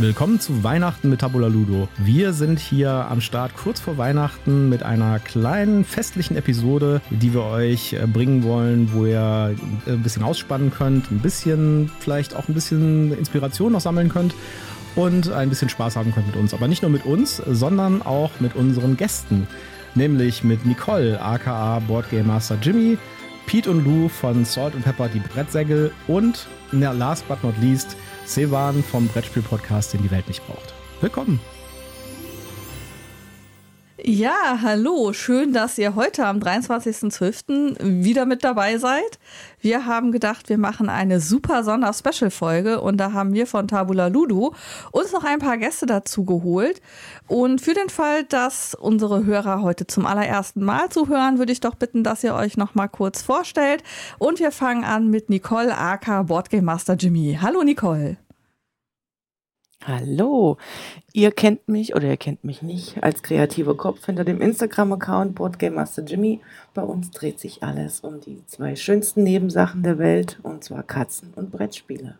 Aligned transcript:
Willkommen 0.00 0.38
zu 0.38 0.62
Weihnachten 0.62 1.10
mit 1.10 1.22
Tabula 1.22 1.48
Ludo. 1.48 1.88
Wir 1.96 2.32
sind 2.32 2.60
hier 2.60 2.88
am 2.88 3.20
Start 3.20 3.56
kurz 3.56 3.80
vor 3.80 3.98
Weihnachten 3.98 4.68
mit 4.68 4.84
einer 4.84 5.18
kleinen 5.18 5.84
festlichen 5.84 6.36
Episode, 6.36 7.00
die 7.10 7.34
wir 7.34 7.42
euch 7.42 7.94
äh, 7.94 8.06
bringen 8.06 8.44
wollen, 8.44 8.92
wo 8.92 9.06
ihr 9.06 9.56
äh, 9.86 9.90
ein 9.90 10.04
bisschen 10.04 10.22
ausspannen 10.22 10.70
könnt, 10.70 11.10
ein 11.10 11.18
bisschen, 11.18 11.90
vielleicht 11.98 12.36
auch 12.36 12.46
ein 12.46 12.54
bisschen 12.54 13.12
Inspiration 13.18 13.72
noch 13.72 13.80
sammeln 13.80 14.08
könnt 14.08 14.36
und 14.94 15.32
ein 15.32 15.48
bisschen 15.48 15.68
Spaß 15.68 15.96
haben 15.96 16.14
könnt 16.14 16.28
mit 16.28 16.36
uns. 16.36 16.54
Aber 16.54 16.68
nicht 16.68 16.82
nur 16.82 16.92
mit 16.92 17.04
uns, 17.04 17.42
sondern 17.48 18.00
auch 18.00 18.30
mit 18.38 18.54
unseren 18.54 18.96
Gästen. 18.96 19.48
Nämlich 19.96 20.44
mit 20.44 20.64
Nicole, 20.64 21.20
aka 21.20 21.80
Boardgame 21.88 22.22
Master 22.22 22.56
Jimmy, 22.62 22.98
Pete 23.46 23.68
und 23.68 23.84
Lou 23.84 24.08
von 24.08 24.44
Salt 24.44 24.76
and 24.76 24.84
Pepper, 24.84 25.08
die 25.08 25.18
Brettsägel 25.18 25.90
und 26.06 26.46
last 26.70 27.26
but 27.26 27.42
not 27.42 27.54
least 27.60 27.96
Sevan 28.28 28.82
vom 28.82 29.08
Brettspiel-Podcast, 29.08 29.94
den 29.94 30.02
die 30.02 30.10
Welt 30.10 30.28
nicht 30.28 30.46
braucht. 30.46 30.74
Willkommen! 31.00 31.40
Ja, 34.10 34.60
hallo, 34.62 35.12
schön, 35.12 35.52
dass 35.52 35.76
ihr 35.76 35.94
heute 35.94 36.24
am 36.24 36.38
23.12. 36.38 37.76
wieder 38.02 38.24
mit 38.24 38.42
dabei 38.42 38.78
seid. 38.78 39.18
Wir 39.60 39.84
haben 39.84 40.12
gedacht, 40.12 40.48
wir 40.48 40.56
machen 40.56 40.88
eine 40.88 41.20
super 41.20 41.62
Sonder-Special-Folge 41.62 42.80
und 42.80 42.96
da 42.96 43.12
haben 43.12 43.34
wir 43.34 43.46
von 43.46 43.68
Tabula 43.68 44.06
Ludo 44.06 44.54
uns 44.92 45.12
noch 45.12 45.24
ein 45.24 45.40
paar 45.40 45.58
Gäste 45.58 45.84
dazu 45.84 46.24
geholt. 46.24 46.80
Und 47.26 47.60
für 47.60 47.74
den 47.74 47.90
Fall, 47.90 48.24
dass 48.24 48.74
unsere 48.74 49.26
Hörer 49.26 49.60
heute 49.60 49.86
zum 49.86 50.06
allerersten 50.06 50.64
Mal 50.64 50.88
zuhören, 50.88 51.38
würde 51.38 51.52
ich 51.52 51.60
doch 51.60 51.74
bitten, 51.74 52.02
dass 52.02 52.24
ihr 52.24 52.34
euch 52.34 52.56
noch 52.56 52.74
mal 52.74 52.88
kurz 52.88 53.20
vorstellt. 53.20 53.82
Und 54.16 54.40
wir 54.40 54.52
fangen 54.52 54.84
an 54.84 55.08
mit 55.08 55.28
Nicole 55.28 55.76
aka 55.76 56.22
Boardgame 56.22 56.62
Master 56.62 56.94
Jimmy. 56.94 57.38
Hallo 57.42 57.62
Nicole. 57.62 58.16
Hallo, 59.84 60.58
ihr 61.12 61.30
kennt 61.30 61.68
mich 61.68 61.94
oder 61.94 62.08
ihr 62.08 62.16
kennt 62.16 62.44
mich 62.44 62.62
nicht 62.62 63.02
als 63.02 63.22
kreativer 63.22 63.76
Kopf 63.76 64.04
hinter 64.04 64.24
dem 64.24 64.40
Instagram-Account 64.40 65.34
Boardgame 65.34 65.76
Master 65.76 66.02
Jimmy. 66.02 66.40
Bei 66.74 66.82
uns 66.82 67.10
dreht 67.10 67.38
sich 67.38 67.62
alles 67.62 68.00
um 68.00 68.20
die 68.20 68.44
zwei 68.46 68.76
schönsten 68.76 69.22
Nebensachen 69.22 69.82
der 69.82 69.98
Welt 69.98 70.40
und 70.42 70.64
zwar 70.64 70.82
Katzen 70.82 71.32
und 71.36 71.52
Brettspiele. 71.52 72.18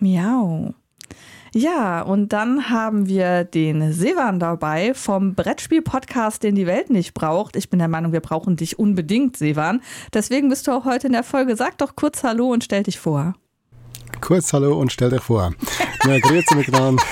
Miau. 0.00 0.74
Ja, 1.54 2.00
und 2.02 2.32
dann 2.32 2.70
haben 2.70 3.06
wir 3.08 3.44
den 3.44 3.92
Sevan 3.92 4.40
dabei 4.40 4.94
vom 4.94 5.34
Brettspiel-Podcast, 5.34 6.42
den 6.42 6.54
die 6.54 6.66
Welt 6.66 6.88
nicht 6.88 7.12
braucht. 7.12 7.56
Ich 7.56 7.68
bin 7.68 7.78
der 7.78 7.88
Meinung, 7.88 8.12
wir 8.12 8.20
brauchen 8.20 8.56
dich 8.56 8.78
unbedingt, 8.78 9.36
Sevan. 9.36 9.82
Deswegen 10.14 10.48
bist 10.48 10.66
du 10.66 10.72
auch 10.72 10.86
heute 10.86 11.08
in 11.08 11.12
der 11.12 11.24
Folge. 11.24 11.54
Sag 11.54 11.78
doch 11.78 11.94
kurz 11.94 12.24
Hallo 12.24 12.50
und 12.50 12.64
stell 12.64 12.82
dich 12.82 12.98
vor. 12.98 13.34
Kurz 14.20 14.52
Hallo 14.52 14.78
und 14.78 14.92
stell 14.92 15.10
dich 15.10 15.22
vor. 15.22 15.52
Ja, 16.06 16.18
grüezi 16.18 16.54
miteinander. 16.54 17.02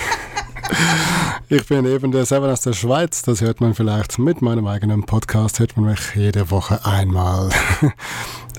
Ich 1.49 1.67
bin 1.67 1.85
eben 1.85 2.13
der 2.13 2.25
Seven 2.25 2.51
aus 2.51 2.61
der 2.61 2.75
Schweiz. 2.75 3.23
Das 3.23 3.41
hört 3.41 3.61
man 3.61 3.75
vielleicht 3.75 4.19
mit 4.19 4.41
meinem 4.41 4.67
eigenen 4.67 5.05
Podcast. 5.05 5.59
Hört 5.59 5.77
man 5.77 5.91
mich 5.91 6.15
jede 6.15 6.51
Woche 6.51 6.85
einmal. 6.85 7.51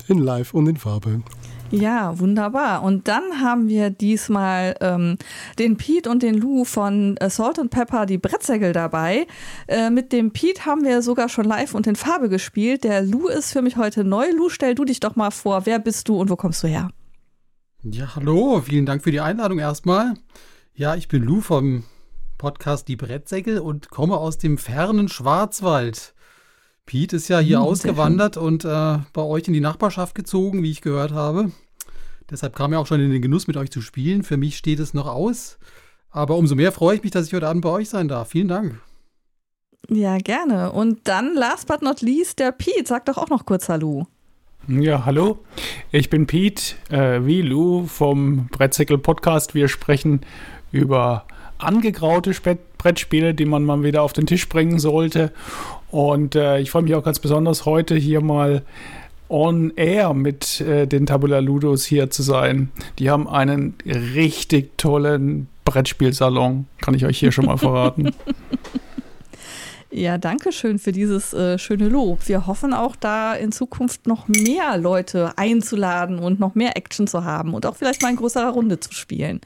In 0.08 0.18
live 0.18 0.52
und 0.52 0.66
in 0.66 0.76
Farbe. 0.76 1.22
Ja, 1.70 2.18
wunderbar. 2.18 2.82
Und 2.82 3.08
dann 3.08 3.40
haben 3.40 3.68
wir 3.68 3.88
diesmal 3.88 4.76
ähm, 4.82 5.16
den 5.58 5.78
Pete 5.78 6.10
und 6.10 6.22
den 6.22 6.34
Lou 6.34 6.64
von 6.64 7.16
äh, 7.16 7.30
Salt 7.30 7.58
and 7.58 7.70
Pepper, 7.70 8.04
die 8.04 8.18
Brettsägel 8.18 8.74
dabei. 8.74 9.26
Äh, 9.68 9.88
mit 9.88 10.12
dem 10.12 10.32
Pete 10.32 10.66
haben 10.66 10.84
wir 10.84 11.00
sogar 11.00 11.30
schon 11.30 11.46
live 11.46 11.74
und 11.74 11.86
in 11.86 11.96
Farbe 11.96 12.28
gespielt. 12.28 12.84
Der 12.84 13.00
Lou 13.00 13.28
ist 13.28 13.52
für 13.52 13.62
mich 13.62 13.78
heute 13.78 14.04
neu. 14.04 14.26
Lou, 14.36 14.50
stell 14.50 14.74
du 14.74 14.84
dich 14.84 15.00
doch 15.00 15.16
mal 15.16 15.30
vor. 15.30 15.64
Wer 15.64 15.78
bist 15.78 16.10
du 16.10 16.20
und 16.20 16.28
wo 16.28 16.36
kommst 16.36 16.62
du 16.62 16.68
her? 16.68 16.90
Ja, 17.84 18.14
hallo, 18.14 18.62
vielen 18.64 18.86
Dank 18.86 19.02
für 19.02 19.10
die 19.10 19.20
Einladung 19.20 19.58
erstmal. 19.58 20.14
Ja, 20.72 20.94
ich 20.94 21.08
bin 21.08 21.24
Lou 21.24 21.40
vom 21.40 21.82
Podcast 22.38 22.86
Die 22.86 22.94
Brettsäckel 22.94 23.58
und 23.58 23.90
komme 23.90 24.18
aus 24.18 24.38
dem 24.38 24.56
fernen 24.56 25.08
Schwarzwald. 25.08 26.14
Piet 26.86 27.12
ist 27.12 27.26
ja 27.26 27.40
hier 27.40 27.56
hm, 27.56 27.64
ausgewandert 27.64 28.36
und 28.36 28.64
äh, 28.64 28.98
bei 29.12 29.22
euch 29.22 29.48
in 29.48 29.52
die 29.52 29.60
Nachbarschaft 29.60 30.14
gezogen, 30.14 30.62
wie 30.62 30.70
ich 30.70 30.80
gehört 30.80 31.10
habe. 31.10 31.50
Deshalb 32.30 32.54
kam 32.54 32.72
er 32.72 32.78
auch 32.78 32.86
schon 32.86 33.00
in 33.00 33.10
den 33.10 33.20
Genuss, 33.20 33.48
mit 33.48 33.56
euch 33.56 33.72
zu 33.72 33.80
spielen. 33.80 34.22
Für 34.22 34.36
mich 34.36 34.56
steht 34.56 34.78
es 34.78 34.94
noch 34.94 35.08
aus. 35.08 35.58
Aber 36.08 36.36
umso 36.36 36.54
mehr 36.54 36.70
freue 36.70 36.94
ich 36.94 37.02
mich, 37.02 37.10
dass 37.10 37.26
ich 37.26 37.34
heute 37.34 37.48
Abend 37.48 37.62
bei 37.62 37.70
euch 37.70 37.88
sein 37.88 38.06
darf. 38.06 38.28
Vielen 38.28 38.46
Dank. 38.46 38.80
Ja, 39.88 40.18
gerne. 40.18 40.70
Und 40.70 41.08
dann, 41.08 41.34
last 41.34 41.66
but 41.66 41.82
not 41.82 42.00
least, 42.00 42.38
der 42.38 42.52
Piet. 42.52 42.86
Sag 42.86 43.06
doch 43.06 43.18
auch 43.18 43.28
noch 43.28 43.44
kurz 43.44 43.68
Hallo. 43.68 44.06
Ja, 44.68 45.04
hallo. 45.04 45.40
Ich 45.90 46.08
bin 46.08 46.28
Pete, 46.28 46.76
äh, 46.88 47.26
wie 47.26 47.42
Lou 47.42 47.88
vom 47.88 48.46
Brettsäckel 48.46 48.96
Podcast. 48.96 49.56
Wir 49.56 49.66
sprechen 49.66 50.20
über 50.70 51.24
angegraute 51.58 52.32
Brettspiele, 52.78 53.34
die 53.34 53.44
man 53.44 53.64
mal 53.64 53.82
wieder 53.82 54.02
auf 54.02 54.12
den 54.12 54.26
Tisch 54.26 54.48
bringen 54.48 54.78
sollte. 54.78 55.32
Und 55.90 56.36
äh, 56.36 56.60
ich 56.60 56.70
freue 56.70 56.82
mich 56.82 56.94
auch 56.94 57.02
ganz 57.02 57.18
besonders, 57.18 57.66
heute 57.66 57.96
hier 57.96 58.20
mal 58.20 58.62
on 59.28 59.72
air 59.74 60.14
mit 60.14 60.60
äh, 60.60 60.86
den 60.86 61.06
Tabula 61.06 61.40
Ludos 61.40 61.84
hier 61.84 62.10
zu 62.10 62.22
sein. 62.22 62.70
Die 63.00 63.10
haben 63.10 63.26
einen 63.26 63.74
richtig 64.14 64.78
tollen 64.78 65.48
Brettspielsalon, 65.64 66.66
kann 66.80 66.94
ich 66.94 67.04
euch 67.04 67.18
hier 67.18 67.32
schon 67.32 67.46
mal 67.46 67.56
verraten. 67.58 68.14
Ja, 69.94 70.16
danke 70.16 70.52
schön 70.52 70.78
für 70.78 70.90
dieses 70.90 71.34
äh, 71.34 71.58
schöne 71.58 71.86
Lob. 71.90 72.26
Wir 72.26 72.46
hoffen 72.46 72.72
auch 72.72 72.96
da 72.96 73.34
in 73.34 73.52
Zukunft 73.52 74.06
noch 74.06 74.26
mehr 74.26 74.78
Leute 74.78 75.32
einzuladen 75.36 76.18
und 76.18 76.40
noch 76.40 76.54
mehr 76.54 76.78
Action 76.78 77.06
zu 77.06 77.24
haben 77.24 77.52
und 77.52 77.66
auch 77.66 77.76
vielleicht 77.76 78.00
mal 78.00 78.08
in 78.08 78.16
größerer 78.16 78.48
Runde 78.48 78.80
zu 78.80 78.94
spielen. 78.94 79.42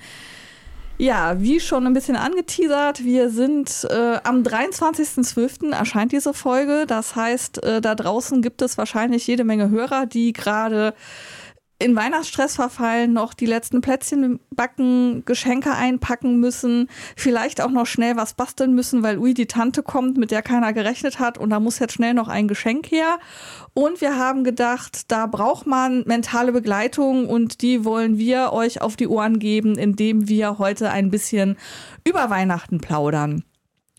Ja, 0.99 1.41
wie 1.41 1.59
schon 1.59 1.85
ein 1.85 1.95
bisschen 1.95 2.15
angeteasert, 2.15 3.05
wir 3.05 3.29
sind 3.29 3.89
äh, 3.91 4.19
am 4.23 4.43
23.12. 4.43 5.73
erscheint 5.73 6.13
diese 6.13 6.33
Folge. 6.33 6.85
Das 6.87 7.17
heißt, 7.17 7.65
äh, 7.65 7.81
da 7.81 7.97
draußen 7.97 8.41
gibt 8.41 8.63
es 8.63 8.79
wahrscheinlich 8.79 9.27
jede 9.27 9.43
Menge 9.43 9.69
Hörer, 9.71 10.07
die 10.07 10.33
gerade 10.33 10.95
in 11.79 11.95
Weihnachtsstress 11.95 12.57
verfallen, 12.57 13.13
noch 13.13 13.35
die 13.35 13.47
letzten 13.47 13.83
Plätzchen 13.83 14.41
backen, 14.51 15.25
Geschenke 15.27 15.73
einpacken 15.73 16.41
müssen, 16.41 16.89
vielleicht 17.17 17.61
auch 17.61 17.71
noch 17.71 17.87
schnell 17.87 18.17
was 18.17 18.35
basteln 18.35 18.75
müssen, 18.75 19.03
weil 19.03 19.19
Ui 19.19 19.35
die 19.35 19.47
Tante 19.47 19.83
kommt, 19.83 20.17
mit 20.17 20.31
der 20.31 20.43
keiner 20.43 20.73
gerechnet 20.73 21.19
hat 21.19 21.37
und 21.37 21.51
da 21.51 21.61
muss 21.61 21.79
jetzt 21.79 21.93
schnell 21.93 22.15
noch 22.15 22.29
ein 22.29 22.49
Geschenk 22.49 22.91
her. 22.91 23.19
Und 23.75 24.01
wir 24.01 24.17
haben 24.17 24.43
gedacht, 24.43 25.11
da 25.11 25.27
braucht 25.27 25.67
man 25.67 26.05
mentale 26.07 26.53
Begleitung 26.53 27.29
und 27.29 27.61
die 27.61 27.85
wollen 27.85 28.17
wir 28.17 28.53
euch 28.53 28.81
auf 28.81 28.97
die 28.97 29.09
Ohren 29.09 29.39
geben, 29.39 29.77
indem 29.77 30.29
wir 30.29 30.59
heute 30.59 30.91
ein 30.91 31.11
bisschen 31.11 31.59
über 32.05 32.31
Weihnachten 32.31 32.81
plaudern. 32.81 33.45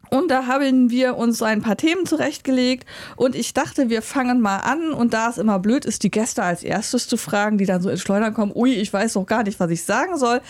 Und 0.09 0.29
da 0.29 0.47
haben 0.47 0.89
wir 0.89 1.17
uns 1.17 1.41
ein 1.41 1.61
paar 1.61 1.77
Themen 1.77 2.05
zurechtgelegt 2.05 2.87
und 3.15 3.35
ich 3.35 3.53
dachte, 3.53 3.89
wir 3.89 4.01
fangen 4.01 4.41
mal 4.41 4.57
an 4.57 4.93
und 4.93 5.13
da 5.13 5.29
es 5.29 5.37
immer 5.37 5.59
blöd 5.59 5.85
ist, 5.85 6.03
die 6.03 6.11
Gäste 6.11 6.43
als 6.43 6.63
erstes 6.63 7.07
zu 7.07 7.17
fragen, 7.17 7.57
die 7.57 7.65
dann 7.65 7.81
so 7.81 7.89
ins 7.89 8.01
Schleudern 8.01 8.33
kommen, 8.33 8.51
ui, 8.55 8.73
ich 8.73 8.91
weiß 8.91 9.13
doch 9.13 9.25
gar 9.25 9.43
nicht, 9.43 9.59
was 9.59 9.71
ich 9.71 9.83
sagen 9.83 10.17
soll, 10.17 10.41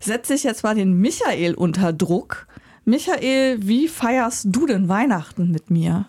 setze 0.00 0.34
ich 0.34 0.44
jetzt 0.44 0.62
mal 0.62 0.74
den 0.74 0.98
Michael 1.00 1.54
unter 1.54 1.92
Druck. 1.92 2.46
Michael, 2.84 3.58
wie 3.66 3.88
feierst 3.88 4.46
du 4.48 4.66
denn 4.66 4.88
Weihnachten 4.88 5.50
mit 5.50 5.70
mir? 5.70 6.06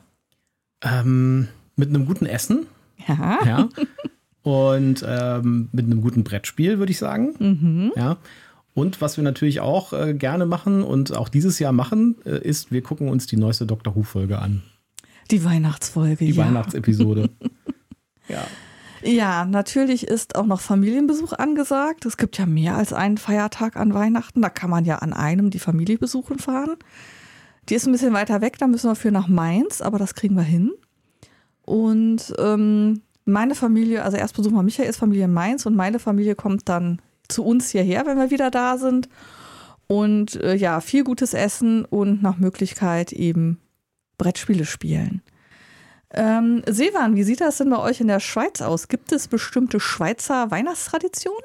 Ähm, 0.84 1.47
mit 1.75 1.90
einem 1.90 2.06
guten 2.06 2.25
Essen. 2.25 2.67
Ja. 3.07 3.40
ja. 3.46 3.69
Und 4.44 5.03
ähm, 5.07 5.69
mit 5.72 5.85
einem 5.85 6.01
guten 6.01 6.23
Brettspiel, 6.23 6.79
würde 6.79 6.91
ich 6.91 7.00
sagen. 7.00 7.35
Mhm. 7.40 7.91
Ja. 7.96 8.17
Und 8.78 9.02
was 9.02 9.18
wir 9.18 9.24
natürlich 9.24 9.60
auch 9.60 9.92
äh, 9.92 10.14
gerne 10.14 10.46
machen 10.46 10.84
und 10.84 11.18
auch 11.18 11.30
dieses 11.30 11.58
Jahr 11.58 11.72
machen, 11.72 12.18
äh, 12.26 12.48
ist, 12.48 12.72
wir 12.72 12.84
gucken 12.84 13.10
uns 13.10 13.26
die 13.26 13.36
neueste 13.36 13.66
Doctor 13.66 13.96
Who-Folge 13.96 14.38
an. 14.38 14.62
Die 15.32 15.44
Weihnachtsfolge, 15.44 16.24
die 16.24 16.34
ja. 16.34 16.46
Weihnachtsepisode. 16.46 17.32
ja. 18.28 18.46
Ja, 19.02 19.46
natürlich 19.46 20.06
ist 20.06 20.36
auch 20.36 20.46
noch 20.46 20.62
Familienbesuch 20.62 21.34
angesagt. 21.34 22.06
Es 22.06 22.18
gibt 22.18 22.38
ja 22.38 22.46
mehr 22.46 22.76
als 22.76 22.94
einen 22.94 23.18
Feiertag 23.18 23.78
an 23.78 23.96
Weihnachten. 23.96 24.44
Da 24.44 24.50
kann 24.50 24.70
man 24.70 24.85
ja 24.85 24.97
an 25.00 25.12
einem 25.12 25.50
die 25.50 25.58
Familie 25.58 25.97
besuchen 25.97 26.38
fahren. 26.38 26.76
Die 27.70 27.73
ist 27.73 27.88
ein 27.88 27.94
bisschen 27.94 28.14
weiter 28.14 28.41
weg, 28.41 28.59
da 28.59 28.68
müssen 28.68 28.91
wir 28.91 28.96
für 28.96 29.12
nach 29.12 29.28
Mainz, 29.28 29.82
aber 29.82 29.97
das 29.97 30.14
kriegen 30.14 30.35
wir 30.35 30.44
hin. 30.44 30.72
Und 31.64 32.32
ähm, 32.38 33.02
meine 33.26 33.56
Familie, 33.56 34.03
also 34.03 34.18
erst 34.18 34.35
besuchen 34.35 34.56
wir 34.56 34.62
Michaels 34.62 34.97
Familie 34.97 35.26
in 35.26 35.34
Mainz 35.34 35.66
und 35.66 35.76
meine 35.76 35.97
Familie 35.97 36.35
kommt 36.35 36.70
dann 36.70 37.02
zu 37.28 37.44
uns 37.44 37.70
hierher, 37.70 38.06
wenn 38.06 38.18
wir 38.18 38.32
wieder 38.32 38.52
da 38.52 38.78
sind. 38.78 39.09
Und 39.88 40.35
äh, 40.35 40.56
ja, 40.56 40.82
viel 40.82 41.03
gutes 41.03 41.34
Essen 41.34 41.85
und 41.85 42.22
nach 42.22 42.38
Möglichkeit 42.38 43.14
eben 43.14 43.59
Brettspiele 44.18 44.66
spielen. 44.66 45.22
Ähm, 46.14 46.64
Sevan, 46.68 47.16
wie 47.16 47.24
sieht 47.24 47.41
das 47.41 47.58
denn 47.58 47.70
bei 47.70 47.79
euch 47.79 48.02
in 48.02 48.08
der 48.08 48.20
Schweiz 48.20 48.62
aus? 48.62 48.88
Gibt 48.88 49.12
es 49.12 49.28
bestimmte 49.28 49.79
Schweizer 49.79 50.52
Weihnachtstraditionen? 50.52 51.44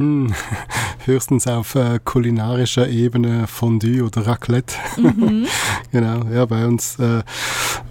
Hm, 0.00 0.32
höchstens 1.04 1.46
auf 1.46 1.74
äh, 1.74 2.00
kulinarischer 2.02 2.88
Ebene 2.88 3.46
Fondue 3.46 4.02
oder 4.02 4.26
Raclette. 4.26 4.74
Mhm. 4.96 5.46
genau, 5.92 6.24
ja, 6.32 6.46
bei 6.46 6.66
uns 6.66 6.98
äh, 6.98 7.22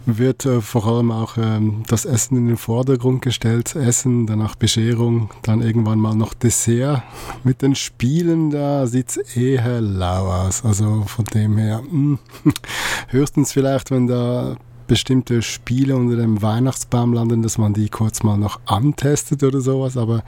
wird 0.08 0.44
äh, 0.48 0.60
vor 0.60 0.88
allem 0.88 1.12
auch 1.12 1.38
ähm, 1.38 1.84
das 1.88 2.06
Essen 2.06 2.36
in 2.36 2.48
den 2.48 2.58
Vordergrund 2.58 3.22
gestellt. 3.22 3.76
Essen, 3.76 4.26
danach 4.26 4.56
Bescherung, 4.56 5.30
dann 5.44 5.62
irgendwann 5.62 6.00
mal 6.00 6.16
noch 6.16 6.34
Dessert. 6.34 7.04
Mit 7.44 7.62
den 7.62 7.76
Spielen, 7.76 8.50
da 8.50 8.88
sieht 8.88 9.10
es 9.10 9.18
eher 9.36 9.80
lau 9.80 10.32
aus. 10.32 10.66
Also 10.66 11.04
von 11.06 11.26
dem 11.26 11.58
her, 11.58 11.84
mh, 11.84 12.18
hm, 12.42 12.54
höchstens 13.10 13.52
vielleicht, 13.52 13.92
wenn 13.92 14.08
da 14.08 14.58
bestimmte 14.90 15.42
Spiele 15.42 15.96
unter 15.96 16.18
dem 16.18 16.42
Weihnachtsbaum 16.42 17.14
landen, 17.14 17.42
dass 17.42 17.58
man 17.58 17.74
die 17.74 17.88
kurz 17.88 18.24
mal 18.24 18.38
noch 18.38 18.60
antestet 18.66 19.44
oder 19.44 19.62
sowas, 19.62 19.96
aber 19.96 20.24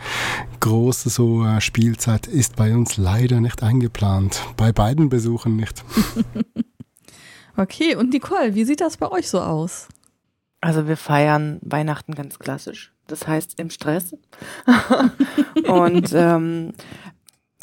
große 0.61 1.09
so 1.09 1.43
äh, 1.43 1.59
Spielzeit 1.59 2.27
ist 2.27 2.55
bei 2.55 2.73
uns 2.73 2.95
leider 2.95 3.41
nicht 3.41 3.61
eingeplant. 3.63 4.41
Bei 4.55 4.71
beiden 4.71 5.09
Besuchen 5.09 5.57
nicht. 5.57 5.83
okay, 7.57 7.97
und 7.97 8.13
Nicole, 8.13 8.55
wie 8.55 8.63
sieht 8.63 8.79
das 8.79 8.95
bei 8.95 9.11
euch 9.11 9.29
so 9.29 9.41
aus? 9.41 9.89
Also 10.61 10.87
wir 10.87 10.95
feiern 10.95 11.59
Weihnachten 11.63 12.13
ganz 12.13 12.37
klassisch. 12.37 12.93
Das 13.07 13.27
heißt 13.27 13.59
im 13.59 13.71
Stress. 13.71 14.15
und 15.67 16.13
ähm, 16.13 16.73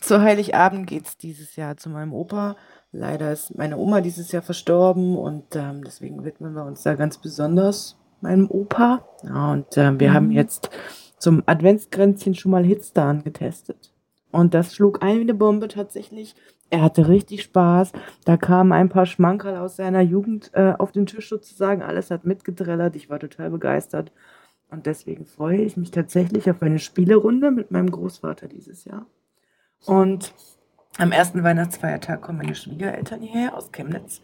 zu 0.00 0.20
Heiligabend 0.20 0.88
geht 0.88 1.06
es 1.06 1.16
dieses 1.16 1.54
Jahr 1.56 1.76
zu 1.76 1.90
meinem 1.90 2.12
Opa 2.12 2.56
Leider 2.92 3.32
ist 3.32 3.56
meine 3.56 3.76
Oma 3.76 4.00
dieses 4.00 4.32
Jahr 4.32 4.42
verstorben 4.42 5.16
und 5.16 5.54
ähm, 5.54 5.84
deswegen 5.84 6.24
widmen 6.24 6.54
wir 6.54 6.64
uns 6.64 6.82
da 6.82 6.94
ganz 6.94 7.18
besonders 7.18 7.98
meinem 8.20 8.50
Opa. 8.50 9.06
Ja, 9.22 9.52
und 9.52 9.76
äh, 9.76 9.98
wir 9.98 10.10
mhm. 10.10 10.14
haben 10.14 10.30
jetzt 10.30 10.70
zum 11.18 11.42
Adventskränzchen 11.46 12.34
schon 12.34 12.52
mal 12.52 12.64
Hitstar 12.64 13.14
getestet. 13.16 13.92
Und 14.30 14.54
das 14.54 14.74
schlug 14.74 15.02
ein 15.02 15.16
wie 15.16 15.22
eine 15.22 15.34
Bombe 15.34 15.68
tatsächlich. 15.68 16.34
Er 16.70 16.82
hatte 16.82 17.08
richtig 17.08 17.42
Spaß. 17.42 17.92
Da 18.24 18.36
kamen 18.36 18.72
ein 18.72 18.88
paar 18.88 19.06
Schmankerl 19.06 19.56
aus 19.56 19.76
seiner 19.76 20.02
Jugend 20.02 20.50
äh, 20.54 20.74
auf 20.78 20.92
den 20.92 21.06
Tisch 21.06 21.28
sozusagen. 21.28 21.82
Alles 21.82 22.10
hat 22.10 22.24
mitgedrellert. 22.24 22.94
Ich 22.96 23.08
war 23.08 23.18
total 23.18 23.50
begeistert. 23.50 24.12
Und 24.70 24.84
deswegen 24.84 25.24
freue 25.24 25.62
ich 25.62 25.76
mich 25.76 25.90
tatsächlich 25.90 26.50
auf 26.50 26.60
eine 26.62 26.78
Spielerunde 26.78 27.50
mit 27.50 27.70
meinem 27.70 27.90
Großvater 27.90 28.48
dieses 28.48 28.84
Jahr. 28.84 29.06
Und 29.86 30.34
am 30.98 31.12
ersten 31.12 31.42
Weihnachtsfeiertag 31.42 32.20
kommen 32.20 32.38
meine 32.38 32.54
Schwiegereltern 32.54 33.20
hierher 33.20 33.56
aus 33.56 33.72
Chemnitz. 33.72 34.20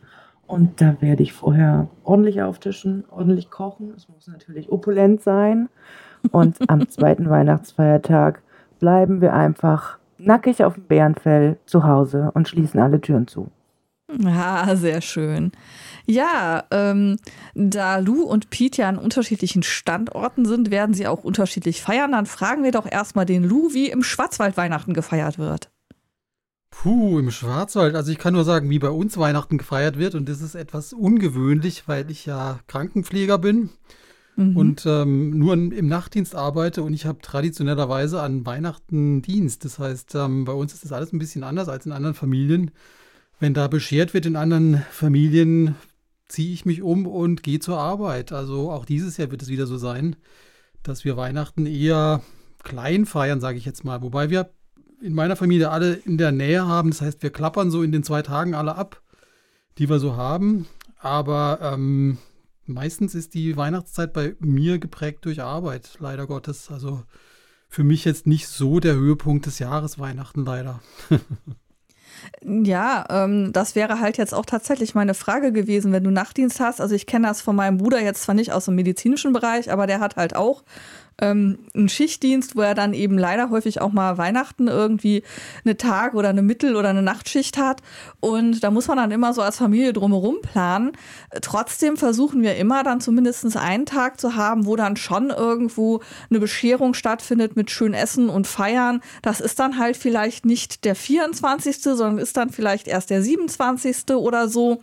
Und 0.47 0.81
da 0.81 0.97
werde 1.01 1.23
ich 1.23 1.33
vorher 1.33 1.89
ordentlich 2.03 2.43
auftischen, 2.43 3.05
ordentlich 3.11 3.51
kochen. 3.51 3.95
Es 3.97 4.09
muss 4.09 4.27
natürlich 4.27 4.71
opulent 4.71 5.23
sein. 5.23 5.69
Und 6.31 6.59
am 6.69 6.89
zweiten 6.91 7.31
Weihnachtsfeiertag 7.31 8.43
bleiben 8.81 9.21
wir 9.21 9.33
einfach 9.33 9.99
nackig 10.19 10.65
auf 10.65 10.75
dem 10.75 10.85
Bärenfell 10.85 11.59
zu 11.65 11.85
Hause 11.85 12.31
und 12.35 12.49
schließen 12.49 12.81
alle 12.81 13.01
Türen 13.01 13.27
zu. 13.27 13.51
Ja, 14.19 14.77
sehr 14.77 15.01
schön. 15.01 15.53
Ja, 16.07 16.65
ähm, 16.71 17.17
da 17.55 17.99
Lou 17.99 18.23
und 18.23 18.51
Pete 18.51 18.83
ja 18.83 18.89
an 18.89 18.99
unterschiedlichen 18.99 19.63
Standorten 19.63 20.45
sind, 20.45 20.71
werden 20.71 20.95
sie 20.95 21.07
auch 21.07 21.25
unterschiedlich 21.25 21.81
feiern. 21.81 22.13
Dann 22.13 22.27
fragen 22.27 22.63
wir 22.63 22.73
doch 22.73 22.91
erstmal 22.91 23.25
den 23.25 23.45
Lou, 23.45 23.73
wie 23.73 23.89
im 23.91 24.03
Schwarzwald 24.03 24.57
Weihnachten 24.57 24.93
gefeiert 24.93 25.39
wird. 25.39 25.71
Puh, 26.83 27.19
im 27.19 27.31
Schwarzwald. 27.31 27.95
Also 27.95 28.13
ich 28.13 28.19
kann 28.19 28.35
nur 28.35 28.45
sagen, 28.45 28.69
wie 28.69 28.79
bei 28.79 28.91
uns 28.91 29.17
Weihnachten 29.17 29.57
gefeiert 29.59 29.97
wird. 29.97 30.15
Und 30.15 30.29
das 30.29 30.43
ist 30.43 30.55
etwas 30.55 30.93
ungewöhnlich, 30.93 31.89
weil 31.89 32.11
ich 32.11 32.27
ja 32.27 32.61
Krankenpfleger 32.67 33.39
bin 33.39 33.71
mhm. 34.37 34.57
und 34.57 34.85
ähm, 34.85 35.39
nur 35.39 35.55
im 35.55 35.89
Nachtdienst 35.89 36.35
arbeite. 36.35 36.83
Und 36.83 36.93
ich 36.93 37.07
habe 37.07 37.23
traditionellerweise 37.23 38.21
an 38.21 38.45
Weihnachten 38.45 39.23
Dienst. 39.23 39.65
Das 39.65 39.79
heißt, 39.79 40.15
ähm, 40.17 40.45
bei 40.45 40.53
uns 40.53 40.75
ist 40.75 40.85
das 40.85 40.93
alles 40.93 41.13
ein 41.13 41.19
bisschen 41.19 41.43
anders 41.43 41.69
als 41.69 41.87
in 41.87 41.93
anderen 41.93 42.15
Familien. 42.15 42.71
Wenn 43.41 43.55
da 43.55 43.69
beschert 43.69 44.13
wird 44.13 44.27
in 44.27 44.37
anderen 44.37 44.85
Familien, 44.91 45.77
ziehe 46.29 46.53
ich 46.53 46.67
mich 46.67 46.83
um 46.83 47.07
und 47.07 47.43
gehe 47.43 47.61
zur 47.61 47.79
Arbeit. 47.79 48.33
Also 48.33 48.71
auch 48.71 48.85
dieses 48.85 49.17
Jahr 49.17 49.31
wird 49.31 49.43
es 49.43 49.49
wieder 49.49 49.67
so 49.67 49.79
sein, 49.79 50.17
dass 50.83 51.05
wir 51.05 51.17
Weihnachten 51.17 51.65
eher 51.67 52.21
klein 52.63 53.07
feiern, 53.07 53.41
sage 53.41 53.57
ich 53.57 53.65
jetzt 53.65 53.85
mal. 53.85 54.03
Wobei 54.03 54.29
wir 54.29 54.51
in 55.01 55.15
meiner 55.15 55.37
Familie 55.37 55.71
alle 55.71 55.95
in 55.95 56.19
der 56.19 56.33
Nähe 56.33 56.67
haben. 56.67 56.91
Das 56.91 57.01
heißt, 57.01 57.23
wir 57.23 57.31
klappern 57.31 57.71
so 57.71 57.83
in 57.83 57.93
den 57.93 58.03
zwei 58.03 58.23
Tagen 58.23 58.55
alle 58.55 58.77
ab, 58.77 59.03
die 59.79 59.89
wir 59.89 59.99
so 59.99 60.17
haben. 60.17 60.67
Aber 60.99 61.59
ähm, 61.63 62.19
meistens 62.67 63.15
ist 63.15 63.35
die 63.35 63.57
Weihnachtszeit 63.57 64.13
bei 64.13 64.35
mir 64.41 64.79
geprägt 64.79 65.25
durch 65.25 65.43
Arbeit, 65.43 65.97
leider 66.01 66.27
Gottes. 66.27 66.71
Also 66.71 67.03
für 67.69 67.85
mich 67.85 68.05
jetzt 68.05 68.27
nicht 68.27 68.49
so 68.49 68.81
der 68.81 68.95
Höhepunkt 68.95 69.47
des 69.47 69.59
Jahres 69.59 69.99
Weihnachten, 69.99 70.45
leider. 70.45 70.81
Ja, 72.43 73.05
ähm, 73.11 73.53
das 73.53 73.75
wäre 73.75 74.01
halt 74.01 74.19
jetzt 74.19 74.35
auch 74.35 74.47
tatsächlich 74.47 74.95
meine 74.95 75.15
Frage 75.15 75.53
gewesen, 75.53 75.93
wenn 75.93 76.05
du 76.05 76.11
Nachtdienst 76.11 76.61
hast. 76.61 76.81
Also 76.81 76.95
ich 76.95 77.07
kenne 77.07 77.27
das 77.27 77.41
von 77.41 77.57
meinem 77.57 77.79
Bruder 77.79 78.01
jetzt 78.01 78.23
zwar 78.23 78.35
nicht 78.35 78.53
aus 78.53 78.67
dem 78.67 78.75
medizinischen 78.75 79.33
Bereich, 79.33 79.71
aber 79.73 79.87
der 79.87 80.01
hat 80.01 80.17
halt 80.17 80.37
auch 80.37 80.63
ähm, 81.21 81.59
einen 81.75 81.89
Schichtdienst, 81.89 82.57
wo 82.57 82.63
er 82.63 82.75
dann 82.75 82.93
eben 82.95 83.19
leider 83.19 83.51
häufig 83.51 83.81
auch 83.81 83.93
mal 83.93 84.19
Weihnachten 84.19 84.69
irgendwie 84.69 85.23
eine 85.65 85.77
Tag- 85.77 86.15
oder 86.15 86.29
eine 86.29 86.43
Mittel- 86.43 86.77
oder 86.77 86.91
eine 86.91 87.03
Nachtschicht 87.03 87.57
hat. 87.57 87.83
Und 88.21 88.63
da 88.63 88.71
muss 88.71 88.89
man 88.89 88.97
dann 88.97 89.11
immer 89.11 89.33
so 89.33 89.43
als 89.43 89.59
Familie 89.59 89.93
drumherum 89.93 90.41
planen. 90.43 90.93
Trotzdem 91.41 91.97
versuchen 91.97 92.43
wir 92.43 92.57
immer 92.57 92.83
dann 92.83 93.01
zumindest 93.01 93.57
einen 93.57 93.87
Tag 93.87 94.21
zu 94.21 94.37
haben, 94.37 94.67
wo 94.67 94.77
dann 94.77 94.97
schon 94.97 95.31
irgendwo 95.31 96.01
eine 96.31 96.41
Bescherung 96.41 96.95
stattfindet 96.95 97.57
mit 97.57 97.71
schön 97.71 97.95
Essen 97.95 98.29
und 98.29 98.47
Feiern. 98.47 99.01
Das 99.23 99.41
ist 99.41 99.59
dann 99.59 99.79
halt 99.79 99.97
vielleicht 99.97 100.47
nicht 100.47 100.85
der 100.85 100.95
24., 100.95 101.83
sondern 101.83 102.19
ist 102.19 102.37
dann 102.37 102.51
vielleicht 102.51 102.89
erst 102.89 103.11
der 103.11 103.23
27. 103.23 104.15
oder 104.17 104.49
so. 104.49 104.81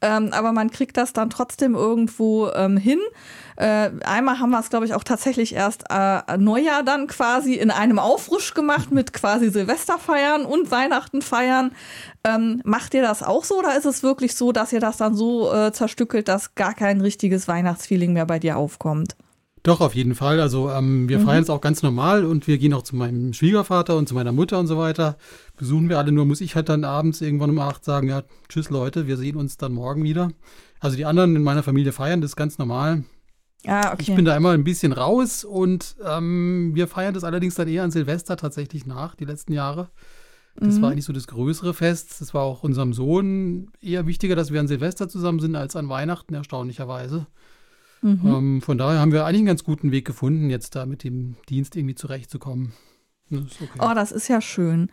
Ähm, 0.00 0.30
aber 0.32 0.52
man 0.52 0.70
kriegt 0.70 0.96
das 0.96 1.12
dann 1.12 1.30
trotzdem 1.30 1.74
irgendwo 1.74 2.48
ähm, 2.50 2.76
hin. 2.76 3.00
Äh, 3.56 3.90
einmal 4.04 4.38
haben 4.38 4.50
wir 4.50 4.60
es, 4.60 4.70
glaube 4.70 4.86
ich, 4.86 4.94
auch 4.94 5.04
tatsächlich 5.04 5.54
erst 5.54 5.84
äh, 5.90 6.36
Neujahr 6.36 6.82
dann 6.82 7.06
quasi 7.06 7.54
in 7.54 7.70
einem 7.70 7.98
Aufrusch 7.98 8.54
gemacht 8.54 8.90
mit 8.90 9.12
quasi 9.12 9.50
Silvesterfeiern 9.50 10.44
und 10.44 10.70
Weihnachten 10.70 11.22
feiern. 11.22 11.72
Ähm, 12.24 12.60
macht 12.64 12.94
ihr 12.94 13.02
das 13.02 13.22
auch 13.22 13.44
so 13.44 13.58
oder 13.58 13.76
ist 13.76 13.86
es 13.86 14.02
wirklich 14.02 14.34
so, 14.34 14.52
dass 14.52 14.72
ihr 14.72 14.80
das 14.80 14.98
dann 14.98 15.14
so 15.14 15.52
äh, 15.52 15.72
zerstückelt, 15.72 16.28
dass 16.28 16.54
gar 16.54 16.74
kein 16.74 17.00
richtiges 17.00 17.48
Weihnachtsfeeling 17.48 18.12
mehr 18.12 18.26
bei 18.26 18.38
dir 18.38 18.56
aufkommt? 18.58 19.16
Doch, 19.66 19.80
auf 19.80 19.96
jeden 19.96 20.14
Fall. 20.14 20.38
Also 20.40 20.70
ähm, 20.70 21.08
wir 21.08 21.18
mhm. 21.18 21.24
feiern 21.24 21.42
es 21.42 21.50
auch 21.50 21.60
ganz 21.60 21.82
normal 21.82 22.24
und 22.24 22.46
wir 22.46 22.56
gehen 22.56 22.72
auch 22.72 22.82
zu 22.82 22.94
meinem 22.94 23.32
Schwiegervater 23.32 23.96
und 23.96 24.08
zu 24.08 24.14
meiner 24.14 24.30
Mutter 24.30 24.60
und 24.60 24.68
so 24.68 24.78
weiter. 24.78 25.16
Besuchen 25.56 25.88
wir 25.88 25.98
alle, 25.98 26.12
nur 26.12 26.24
muss 26.24 26.40
ich 26.40 26.54
halt 26.54 26.68
dann 26.68 26.84
abends 26.84 27.20
irgendwann 27.20 27.50
um 27.50 27.58
acht 27.58 27.84
sagen, 27.84 28.08
ja, 28.08 28.22
tschüss 28.48 28.70
Leute, 28.70 29.08
wir 29.08 29.16
sehen 29.16 29.34
uns 29.34 29.56
dann 29.56 29.72
morgen 29.72 30.04
wieder. 30.04 30.30
Also 30.78 30.96
die 30.96 31.04
anderen 31.04 31.34
in 31.34 31.42
meiner 31.42 31.64
Familie 31.64 31.90
feiern 31.90 32.20
das 32.20 32.36
ganz 32.36 32.58
normal. 32.58 33.02
Ah, 33.64 33.92
okay. 33.92 34.02
Ich 34.02 34.14
bin 34.14 34.24
da 34.24 34.36
immer 34.36 34.50
ein 34.50 34.64
bisschen 34.64 34.92
raus 34.92 35.44
und 35.44 35.96
ähm, 36.04 36.72
wir 36.74 36.86
feiern 36.86 37.14
das 37.14 37.24
allerdings 37.24 37.54
dann 37.54 37.68
eher 37.68 37.82
an 37.82 37.90
Silvester 37.90 38.36
tatsächlich 38.36 38.86
nach, 38.86 39.14
die 39.14 39.24
letzten 39.24 39.52
Jahre. 39.52 39.88
Das 40.58 40.76
mhm. 40.76 40.82
war 40.82 40.90
eigentlich 40.90 41.04
so 41.04 41.12
das 41.12 41.26
größere 41.26 41.74
Fest. 41.74 42.20
Das 42.20 42.32
war 42.32 42.42
auch 42.42 42.62
unserem 42.62 42.92
Sohn 42.92 43.70
eher 43.80 44.06
wichtiger, 44.06 44.36
dass 44.36 44.52
wir 44.52 44.60
an 44.60 44.68
Silvester 44.68 45.08
zusammen 45.08 45.40
sind, 45.40 45.54
als 45.56 45.76
an 45.76 45.88
Weihnachten, 45.88 46.34
erstaunlicherweise. 46.34 47.26
Mhm. 48.02 48.20
Ähm, 48.24 48.62
von 48.62 48.78
daher 48.78 49.00
haben 49.00 49.12
wir 49.12 49.24
eigentlich 49.24 49.40
einen 49.40 49.46
ganz 49.46 49.64
guten 49.64 49.90
Weg 49.90 50.06
gefunden, 50.06 50.48
jetzt 50.50 50.74
da 50.76 50.86
mit 50.86 51.04
dem 51.04 51.36
Dienst 51.48 51.76
irgendwie 51.76 51.94
zurechtzukommen. 51.94 52.72
Okay. 53.32 53.68
Oh, 53.80 53.92
das 53.94 54.12
ist 54.12 54.28
ja 54.28 54.40
schön. 54.40 54.88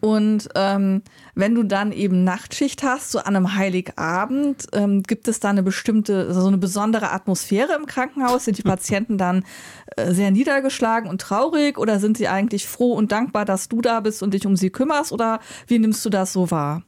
Und 0.00 0.48
ähm, 0.56 1.02
wenn 1.36 1.54
du 1.54 1.62
dann 1.62 1.92
eben 1.92 2.24
Nachtschicht 2.24 2.82
hast, 2.82 3.12
so 3.12 3.20
an 3.20 3.36
einem 3.36 3.54
Heiligabend, 3.54 4.66
ähm, 4.72 5.04
gibt 5.04 5.28
es 5.28 5.38
da 5.38 5.50
eine 5.50 5.62
bestimmte, 5.62 6.34
so 6.34 6.48
eine 6.48 6.58
besondere 6.58 7.12
Atmosphäre 7.12 7.74
im 7.74 7.86
Krankenhaus? 7.86 8.44
Sind 8.44 8.58
die 8.58 8.62
Patienten 8.64 9.18
dann 9.18 9.44
äh, 9.96 10.12
sehr 10.12 10.32
niedergeschlagen 10.32 11.08
und 11.08 11.20
traurig 11.20 11.78
oder 11.78 12.00
sind 12.00 12.16
sie 12.16 12.26
eigentlich 12.26 12.66
froh 12.66 12.92
und 12.92 13.12
dankbar, 13.12 13.44
dass 13.44 13.68
du 13.68 13.80
da 13.80 14.00
bist 14.00 14.22
und 14.22 14.34
dich 14.34 14.46
um 14.46 14.56
sie 14.56 14.70
kümmerst? 14.70 15.12
Oder 15.12 15.38
wie 15.68 15.78
nimmst 15.78 16.04
du 16.04 16.10
das 16.10 16.32
so 16.32 16.50
wahr? 16.50 16.82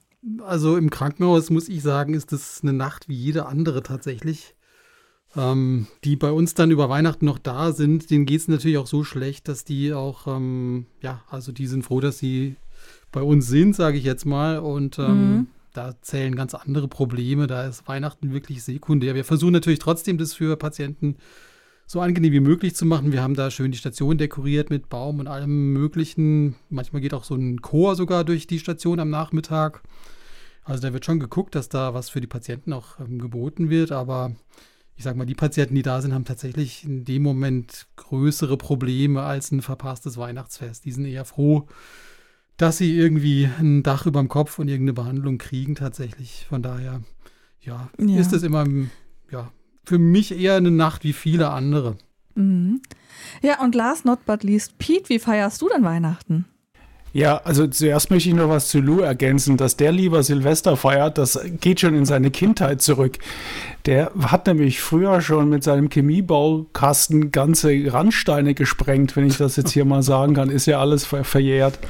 Also 0.45 0.77
im 0.77 0.91
Krankenhaus 0.91 1.49
muss 1.51 1.69
ich 1.69 1.81
sagen, 1.81 2.15
ist 2.15 2.33
das 2.33 2.61
eine 2.63 2.73
Nacht 2.73 3.09
wie 3.09 3.15
jede 3.15 3.47
andere 3.47 3.85
tatsächlich 3.85 4.57
ähm, 5.37 5.87
die 6.05 6.17
bei 6.17 6.31
uns 6.31 6.55
dann 6.55 6.71
über 6.71 6.89
Weihnachten 6.89 7.27
noch 7.27 7.39
da 7.39 7.73
sind, 7.73 8.11
denen 8.11 8.27
geht 8.27 8.41
es 8.41 8.49
natürlich 8.49 8.79
auch 8.79 8.87
so 8.87 9.05
schlecht, 9.05 9.49
dass 9.49 9.65
die 9.65 9.93
auch, 9.93 10.27
ähm, 10.27 10.87
ja, 11.03 11.23
also 11.29 11.53
die 11.53 11.67
sind 11.67 11.85
froh, 11.85 12.01
dass 12.01 12.19
sie 12.19 12.57
bei 13.13 13.23
uns 13.23 13.47
sind, 13.47 13.77
sage 13.77 13.99
ich 13.99 14.05
jetzt 14.05 14.25
mal. 14.25 14.59
Und 14.59 14.99
ähm, 14.99 15.33
mhm. 15.33 15.47
da 15.75 16.01
zählen 16.01 16.35
ganz 16.35 16.55
andere 16.55 16.89
Probleme. 16.89 17.47
Da 17.47 17.67
ist 17.67 17.87
Weihnachten 17.89 18.33
wirklich 18.33 18.63
sekundär. 18.63 19.15
Wir 19.15 19.25
versuchen 19.25 19.53
natürlich 19.53 19.79
trotzdem, 19.79 20.19
das 20.19 20.35
für 20.35 20.57
Patienten 20.57 21.17
so 21.87 22.01
angenehm 22.01 22.33
wie 22.33 22.41
möglich 22.41 22.75
zu 22.75 22.85
machen. 22.85 23.13
Wir 23.13 23.23
haben 23.23 23.35
da 23.35 23.51
schön 23.51 23.73
die 23.73 23.79
Station 23.79 24.19
dekoriert 24.19 24.69
mit 24.69 24.91
Baum 24.91 25.21
und 25.21 25.27
allem 25.27 25.73
Möglichen. 25.73 26.55
Manchmal 26.69 27.01
geht 27.01 27.15
auch 27.15 27.25
so 27.25 27.35
ein 27.35 27.63
Chor 27.63 27.97
sogar 27.97 28.25
durch 28.25 28.47
die 28.47 28.59
Station 28.59 29.01
am 29.01 29.09
Nachmittag. 29.09 29.83
Also 30.65 30.83
da 30.83 30.93
wird 30.93 31.07
schon 31.07 31.19
geguckt, 31.19 31.55
dass 31.55 31.71
da 31.71 31.95
was 31.95 32.11
für 32.11 32.21
die 32.21 32.27
Patienten 32.27 32.75
auch 32.75 33.01
ähm, 33.01 33.19
geboten 33.19 33.71
wird. 33.71 33.91
Aber 33.91 34.33
ich 34.99 35.05
sag 35.05 35.15
mal, 35.17 35.25
die 35.27 35.35
Patienten, 35.37 35.77
die 35.77 35.83
da 35.83 36.03
sind, 36.03 36.13
haben 36.13 36.25
tatsächlich 36.25 36.83
in 36.85 37.05
dem 37.05 37.23
Moment 37.23 37.87
größere 37.95 38.57
Probleme 38.57 39.23
als 39.23 39.53
ein 39.53 39.63
verpasstes 39.63 40.17
Weihnachtsfest. 40.17 40.85
Die 40.85 40.91
sind 40.91 41.05
eher 41.05 41.25
froh, 41.25 41.69
dass 42.57 42.79
sie 42.79 42.97
irgendwie 42.97 43.49
ein 43.61 43.85
Dach 43.85 44.07
über 44.07 44.19
dem 44.21 44.29
Kopf 44.29 44.59
und 44.59 44.67
irgendeine 44.67 44.95
Behandlung 44.95 45.39
kriegen 45.39 45.77
tatsächlich. 45.77 46.47
Von 46.49 46.63
daher, 46.63 47.01
ja, 47.61 47.89
Ja. 47.97 48.19
ist 48.19 48.33
es 48.33 48.43
immer, 48.43 48.67
ja, 49.31 49.53
für 49.85 49.99
mich 49.99 50.37
eher 50.37 50.57
eine 50.57 50.73
Nacht 50.73 51.05
wie 51.05 51.13
viele 51.13 51.51
andere. 51.51 51.97
Mhm. 52.35 52.83
Ja, 53.41 53.63
und 53.63 53.77
last 53.77 54.05
not 54.05 54.27
but 54.27 54.43
least, 54.43 54.79
Pete, 54.79 55.09
wie 55.11 55.21
feierst 55.21 55.63
du 55.63 55.69
denn 55.69 55.85
Weihnachten? 55.85 56.45
Ja, 57.19 57.39
also 57.43 57.67
zuerst 57.67 58.13
möchte 58.13 58.29
ich 58.29 58.35
noch 58.37 58.49
was 58.49 58.69
zu 58.69 58.79
Lou 58.79 59.01
ergänzen, 59.01 59.57
dass 59.57 59.77
der 59.77 59.91
lieber 59.91 60.23
Silvester 60.23 60.77
feiert, 60.77 61.19
das 61.19 61.37
geht 61.61 61.81
schon 61.81 61.97
in 61.97 62.05
seine 62.05 62.31
Kindheit 62.31 62.81
zurück. 62.81 63.19
Der 63.87 64.13
hat 64.23 64.47
nämlich 64.47 64.81
früher 64.81 65.21
schon 65.21 65.49
mit 65.49 65.65
seinem 65.65 65.91
Chemiebaukasten 65.91 67.33
ganze 67.33 67.93
Randsteine 67.93 68.55
gesprengt, 68.55 69.17
wenn 69.17 69.27
ich 69.27 69.37
das 69.37 69.57
jetzt 69.57 69.73
hier 69.73 69.85
mal 69.85 70.05
sagen 70.05 70.35
kann, 70.35 70.49
ist 70.49 70.67
ja 70.67 70.79
alles 70.79 71.07
ver 71.07 71.25
verjährt. 71.25 71.81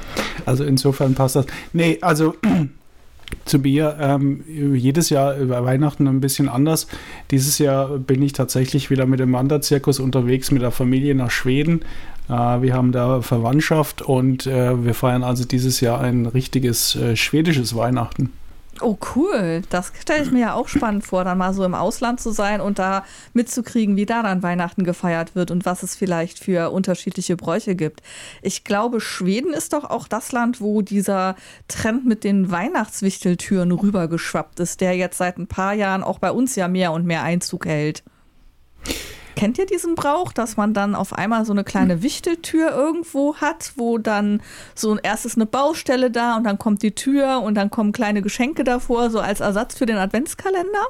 Also 0.47 0.63
insofern 0.63 1.13
passt 1.13 1.35
das. 1.35 1.45
Nee, 1.73 1.99
also 2.01 2.33
zu 3.45 3.59
mir 3.59 3.97
ähm, 3.99 4.43
jedes 4.47 5.11
Jahr 5.11 5.37
über 5.37 5.63
Weihnachten 5.63 6.07
ein 6.07 6.21
bisschen 6.21 6.49
anders. 6.49 6.87
Dieses 7.29 7.59
Jahr 7.59 7.99
bin 7.99 8.23
ich 8.23 8.33
tatsächlich 8.33 8.89
wieder 8.89 9.05
mit 9.05 9.19
dem 9.19 9.33
Wanderzirkus 9.33 9.99
unterwegs 9.99 10.49
mit 10.49 10.63
der 10.63 10.71
Familie 10.71 11.13
nach 11.13 11.29
Schweden. 11.29 11.81
Äh, 12.29 12.61
wir 12.61 12.73
haben 12.73 12.91
da 12.91 13.21
Verwandtschaft 13.21 14.01
und 14.01 14.45
äh, 14.45 14.83
wir 14.83 14.93
feiern 14.93 15.23
also 15.23 15.43
dieses 15.45 15.81
Jahr 15.81 15.99
ein 15.99 16.25
richtiges 16.25 16.95
äh, 16.95 17.15
schwedisches 17.15 17.75
Weihnachten. 17.75 18.31
Oh, 18.81 18.97
cool. 19.15 19.61
Das 19.69 19.91
stelle 19.99 20.23
ich 20.23 20.31
mir 20.31 20.39
ja 20.39 20.53
auch 20.53 20.69
spannend 20.69 21.03
vor, 21.05 21.25
dann 21.25 21.37
mal 21.37 21.53
so 21.53 21.65
im 21.65 21.73
Ausland 21.73 22.21
zu 22.21 22.31
sein 22.31 22.61
und 22.61 22.79
da 22.79 23.03
mitzukriegen, 23.33 23.97
wie 23.97 24.05
da 24.05 24.23
dann 24.23 24.41
Weihnachten 24.41 24.85
gefeiert 24.85 25.35
wird 25.35 25.51
und 25.51 25.65
was 25.65 25.83
es 25.83 25.95
vielleicht 25.95 26.39
für 26.39 26.71
unterschiedliche 26.71 27.35
Bräuche 27.35 27.75
gibt. 27.75 28.01
Ich 28.41 28.63
glaube, 28.63 29.01
Schweden 29.01 29.53
ist 29.53 29.73
doch 29.73 29.83
auch 29.83 30.07
das 30.07 30.31
Land, 30.31 30.61
wo 30.61 30.81
dieser 30.81 31.35
Trend 31.67 32.05
mit 32.05 32.23
den 32.23 32.51
Weihnachtswichteltüren 32.51 33.73
rübergeschwappt 33.73 34.61
ist, 34.61 34.79
der 34.79 34.95
jetzt 34.95 35.17
seit 35.17 35.37
ein 35.37 35.47
paar 35.47 35.73
Jahren 35.73 36.03
auch 36.03 36.19
bei 36.19 36.31
uns 36.31 36.55
ja 36.55 36.69
mehr 36.69 36.93
und 36.93 37.05
mehr 37.05 37.23
Einzug 37.23 37.65
hält. 37.65 38.03
Kennt 39.39 39.57
ihr 39.57 39.65
diesen 39.65 39.95
Brauch, 39.95 40.33
dass 40.33 40.57
man 40.57 40.73
dann 40.73 40.95
auf 40.95 41.13
einmal 41.13 41.45
so 41.45 41.53
eine 41.53 41.63
kleine 41.63 42.03
Wichteltür 42.03 42.71
irgendwo 42.71 43.37
hat, 43.37 43.71
wo 43.77 43.97
dann 43.97 44.41
so 44.75 44.91
ein 44.91 44.99
erstes 45.01 45.35
eine 45.35 45.45
Baustelle 45.45 46.11
da 46.11 46.35
und 46.35 46.43
dann 46.43 46.57
kommt 46.57 46.83
die 46.83 46.91
Tür 46.91 47.41
und 47.41 47.55
dann 47.55 47.69
kommen 47.69 47.93
kleine 47.93 48.21
Geschenke 48.21 48.65
davor, 48.65 49.09
so 49.09 49.21
als 49.21 49.39
Ersatz 49.39 49.77
für 49.77 49.85
den 49.85 49.95
Adventskalender? 49.95 50.87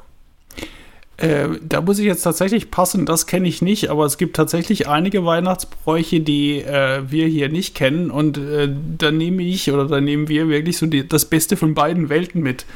Äh, 1.16 1.60
da 1.62 1.80
muss 1.80 2.00
ich 2.00 2.06
jetzt 2.06 2.22
tatsächlich 2.22 2.72
passen, 2.72 3.06
das 3.06 3.28
kenne 3.28 3.46
ich 3.46 3.62
nicht, 3.62 3.88
aber 3.88 4.04
es 4.04 4.18
gibt 4.18 4.34
tatsächlich 4.34 4.88
einige 4.88 5.24
Weihnachtsbräuche, 5.24 6.18
die 6.18 6.58
äh, 6.58 7.02
wir 7.08 7.28
hier 7.28 7.50
nicht 7.50 7.76
kennen 7.76 8.10
und 8.10 8.36
äh, 8.36 8.68
da 8.98 9.12
nehme 9.12 9.44
ich 9.44 9.70
oder 9.70 9.86
da 9.86 10.00
nehmen 10.00 10.26
wir 10.26 10.48
wirklich 10.48 10.76
so 10.76 10.86
die, 10.86 11.06
das 11.06 11.26
Beste 11.26 11.56
von 11.56 11.74
beiden 11.74 12.08
Welten 12.08 12.42
mit. 12.42 12.66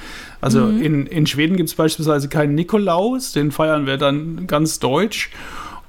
Also 0.41 0.69
in, 0.69 1.07
in 1.07 1.27
Schweden 1.27 1.57
gibt 1.57 1.71
es 1.71 1.75
beispielsweise 1.75 2.29
keinen 2.29 2.55
Nikolaus, 2.55 3.33
den 3.33 3.51
feiern 3.51 3.87
wir 3.87 3.97
dann 3.97 4.47
ganz 4.47 4.79
deutsch. 4.79 5.31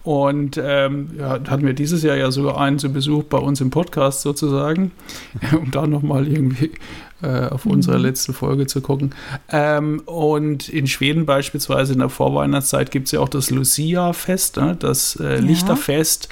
Und 0.05 0.61
ähm, 0.63 1.09
ja, 1.17 1.39
hatten 1.49 1.65
wir 1.65 1.73
dieses 1.73 2.03
Jahr 2.03 2.15
ja 2.15 2.29
sogar 2.29 2.61
einen 2.61 2.77
zu 2.77 2.93
Besuch 2.93 3.23
bei 3.23 3.39
uns 3.39 3.59
im 3.59 3.71
Podcast 3.71 4.21
sozusagen, 4.21 4.91
um 5.59 5.71
da 5.71 5.87
nochmal 5.87 6.27
irgendwie 6.27 6.73
äh, 7.23 7.47
auf 7.47 7.65
unsere 7.65 7.97
letzte 7.97 8.31
Folge 8.31 8.67
zu 8.67 8.81
gucken. 8.81 9.15
Ähm, 9.49 10.03
und 10.05 10.69
in 10.69 10.85
Schweden 10.85 11.25
beispielsweise 11.25 11.93
in 11.93 11.99
der 11.99 12.09
Vorweihnachtszeit 12.09 12.91
gibt 12.91 13.07
es 13.07 13.13
ja 13.13 13.19
auch 13.19 13.29
das 13.29 13.49
Lucia-Fest, 13.49 14.57
ne? 14.57 14.77
das 14.79 15.15
äh, 15.15 15.39
Lichterfest, 15.39 16.29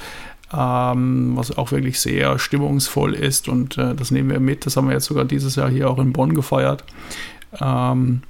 ähm, 0.56 1.32
was 1.36 1.58
auch 1.58 1.72
wirklich 1.72 2.00
sehr 2.00 2.38
stimmungsvoll 2.38 3.15
ist. 3.15 3.50
Und 3.50 3.80
äh, 3.80 3.96
das 3.96 4.12
nehmen 4.12 4.30
wir 4.30 4.39
mit. 4.39 4.68
Das 4.68 4.77
haben 4.77 4.88
wir 4.88 4.94
jetzt 4.94 5.06
sogar 5.06 5.25
dieses 5.25 5.56
Jahr 5.56 5.72
hier 5.72 5.89
auch 5.89 5.98
in 5.98 6.13
Bonn 6.13 6.36
gefeiert. 6.36 6.84
Ähm, 7.60 8.22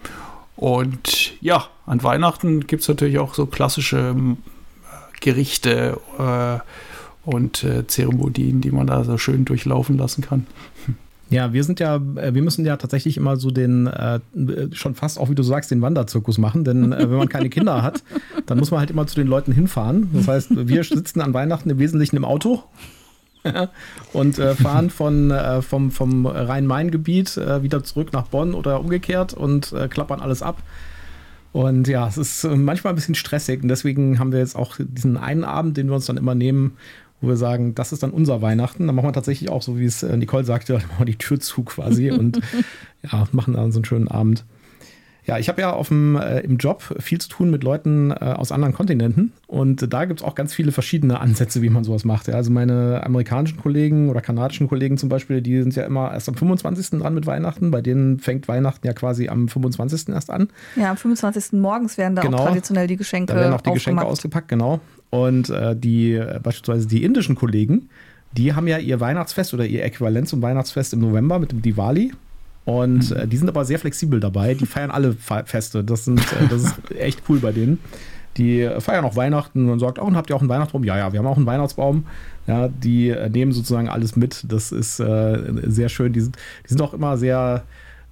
und 0.56 1.34
ja, 1.42 1.66
an 1.86 2.02
Weihnachten 2.02 2.66
gibt 2.66 2.84
es 2.84 2.88
natürlich 2.88 3.20
auch 3.20 3.34
so 3.34 3.46
klassische 3.46 4.16
Gerichte 5.24 5.98
äh, 6.20 6.60
und 7.26 7.64
äh, 7.64 7.88
Zeremonien, 7.88 8.62
die 8.62 8.72
man 8.72 8.88
da 8.88 9.04
so 9.04 9.18
schön 9.18 9.46
durchlaufen 9.46 9.98
lassen 9.98 10.22
kann. 10.22 10.46
Ja, 11.30 11.54
wir 11.54 11.64
sind 11.64 11.80
ja, 11.80 11.96
äh, 11.96 12.36
wir 12.36 12.42
müssen 12.42 12.66
ja 12.66 12.78
tatsächlich 12.78 13.18
immer 13.18 13.38
so 13.38 13.50
den, 13.50 13.88
äh, 13.88 14.20
schon 14.74 14.94
fast 14.94 15.18
auch 15.18 15.30
wie 15.30 15.36
du 15.36 15.42
sagst, 15.42 15.72
den 15.72 15.82
Wanderzirkus 15.82 16.38
machen, 16.38 16.64
denn 16.66 16.92
äh, 16.92 17.10
wenn 17.10 17.18
man 17.18 17.30
keine 17.30 17.50
Kinder 17.50 17.82
hat, 17.82 18.04
dann 18.46 18.60
muss 18.60 18.70
man 18.70 18.82
halt 18.82 18.92
immer 18.92 19.08
zu 19.08 19.16
den 19.16 19.28
Leuten 19.28 19.52
hinfahren. 19.54 20.10
Das 20.14 20.28
heißt, 20.28 20.68
wir 20.68 20.84
sitzen 20.84 21.22
an 21.22 21.34
Weihnachten 21.34 21.70
im 21.70 21.80
Wesentlichen 21.80 22.18
im 22.18 22.26
Auto 22.26 22.64
und 24.14 24.38
äh, 24.38 24.56
fahren 24.56 24.90
von, 24.90 25.32
äh, 25.32 25.62
vom, 25.62 25.90
vom 25.90 26.26
Rhein-Main-Gebiet 26.26 27.38
äh, 27.38 27.64
wieder 27.64 27.84
zurück 27.84 28.12
nach 28.12 28.28
Bonn 28.28 28.54
oder 28.54 28.80
umgekehrt 28.82 29.34
und 29.34 29.72
äh, 29.72 29.88
klappern 29.88 30.20
alles 30.20 30.44
ab. 30.44 30.62
Und 31.54 31.88
ja, 31.88 32.08
es 32.08 32.18
ist 32.18 32.44
äh, 32.44 32.56
manchmal 32.56 32.94
ein 32.94 32.96
bisschen 32.96 33.16
stressig 33.16 33.62
und 33.62 33.70
deswegen 33.70 34.20
haben 34.20 34.32
wir 34.32 34.40
jetzt 34.40 34.56
auch 34.56 34.76
diesen 34.80 35.18
einen 35.18 35.44
Abend, 35.44 35.78
den 35.78 35.88
wir 35.88 35.96
uns 35.96 36.08
dann 36.08 36.18
immer 36.18 36.34
nehmen, 36.36 36.78
wo 37.22 37.28
wir 37.28 37.38
sagen, 37.38 37.76
das 37.76 37.94
ist 37.94 38.02
dann 38.02 38.10
unser 38.10 38.42
Weihnachten. 38.42 38.88
Dann 38.88 38.96
machen 38.96 39.08
wir 39.08 39.14
tatsächlich 39.14 39.50
auch, 39.50 39.62
so 39.62 39.78
wie 39.78 39.86
es 39.86 40.02
äh, 40.02 40.18
Nicole 40.18 40.44
sagte, 40.44 40.74
machen 40.90 40.98
wir 40.98 41.06
die 41.06 41.18
Tür 41.18 41.40
zu 41.40 41.64
quasi 41.64 42.12
und 42.12 42.42
ja, 43.04 43.28
machen 43.32 43.54
dann 43.54 43.72
so 43.72 43.78
einen 43.78 43.86
schönen 43.86 44.08
Abend. 44.08 44.44
Ja, 45.26 45.38
ich 45.38 45.48
habe 45.48 45.62
ja 45.62 45.72
auf 45.72 45.88
dem, 45.88 46.18
äh, 46.18 46.42
im 46.42 46.58
Job 46.58 46.84
viel 47.00 47.20
zu 47.22 47.30
tun 47.30 47.50
mit 47.50 47.64
Leuten 47.64 48.12
äh, 48.12 48.16
aus 48.16 48.52
anderen 48.52 48.74
Kontinenten 48.74 49.32
und 49.48 49.94
da 49.94 50.04
gibt 50.06 50.20
es 50.20 50.26
auch 50.26 50.36
ganz 50.36 50.54
viele 50.54 50.72
verschiedene 50.74 51.22
Ansätze, 51.22 51.62
wie 51.62 51.70
man 51.70 51.86
sowas 51.86 52.04
macht. 52.04 52.28
Ja, 52.28 52.34
also 52.36 52.52
meine 52.52 53.02
amerikanischen 53.06 53.58
Kollegen 53.60 54.10
oder 54.10 54.20
kanadischen 54.20 54.68
Kollegen 54.68 54.98
zum 54.98 55.08
Beispiel, 55.08 55.42
die 55.42 55.62
sind 55.62 55.76
ja 55.76 55.84
immer 55.86 56.12
erst 56.12 56.28
am 56.28 56.36
25. 56.36 57.00
dran 57.00 57.14
mit 57.14 57.26
Weihnachten. 57.26 57.72
Bei 57.72 57.82
denen 57.82 58.20
fängt 58.20 58.48
Weihnachten 58.50 58.86
ja 58.86 58.92
quasi 58.94 59.30
am 59.30 59.48
25. 59.48 60.10
erst 60.10 60.30
an. 60.30 60.50
Ja, 60.76 60.92
am 60.92 60.98
25. 60.98 61.54
morgens 61.54 61.98
werden 61.98 62.16
da 62.16 62.22
Genau. 62.22 62.40
auch 62.40 62.48
traditionell 62.48 62.88
die 62.88 62.98
Geschenke 62.98 63.34
Da 63.34 63.40
werden 63.40 63.54
auch 63.54 63.62
die 63.62 63.72
Geschenke 63.72 64.04
ausgepackt, 64.04 64.50
genau. 64.50 64.82
Und 65.10 65.50
äh, 65.50 65.76
die 65.76 66.16
äh, 66.16 66.40
beispielsweise 66.44 66.88
die 66.88 67.04
indischen 67.04 67.36
Kollegen, 67.36 67.88
die 68.34 68.54
haben 68.56 68.68
ja 68.68 68.78
ihr 68.78 69.00
Weihnachtsfest 69.00 69.54
oder 69.54 69.66
ihr 69.66 69.84
Äquivalent 69.86 70.28
zum 70.28 70.42
Weihnachtsfest 70.42 70.94
im 70.94 71.00
November 71.00 71.40
mit 71.40 71.52
dem 71.52 71.62
Diwali. 71.62 72.12
Und 72.66 73.12
äh, 73.12 73.28
die 73.28 73.38
sind 73.38 73.50
aber 73.50 73.66
sehr 73.66 73.80
flexibel 73.80 74.20
dabei. 74.20 74.54
Die 74.54 74.66
feiern 74.66 74.92
alle 74.92 75.14
Fe 75.14 75.44
Feste. 75.46 75.84
Das, 75.84 76.06
sind, 76.06 76.20
äh, 76.20 76.48
das 76.50 76.64
ist 76.64 76.76
echt 76.98 77.24
cool 77.28 77.40
bei 77.40 77.52
denen. 77.52 77.80
Die 78.38 78.62
äh, 78.62 78.80
feiern 78.80 79.06
auch 79.06 79.16
Weihnachten 79.16 79.70
und 79.70 79.80
sagt, 79.80 80.00
oh, 80.00 80.06
und 80.06 80.16
habt 80.16 80.30
ihr 80.30 80.36
auch 80.36 80.42
einen 80.42 80.50
Weihnachtsbaum? 80.50 80.84
Ja, 80.84 80.98
ja, 80.98 81.12
wir 81.12 81.20
haben 81.20 81.28
auch 81.28 81.38
einen 81.38 81.46
Weihnachtsbaum. 81.46 82.06
Ja, 82.48 82.70
die 82.70 83.10
äh, 83.10 83.30
nehmen 83.30 83.52
sozusagen 83.52 83.90
alles 83.90 84.16
mit. 84.16 84.46
Das 84.48 84.72
ist 84.72 84.98
sehr 84.98 85.90
schön. 85.90 86.14
Die 86.14 86.22
sind, 86.22 86.38
die 86.66 86.70
sind 86.70 86.82
auch 86.82 86.94
immer 86.94 87.18
sehr, 87.18 87.64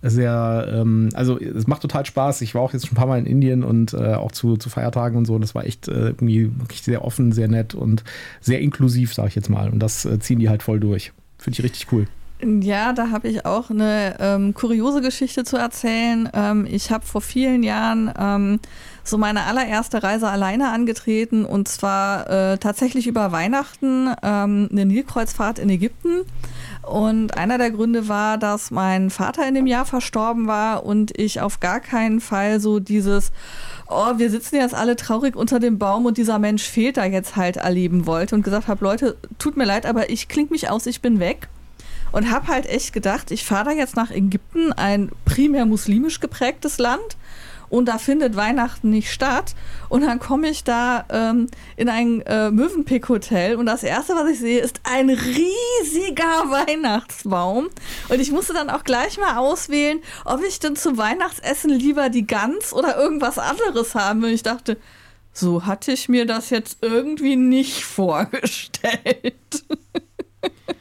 sehr, 0.02 0.68
ähm, 0.74 1.10
also 1.14 1.40
es 1.40 1.68
macht 1.68 1.82
total 1.82 2.06
Spaß. 2.06 2.42
Ich 2.42 2.56
war 2.56 2.62
auch 2.62 2.74
jetzt 2.74 2.88
schon 2.88 2.94
ein 2.94 3.00
paar 3.00 3.08
Mal 3.08 3.20
in 3.20 3.26
Indien 3.26 3.64
und 3.64 3.94
äh, 3.94 4.16
auch 4.16 4.32
zu, 4.32 4.58
zu 4.58 4.70
Feiertagen 4.70 5.18
und 5.18 5.26
so. 5.26 5.36
Und 5.36 5.42
das 5.42 5.56
war 5.56 5.66
echt 5.66 5.88
äh, 5.88 6.08
irgendwie 6.08 6.52
wirklich 6.60 6.82
sehr 6.82 7.06
offen, 7.06 7.32
sehr 7.32 7.48
nett 7.48 7.74
und 7.74 8.04
sehr 8.42 8.60
inklusiv, 8.60 9.14
sage 9.14 9.30
ich 9.30 9.36
jetzt 9.36 9.50
mal. 9.50 9.70
Und 9.70 9.80
das 9.80 10.06
äh, 10.06 10.20
ziehen 10.20 10.40
die 10.40 10.50
halt 10.50 10.64
voll 10.64 10.80
durch. 10.80 11.14
Finde 11.38 11.60
ich 11.60 11.64
richtig 11.64 11.92
cool. 11.92 12.08
Ja, 12.44 12.92
da 12.94 13.12
habe 13.12 13.28
ich 13.28 13.46
auch 13.46 13.70
eine 13.70 14.16
ähm, 14.20 14.56
kuriose 14.56 15.02
Geschichte 15.02 15.44
zu 15.44 15.58
erzählen. 15.58 16.28
Ähm, 16.34 16.66
ich 16.68 16.90
habe 16.90 17.06
vor 17.06 17.22
vielen 17.22 17.62
Jahren 17.62 18.12
ähm, 18.18 18.60
so 19.04 19.20
meine 19.20 19.44
allererste 19.44 20.02
Reise 20.02 20.28
alleine 20.28 20.70
angetreten 20.70 21.46
und 21.46 21.68
zwar 21.68 22.30
äh, 22.30 22.58
tatsächlich 22.58 23.06
über 23.06 23.32
Weihnachten 23.32 24.08
ähm, 24.24 24.70
eine 24.72 24.86
Nilkreuzfahrt 24.86 25.60
in 25.60 25.70
Ägypten. 25.70 26.22
Und 26.82 27.38
einer 27.38 27.60
der 27.60 27.70
Gründe 27.70 28.08
war, 28.08 28.40
dass 28.40 28.72
mein 28.72 29.12
Vater 29.12 29.48
in 29.48 29.54
dem 29.54 29.68
Jahr 29.68 29.86
verstorben 29.86 30.48
war 30.48 30.84
und 30.84 31.16
ich 31.20 31.42
auf 31.42 31.60
gar 31.60 31.80
keinen 31.80 32.22
Fall 32.22 32.60
so 32.60 32.80
dieses, 32.80 33.32
oh, 33.88 34.18
wir 34.18 34.32
sitzen 34.32 34.56
jetzt 34.56 34.74
alle 34.74 34.96
traurig 34.96 35.36
unter 35.36 35.60
dem 35.60 35.78
Baum 35.78 36.08
und 36.08 36.18
dieser 36.18 36.40
Mensch 36.40 36.64
fehlt 36.64 36.98
da 36.98 37.06
jetzt 37.06 37.36
halt 37.36 37.58
erleben 37.58 38.08
wollte 38.08 38.34
und 38.34 38.42
gesagt 38.42 38.68
habe, 38.68 38.84
Leute, 38.84 39.16
tut 39.38 39.58
mir 39.58 39.66
leid, 39.66 39.86
aber 39.86 40.10
ich 40.10 40.28
kling 40.28 40.48
mich 40.50 40.72
aus, 40.72 40.88
ich 40.88 41.02
bin 41.02 41.20
weg. 41.20 41.48
Und 42.12 42.32
habe 42.32 42.48
halt 42.48 42.66
echt 42.66 42.94
gedacht, 42.94 43.32
ich 43.32 43.46
fahre 43.46 43.66
da 43.66 43.72
jetzt 43.72 43.96
nach 43.96 44.12
Ägypten, 44.12 44.74
ein 44.74 45.12
primär 45.26 45.66
muslimisch 45.66 46.20
geprägtes 46.20 46.78
Land. 46.78 47.18
Und 47.70 47.86
da 47.86 47.98
findet 47.98 48.36
Weihnachten 48.36 48.90
nicht 48.90 49.12
statt. 49.12 49.56
Und 49.88 50.02
dann 50.02 50.20
komme 50.20 50.50
ich 50.50 50.66
da 50.66 51.06
ähm, 51.10 51.48
in 51.78 51.88
ein 51.88 52.22
äh, 52.24 52.52
Mövenpick-Hotel 52.52 53.56
und 53.56 53.66
das 53.66 53.84
Erste, 53.84 54.14
was 54.14 54.30
ich 54.30 54.40
sehe, 54.40 54.60
ist 54.60 54.82
ein 54.84 55.10
riesiger 55.10 56.26
Weihnachtsbaum. 56.68 57.70
Und 58.10 58.20
ich 58.20 58.32
musste 58.32 58.54
dann 58.54 58.70
auch 58.70 58.84
gleich 58.84 59.18
mal 59.18 59.38
auswählen, 59.38 60.02
ob 60.26 60.44
ich 60.44 60.60
denn 60.60 60.76
zum 60.76 60.98
Weihnachtsessen 60.98 61.70
lieber 61.70 62.10
die 62.10 62.28
Gans 62.28 62.74
oder 62.74 62.98
irgendwas 62.98 63.40
anderes 63.40 63.96
haben 63.96 64.22
will. 64.22 64.32
Ich 64.32 64.44
dachte, 64.44 64.76
so 65.32 65.66
hatte 65.66 65.94
ich 65.94 66.10
mir 66.10 66.26
das 66.26 66.50
jetzt 66.50 66.80
irgendwie 66.82 67.38
nicht 67.38 67.84
vorgestellt. 67.86 69.64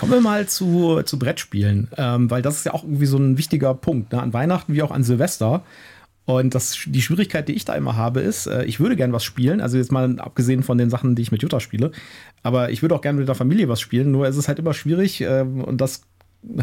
Kommen 0.00 0.12
wir 0.12 0.20
mal 0.22 0.48
zu, 0.48 1.02
zu 1.02 1.18
Brettspielen, 1.18 1.88
ähm, 1.98 2.30
weil 2.30 2.40
das 2.40 2.56
ist 2.56 2.64
ja 2.64 2.72
auch 2.72 2.84
irgendwie 2.84 3.04
so 3.04 3.18
ein 3.18 3.36
wichtiger 3.36 3.74
Punkt, 3.74 4.12
ne? 4.12 4.22
an 4.22 4.32
Weihnachten 4.32 4.72
wie 4.72 4.82
auch 4.82 4.92
an 4.92 5.02
Silvester. 5.02 5.62
Und 6.24 6.54
das, 6.54 6.78
die 6.86 7.02
Schwierigkeit, 7.02 7.48
die 7.48 7.52
ich 7.52 7.66
da 7.66 7.74
immer 7.74 7.96
habe, 7.96 8.20
ist, 8.20 8.46
äh, 8.46 8.64
ich 8.64 8.80
würde 8.80 8.96
gern 8.96 9.12
was 9.12 9.24
spielen, 9.24 9.60
also 9.60 9.76
jetzt 9.76 9.92
mal 9.92 10.18
abgesehen 10.18 10.62
von 10.62 10.78
den 10.78 10.88
Sachen, 10.88 11.16
die 11.16 11.22
ich 11.22 11.32
mit 11.32 11.42
Jutta 11.42 11.60
spiele, 11.60 11.90
aber 12.42 12.70
ich 12.70 12.80
würde 12.80 12.94
auch 12.94 13.02
gerne 13.02 13.18
mit 13.18 13.28
der 13.28 13.34
Familie 13.34 13.68
was 13.68 13.82
spielen, 13.82 14.10
nur 14.10 14.26
es 14.26 14.38
ist 14.38 14.48
halt 14.48 14.58
immer 14.58 14.72
schwierig 14.72 15.20
äh, 15.20 15.42
und 15.42 15.82
das 15.82 16.00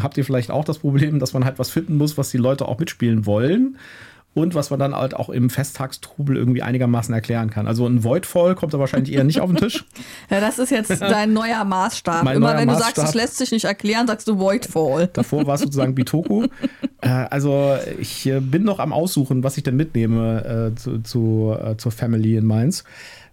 habt 0.00 0.18
ihr 0.18 0.24
vielleicht 0.24 0.50
auch 0.50 0.64
das 0.64 0.80
Problem, 0.80 1.20
dass 1.20 1.32
man 1.32 1.44
halt 1.44 1.60
was 1.60 1.70
finden 1.70 1.96
muss, 1.96 2.18
was 2.18 2.30
die 2.30 2.38
Leute 2.38 2.66
auch 2.66 2.80
mitspielen 2.80 3.24
wollen 3.24 3.78
und 4.38 4.54
was 4.54 4.70
man 4.70 4.78
dann 4.78 4.94
halt 4.94 5.14
auch 5.14 5.30
im 5.30 5.50
Festtagstrubel 5.50 6.36
irgendwie 6.36 6.62
einigermaßen 6.62 7.12
erklären 7.12 7.50
kann. 7.50 7.66
Also 7.66 7.86
ein 7.86 8.04
Voidfall 8.04 8.54
kommt 8.54 8.72
da 8.72 8.78
wahrscheinlich 8.78 9.12
eher 9.12 9.24
nicht 9.24 9.40
auf 9.40 9.50
den 9.50 9.56
Tisch. 9.56 9.84
Ja, 10.30 10.40
das 10.40 10.58
ist 10.58 10.70
jetzt 10.70 10.90
dein 11.00 11.32
neuer 11.32 11.64
Maßstab. 11.64 12.22
Mein 12.22 12.36
Immer 12.36 12.48
neuer 12.48 12.60
wenn 12.60 12.68
du 12.68 12.74
Maßstab. 12.74 12.94
sagst, 12.96 13.08
es 13.08 13.14
lässt 13.14 13.36
sich 13.38 13.50
nicht 13.50 13.64
erklären, 13.64 14.06
sagst 14.06 14.28
du 14.28 14.38
Voidfall. 14.38 15.08
Davor 15.12 15.46
war 15.46 15.54
es 15.54 15.62
sozusagen 15.62 15.94
Bitoku. 15.94 16.46
Äh, 17.00 17.08
also 17.08 17.76
ich 17.98 18.26
äh, 18.26 18.40
bin 18.40 18.64
noch 18.64 18.78
am 18.78 18.92
Aussuchen, 18.92 19.42
was 19.42 19.56
ich 19.56 19.62
denn 19.64 19.76
mitnehme 19.76 20.72
äh, 20.72 20.76
zu, 20.76 21.00
zu, 21.00 21.56
äh, 21.60 21.76
zur 21.76 21.92
Family 21.92 22.36
in 22.36 22.46
Mainz. 22.46 22.84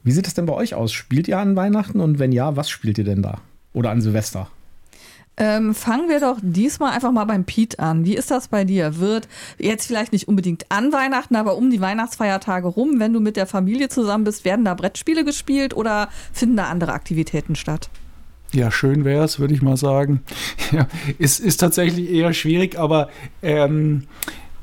Wie 0.03 0.11
sieht 0.11 0.27
es 0.27 0.33
denn 0.33 0.45
bei 0.45 0.53
euch 0.53 0.73
aus? 0.75 0.93
Spielt 0.93 1.27
ihr 1.27 1.37
an 1.39 1.55
Weihnachten 1.55 1.99
und 1.99 2.19
wenn 2.19 2.31
ja, 2.31 2.55
was 2.55 2.69
spielt 2.69 2.97
ihr 2.97 3.03
denn 3.03 3.21
da? 3.21 3.39
Oder 3.73 3.91
an 3.91 4.01
Silvester? 4.01 4.47
Ähm, 5.37 5.75
fangen 5.75 6.07
wir 6.07 6.19
doch 6.19 6.37
diesmal 6.41 6.93
einfach 6.93 7.11
mal 7.11 7.25
beim 7.25 7.43
Pete 7.43 7.79
an. 7.79 8.05
Wie 8.05 8.15
ist 8.15 8.31
das 8.31 8.47
bei 8.47 8.63
dir? 8.63 8.99
Wird 8.99 9.27
jetzt 9.57 9.87
vielleicht 9.87 10.13
nicht 10.13 10.27
unbedingt 10.27 10.65
an 10.69 10.93
Weihnachten, 10.93 11.35
aber 11.35 11.57
um 11.57 11.69
die 11.69 11.81
Weihnachtsfeiertage 11.81 12.67
rum, 12.67 12.99
wenn 12.99 13.13
du 13.13 13.19
mit 13.19 13.35
der 13.35 13.45
Familie 13.45 13.89
zusammen 13.89 14.23
bist, 14.23 14.45
werden 14.45 14.63
da 14.63 14.73
Brettspiele 14.73 15.25
gespielt 15.25 15.75
oder 15.75 16.09
finden 16.31 16.57
da 16.57 16.65
andere 16.65 16.93
Aktivitäten 16.93 17.55
statt? 17.55 17.89
Ja, 18.53 18.71
schön 18.71 19.03
wäre 19.03 19.25
es, 19.25 19.39
würde 19.39 19.53
ich 19.53 19.61
mal 19.61 19.77
sagen. 19.77 20.23
Ja, 20.71 20.87
ist, 21.19 21.39
ist 21.39 21.57
tatsächlich 21.57 22.09
eher 22.09 22.33
schwierig, 22.33 22.79
aber 22.79 23.09
ähm, 23.43 24.07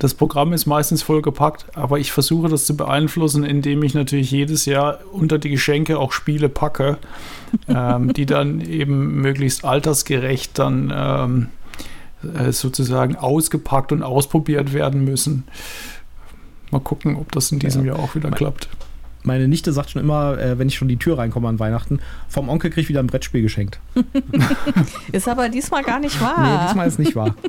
das 0.02 0.14
Programm 0.14 0.52
ist 0.52 0.66
meistens 0.66 1.02
vollgepackt. 1.02 1.66
Aber 1.76 2.00
ich 2.00 2.10
versuche 2.10 2.48
das 2.48 2.66
zu 2.66 2.76
beeinflussen, 2.76 3.44
indem 3.44 3.84
ich 3.84 3.94
natürlich 3.94 4.32
jedes 4.32 4.64
Jahr 4.64 4.98
unter 5.12 5.38
die 5.38 5.50
Geschenke 5.50 5.98
auch 5.98 6.10
Spiele 6.10 6.48
packe, 6.48 6.98
ähm, 7.68 8.12
die 8.12 8.26
dann 8.26 8.60
eben 8.60 9.20
möglichst 9.20 9.64
altersgerecht 9.64 10.58
dann 10.58 10.92
ähm, 10.92 11.48
äh, 12.34 12.50
sozusagen 12.50 13.14
ausgepackt 13.14 13.92
und 13.92 14.02
ausprobiert 14.02 14.72
werden 14.72 15.04
müssen. 15.04 15.44
Mal 16.72 16.80
gucken, 16.80 17.14
ob 17.14 17.30
das 17.30 17.52
in 17.52 17.60
diesem 17.60 17.84
Ja. 17.84 17.92
Jahr 17.92 18.02
auch 18.02 18.16
wieder 18.16 18.32
klappt. 18.32 18.68
Meine 19.22 19.46
Nichte 19.46 19.72
sagt 19.72 19.90
schon 19.90 20.02
immer, 20.02 20.36
äh, 20.36 20.58
wenn 20.58 20.66
ich 20.66 20.74
schon 20.74 20.88
die 20.88 20.96
Tür 20.96 21.18
reinkomme 21.18 21.46
an 21.46 21.60
Weihnachten, 21.60 22.00
vom 22.28 22.48
Onkel 22.48 22.70
krieg 22.70 22.82
ich 22.82 22.88
wieder 22.88 22.98
ein 22.98 23.06
Brettspiel 23.06 23.42
geschenkt. 23.42 23.78
Ist 25.12 25.28
aber 25.28 25.48
diesmal 25.48 25.84
gar 25.84 26.00
nicht 26.00 26.20
wahr. 26.20 26.42
Nee, 26.42 26.66
diesmal 26.66 26.88
ist 26.88 26.98
nicht 26.98 27.14
wahr. 27.14 27.36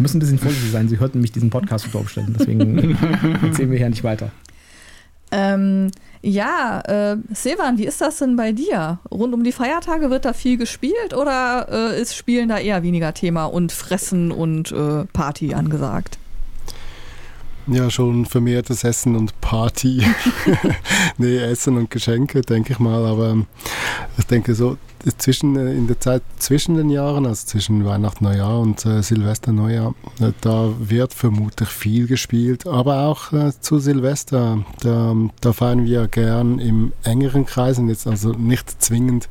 Wir 0.00 0.04
müssen 0.04 0.16
ein 0.16 0.20
bisschen 0.20 0.38
vorsichtig 0.38 0.70
sein. 0.70 0.88
Sie 0.88 0.98
hört 0.98 1.14
nämlich 1.14 1.30
diesen 1.30 1.50
Podcast 1.50 1.84
unter 1.84 1.98
Umständen. 1.98 2.34
Deswegen 2.38 2.78
erzählen 3.42 3.70
wir 3.70 3.76
hier 3.76 3.90
nicht 3.90 4.02
weiter. 4.02 4.30
Ähm, 5.30 5.90
ja, 6.22 6.80
äh, 6.86 7.18
Sevan, 7.34 7.76
wie 7.76 7.84
ist 7.84 8.00
das 8.00 8.16
denn 8.16 8.34
bei 8.34 8.52
dir? 8.52 8.98
Rund 9.10 9.34
um 9.34 9.44
die 9.44 9.52
Feiertage 9.52 10.08
wird 10.08 10.24
da 10.24 10.32
viel 10.32 10.56
gespielt 10.56 11.12
oder 11.14 11.66
äh, 11.70 12.00
ist 12.00 12.16
Spielen 12.16 12.48
da 12.48 12.56
eher 12.56 12.82
weniger 12.82 13.12
Thema 13.12 13.44
und 13.44 13.72
Fressen 13.72 14.32
und 14.32 14.72
äh, 14.72 15.04
Party 15.12 15.52
angesagt? 15.52 16.16
Ja, 17.66 17.90
schon 17.90 18.24
vermehrtes 18.24 18.84
Essen 18.84 19.16
und 19.16 19.38
Party. 19.42 20.02
nee, 21.18 21.36
Essen 21.36 21.76
und 21.76 21.90
Geschenke, 21.90 22.40
denke 22.40 22.72
ich 22.72 22.78
mal. 22.78 23.04
Aber 23.04 23.32
ähm, 23.32 23.46
ich 24.18 24.26
denke 24.26 24.54
so, 24.54 24.76
zwischen, 25.18 25.56
äh, 25.56 25.72
in 25.72 25.86
der 25.86 25.98
Zeit 26.00 26.22
zwischen 26.38 26.76
den 26.76 26.90
Jahren, 26.90 27.26
also 27.26 27.46
zwischen 27.46 27.84
Weihnachten, 27.84 28.24
Neujahr 28.24 28.60
und 28.60 28.84
äh, 28.84 29.02
Silvester, 29.02 29.52
Neujahr, 29.52 29.94
äh, 30.20 30.32
da 30.40 30.72
wird 30.78 31.14
vermutlich 31.14 31.68
viel 31.68 32.06
gespielt. 32.06 32.66
Aber 32.66 33.06
auch 33.06 33.32
äh, 33.32 33.52
zu 33.60 33.78
Silvester, 33.78 34.64
da, 34.80 35.16
da 35.40 35.52
feiern 35.52 35.84
wir 35.84 36.08
gern 36.08 36.58
im 36.58 36.92
engeren 37.02 37.46
Kreis 37.46 37.78
und 37.78 37.88
jetzt 37.88 38.06
also 38.06 38.32
nicht 38.32 38.82
zwingend 38.82 39.28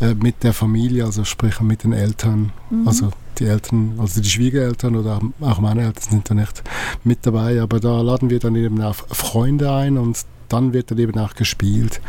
äh, 0.00 0.14
mit 0.14 0.42
der 0.42 0.52
Familie, 0.52 1.04
also 1.04 1.24
sprich 1.24 1.60
mit 1.60 1.84
den 1.84 1.92
Eltern. 1.92 2.52
Also 2.86 3.10
die 3.38 3.46
Eltern, 3.46 3.94
also 3.98 4.20
die 4.20 4.28
Schwiegereltern 4.28 4.96
oder 4.96 5.20
auch 5.40 5.60
meine 5.60 5.84
Eltern 5.84 6.02
sind 6.10 6.30
da 6.30 6.34
nicht 6.34 6.62
mit 7.04 7.18
dabei, 7.22 7.60
aber 7.60 7.78
da 7.78 8.00
laden 8.00 8.30
wir 8.30 8.40
dann 8.40 8.56
eben 8.56 8.80
auch 8.82 8.96
Freunde 9.10 9.72
ein 9.72 9.96
und 9.96 10.24
dann 10.48 10.72
wird 10.72 10.90
dann 10.90 10.98
eben 10.98 11.18
auch 11.18 11.34
gespielt. 11.34 12.00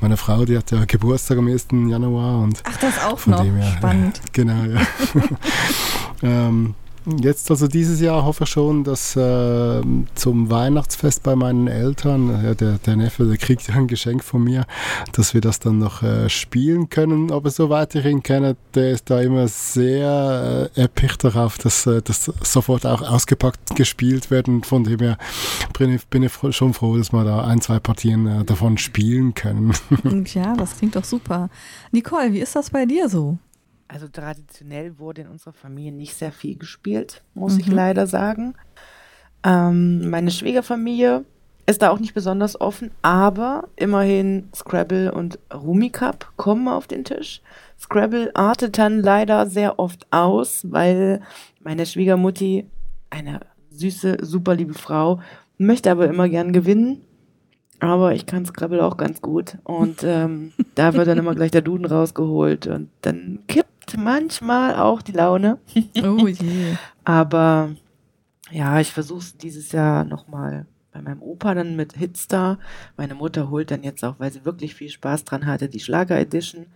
Meine 0.00 0.16
Frau, 0.16 0.44
die 0.44 0.56
hat 0.56 0.70
ja 0.70 0.84
Geburtstag 0.84 1.38
am 1.38 1.48
1. 1.48 1.68
Januar 1.88 2.42
und 2.42 2.62
Ach, 2.64 2.76
das 2.78 2.98
auch 3.02 3.18
Von 3.18 3.32
noch. 3.32 3.42
dem 3.42 3.56
her, 3.56 3.72
Spannend. 3.76 4.20
genau, 4.32 4.64
ja. 4.64 4.80
ähm, 6.22 6.74
jetzt 7.18 7.50
also 7.50 7.66
dieses 7.68 8.00
Jahr 8.00 8.24
hoffe 8.24 8.44
ich 8.44 8.50
schon, 8.50 8.84
dass 8.84 9.16
äh, 9.16 9.82
zum 10.14 10.50
Weihnachtsfest 10.50 11.22
bei 11.22 11.36
meinen 11.36 11.66
Eltern, 11.66 12.44
ja, 12.44 12.54
der, 12.54 12.78
der 12.78 12.96
Neffe, 12.96 13.24
der 13.24 13.36
kriegt 13.36 13.66
ja 13.68 13.74
ein 13.74 13.86
Geschenk 13.86 14.24
von 14.24 14.44
mir, 14.44 14.66
dass 15.12 15.34
wir 15.34 15.40
das 15.40 15.58
dann 15.58 15.78
noch 15.78 16.02
äh, 16.02 16.28
spielen 16.28 16.88
können. 16.88 17.32
Aber 17.32 17.50
soweit 17.50 17.94
ich 17.94 18.04
ihn 18.04 18.22
kenne, 18.22 18.56
der 18.74 18.92
ist 18.92 19.10
da 19.10 19.20
immer 19.20 19.48
sehr 19.48 20.70
äh, 20.74 20.80
erpicht 20.80 21.24
darauf, 21.24 21.58
dass 21.58 21.86
äh, 21.86 22.02
das 22.02 22.30
sofort 22.42 22.86
auch 22.86 23.02
ausgepackt 23.02 23.76
gespielt 23.76 24.30
wird. 24.30 24.48
Von 24.64 24.84
dem 24.84 24.98
her 25.00 25.18
bin 25.78 25.94
ich, 25.94 26.06
bin 26.06 26.22
ich 26.22 26.32
schon 26.50 26.74
froh, 26.74 26.96
dass 26.96 27.12
wir 27.12 27.24
da 27.24 27.44
ein, 27.44 27.60
zwei 27.60 27.78
Partien 27.78 28.26
äh, 28.26 28.44
davon 28.44 28.78
spielen 28.78 29.34
können. 29.34 29.72
Ja, 30.34 30.54
das 30.54 30.76
klingt 30.76 30.96
doch 30.96 31.04
super. 31.04 31.48
Nicole, 31.92 32.32
wie 32.32 32.40
ist 32.40 32.54
das 32.54 32.70
bei 32.70 32.86
dir 32.86 33.08
so? 33.08 33.38
Also 33.92 34.06
traditionell 34.06 35.00
wurde 35.00 35.22
in 35.22 35.26
unserer 35.28 35.52
Familie 35.52 35.90
nicht 35.90 36.14
sehr 36.14 36.30
viel 36.30 36.56
gespielt, 36.56 37.22
muss 37.34 37.58
ich 37.58 37.66
leider 37.66 38.06
sagen. 38.06 38.54
Ähm, 39.42 40.08
meine 40.10 40.30
Schwiegerfamilie 40.30 41.24
ist 41.66 41.82
da 41.82 41.90
auch 41.90 41.98
nicht 41.98 42.14
besonders 42.14 42.60
offen, 42.60 42.92
aber 43.02 43.68
immerhin 43.74 44.48
Scrabble 44.54 45.10
und 45.10 45.40
Rummikub 45.52 46.32
kommen 46.36 46.68
auf 46.68 46.86
den 46.86 47.04
Tisch. 47.04 47.42
Scrabble 47.80 48.30
artet 48.34 48.78
dann 48.78 49.00
leider 49.00 49.46
sehr 49.46 49.80
oft 49.80 50.06
aus, 50.12 50.70
weil 50.70 51.20
meine 51.60 51.84
Schwiegermutti, 51.84 52.66
eine 53.10 53.40
süße, 53.70 54.18
super 54.22 54.54
liebe 54.54 54.74
Frau, 54.74 55.20
möchte 55.58 55.90
aber 55.90 56.06
immer 56.06 56.28
gern 56.28 56.52
gewinnen. 56.52 57.02
Aber 57.80 58.14
ich 58.14 58.26
kann 58.26 58.46
Scrabble 58.46 58.84
auch 58.84 58.98
ganz 58.98 59.20
gut. 59.20 59.58
Und 59.64 60.04
ähm, 60.04 60.52
da 60.76 60.94
wird 60.94 61.08
dann 61.08 61.18
immer 61.18 61.34
gleich 61.34 61.50
der 61.50 61.62
Duden 61.62 61.86
rausgeholt. 61.86 62.66
Und 62.66 62.90
dann 63.00 63.40
kippt 63.48 63.79
manchmal 63.98 64.76
auch 64.76 65.02
die 65.02 65.12
Laune. 65.12 65.58
Oh 66.02 66.26
je. 66.26 66.76
Aber 67.04 67.70
ja, 68.50 68.80
ich 68.80 68.92
versuche 68.92 69.20
es 69.20 69.36
dieses 69.36 69.72
Jahr 69.72 70.04
nochmal 70.04 70.66
bei 70.92 71.00
meinem 71.02 71.22
Opa 71.22 71.54
dann 71.54 71.76
mit 71.76 71.96
Hitstar. 71.96 72.58
Meine 72.96 73.14
Mutter 73.14 73.48
holt 73.50 73.70
dann 73.70 73.82
jetzt 73.84 74.04
auch, 74.04 74.16
weil 74.18 74.32
sie 74.32 74.44
wirklich 74.44 74.74
viel 74.74 74.88
Spaß 74.90 75.24
dran 75.24 75.46
hatte, 75.46 75.68
die 75.68 75.80
Schlager 75.80 76.18
Edition. 76.18 76.66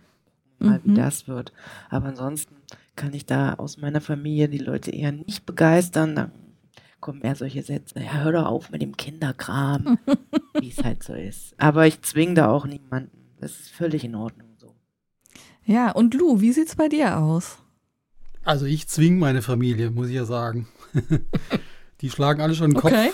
Mal 0.57 0.79
wie 0.85 0.91
Mhm. 0.91 0.95
das 0.95 1.27
wird. 1.27 1.51
Aber 1.89 2.07
ansonsten 2.07 2.55
kann 2.95 3.13
ich 3.13 3.25
da 3.25 3.55
aus 3.55 3.77
meiner 3.77 3.99
Familie 3.99 4.47
die 4.47 4.57
Leute 4.57 4.91
eher 4.91 5.11
nicht 5.11 5.45
begeistern. 5.45 6.15
Dann 6.15 6.31
kommen 7.01 7.21
eher 7.21 7.35
solche 7.35 7.61
Sätze, 7.61 7.99
ja, 7.99 8.23
hör 8.23 8.31
doch 8.31 8.45
auf 8.45 8.71
mit 8.71 8.81
dem 8.81 8.95
Kinderkram, 8.95 9.97
wie 10.59 10.69
es 10.69 10.81
halt 10.81 11.03
so 11.03 11.13
ist. 11.13 11.53
Aber 11.59 11.85
ich 11.87 12.01
zwinge 12.03 12.35
da 12.35 12.47
auch 12.49 12.65
niemanden. 12.65 13.11
Das 13.41 13.51
ist 13.51 13.69
völlig 13.69 14.05
in 14.05 14.15
Ordnung. 14.15 14.44
Ja, 15.65 15.91
und 15.91 16.13
Lou, 16.13 16.41
wie 16.41 16.51
sieht's 16.51 16.75
bei 16.75 16.87
dir 16.87 17.17
aus? 17.17 17.57
Also 18.43 18.65
ich 18.65 18.87
zwinge 18.87 19.19
meine 19.19 19.41
Familie, 19.41 19.89
muss 19.89 20.09
ich 20.09 20.15
ja 20.15 20.25
sagen. 20.25 20.67
die 22.01 22.09
schlagen 22.09 22.41
alle 22.41 22.53
schon 22.55 22.71
den 22.71 22.79
Kopf, 22.79 22.91
Okay. 22.91 23.09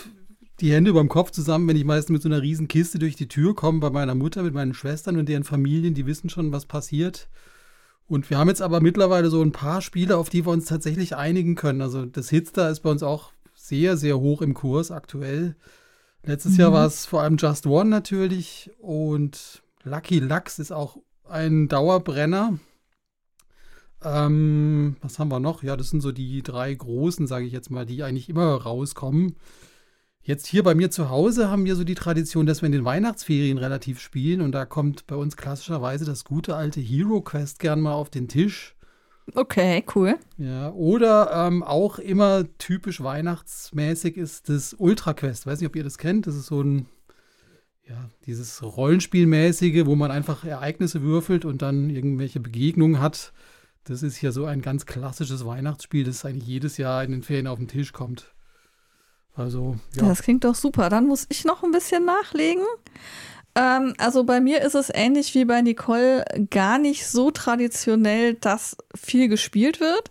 die 0.60 0.72
Hände 0.74 0.90
über 0.90 1.00
dem 1.00 1.08
Kopf 1.10 1.32
zusammen, 1.32 1.68
wenn 1.68 1.78
ich 1.78 1.86
meistens 1.86 2.12
mit 2.12 2.22
so 2.22 2.30
einer 2.30 2.42
riesen 2.42 2.68
Kiste 2.68 3.00
durch 3.00 3.16
die 3.16 3.30
Tür 3.30 3.56
komme 3.56 3.80
bei 3.80 3.90
meiner 3.90 4.16
Mutter, 4.16 4.44
mit 4.44 4.54
meinen 4.54 4.74
Schwestern 4.74 5.18
und 5.18 5.30
deren 5.30 5.46
Familien, 5.46 5.94
die 5.94 6.06
wissen 6.06 6.30
schon, 6.30 6.52
was 6.52 6.66
passiert. 6.66 7.30
Und 8.08 8.30
wir 8.30 8.38
haben 8.38 8.50
jetzt 8.50 8.62
aber 8.62 8.82
mittlerweile 8.82 9.30
so 9.30 9.42
ein 9.42 9.54
paar 9.54 9.82
Spiele, 9.82 10.18
auf 10.18 10.30
die 10.30 10.46
wir 10.46 10.52
uns 10.52 10.66
tatsächlich 10.66 11.16
einigen 11.16 11.56
können. 11.56 11.82
Also 11.82 12.06
das 12.06 12.30
Hitstar 12.30 12.70
ist 12.70 12.82
bei 12.82 12.90
uns 12.92 13.04
auch 13.04 13.32
sehr, 13.56 13.96
sehr 13.96 14.20
hoch 14.20 14.42
im 14.42 14.54
Kurs 14.54 14.92
aktuell. 14.92 15.56
Letztes 16.24 16.58
Jahr 16.58 16.74
war 16.74 16.86
es 16.86 17.06
vor 17.06 17.22
allem 17.22 17.38
Just 17.38 17.66
One 17.66 17.90
natürlich 17.90 18.70
und 18.80 19.64
Lucky 19.84 20.20
Lux 20.20 20.60
ist 20.60 20.72
auch 20.72 20.98
ein 21.32 21.68
Dauerbrenner. 21.68 22.60
Ähm, 24.04 24.96
was 25.02 25.20
haben 25.20 25.30
wir 25.30 25.40
noch? 25.40 25.64
Ja, 25.64 25.78
das 25.78 25.90
sind 25.90 26.02
so 26.02 26.12
die 26.12 26.42
drei 26.42 26.74
großen, 26.74 27.28
sage 27.28 27.46
ich 27.46 27.54
jetzt 27.54 27.72
mal, 27.72 27.86
die 27.86 28.04
eigentlich 28.04 28.30
immer 28.30 28.56
rauskommen. 28.62 29.36
Jetzt 30.24 30.46
hier 30.46 30.62
bei 30.62 30.76
mir 30.76 30.92
zu 30.92 31.10
Hause 31.10 31.50
haben 31.50 31.66
wir 31.66 31.76
so 31.76 31.84
die 31.84 31.96
Tradition, 31.96 32.46
dass 32.46 32.62
wir 32.62 32.68
in 32.68 32.74
den 32.74 32.86
Weihnachtsferien 32.86 33.58
relativ 33.58 34.00
spielen 34.00 34.42
und 34.42 34.52
da 34.52 34.66
kommt 34.66 35.08
bei 35.08 35.16
uns 35.16 35.36
klassischerweise 35.36 36.06
das 36.06 36.26
gute 36.26 36.56
alte 36.56 36.80
Hero 36.80 37.22
Quest 37.22 37.60
gern 37.60 37.82
mal 37.82 37.94
auf 37.94 38.12
den 38.12 38.28
Tisch. 38.28 38.76
Okay, 39.34 39.84
cool. 39.96 40.18
Ja, 40.38 40.72
oder 40.72 41.32
ähm, 41.48 41.64
auch 41.64 42.00
immer 42.00 42.46
typisch 42.58 43.02
weihnachtsmäßig 43.02 44.18
ist 44.18 44.50
das 44.50 44.76
Ultra 44.78 45.14
Quest. 45.14 45.46
Weiß 45.46 45.60
nicht, 45.60 45.70
ob 45.70 45.76
ihr 45.76 45.84
das 45.84 45.98
kennt. 45.98 46.28
Das 46.28 46.36
ist 46.36 46.48
so 46.48 46.62
ein, 46.62 46.88
ja, 47.92 48.10
dieses 48.26 48.64
Rollenspielmäßige, 48.64 49.86
wo 49.86 49.96
man 49.96 50.12
einfach 50.12 50.46
Ereignisse 50.46 51.02
würfelt 51.02 51.44
und 51.44 51.62
dann 51.62 51.90
irgendwelche 51.90 52.40
Begegnungen 52.40 53.02
hat. 53.02 53.34
Das 53.84 54.02
ist 54.02 54.16
hier 54.16 54.32
so 54.32 54.46
ein 54.46 54.62
ganz 54.62 54.86
klassisches 54.86 55.46
Weihnachtsspiel, 55.46 56.06
das 56.06 56.24
eigentlich 56.24 56.48
jedes 56.48 56.78
Jahr 56.78 57.04
in 57.04 57.12
den 57.12 57.24
Ferien 57.24 57.48
auf 57.48 57.60
den 57.60 57.68
Tisch 57.68 57.92
kommt. 57.92 58.34
Also, 59.36 59.76
ja. 59.96 60.08
Das 60.08 60.22
klingt 60.22 60.46
doch 60.46 60.56
super. 60.56 60.90
Dann 60.90 61.08
muss 61.08 61.26
ich 61.30 61.44
noch 61.44 61.64
ein 61.64 61.72
bisschen 61.72 62.06
nachlegen. 62.06 62.64
Ähm, 63.56 63.94
also 63.98 64.24
bei 64.24 64.40
mir 64.40 64.62
ist 64.62 64.76
es 64.76 64.90
ähnlich 64.94 65.36
wie 65.36 65.44
bei 65.44 65.62
Nicole 65.62 66.24
gar 66.50 66.78
nicht 66.78 67.06
so 67.08 67.32
traditionell, 67.32 68.36
dass 68.36 68.78
viel 68.96 69.28
gespielt 69.28 69.82
wird. 69.82 70.10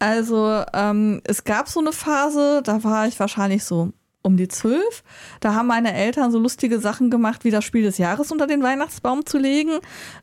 Also 0.00 0.64
ähm, 0.72 1.20
es 1.24 1.44
gab 1.44 1.68
so 1.68 1.78
eine 1.78 1.92
Phase, 1.92 2.62
da 2.64 2.82
war 2.82 3.06
ich 3.06 3.20
wahrscheinlich 3.20 3.64
so 3.64 3.92
um 4.28 4.36
die 4.36 4.46
zwölf. 4.46 5.02
Da 5.40 5.54
haben 5.54 5.66
meine 5.66 5.92
Eltern 5.92 6.30
so 6.30 6.38
lustige 6.38 6.78
Sachen 6.78 7.10
gemacht, 7.10 7.44
wie 7.44 7.50
das 7.50 7.64
Spiel 7.64 7.82
des 7.82 7.98
Jahres 7.98 8.30
unter 8.30 8.46
den 8.46 8.62
Weihnachtsbaum 8.62 9.26
zu 9.26 9.38
legen, 9.38 9.72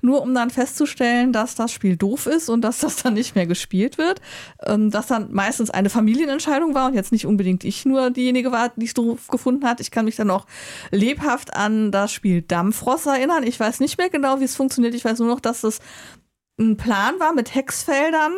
nur 0.02 0.22
um 0.22 0.34
dann 0.34 0.52
festzustellen, 0.52 1.34
dass 1.34 1.56
das 1.56 1.72
Spiel 1.72 1.98
doof 1.98 2.28
ist 2.28 2.50
und 2.50 2.62
dass 2.62 2.80
das 2.80 3.04
dann 3.04 3.16
nicht 3.16 3.36
mehr 3.36 3.48
gespielt 3.48 3.98
wird. 3.98 4.22
Ähm, 4.66 4.92
dass 4.92 5.08
dann 5.08 5.34
meistens 5.34 5.70
eine 5.70 5.90
Familienentscheidung 5.90 6.74
war 6.76 6.88
und 6.88 6.94
jetzt 6.94 7.12
nicht 7.12 7.26
unbedingt 7.26 7.66
ich 7.66 7.86
nur 7.86 8.12
diejenige 8.12 8.52
war, 8.52 8.72
die 8.76 8.86
es 8.86 8.94
doof 8.94 9.28
gefunden 9.28 9.66
hat. 9.66 9.82
Ich 9.82 9.92
kann 9.92 10.06
mich 10.06 10.16
dann 10.16 10.30
auch 10.30 10.46
lebhaft 10.92 11.56
an 11.56 11.92
das 11.92 12.14
Spiel 12.14 12.44
Dampfross 12.44 13.08
erinnern. 13.08 13.44
Ich 13.44 13.60
weiß 13.60 13.80
nicht 13.80 13.98
mehr 13.98 14.10
genau, 14.10 14.40
wie 14.40 14.46
es 14.46 14.56
funktioniert. 14.56 14.94
Ich 14.94 15.04
weiß 15.04 15.20
nur 15.20 15.28
noch, 15.28 15.40
dass 15.40 15.64
es 15.64 15.80
ein 16.60 16.78
Plan 16.78 17.20
war 17.20 17.34
mit 17.34 17.54
Hexfeldern 17.54 18.34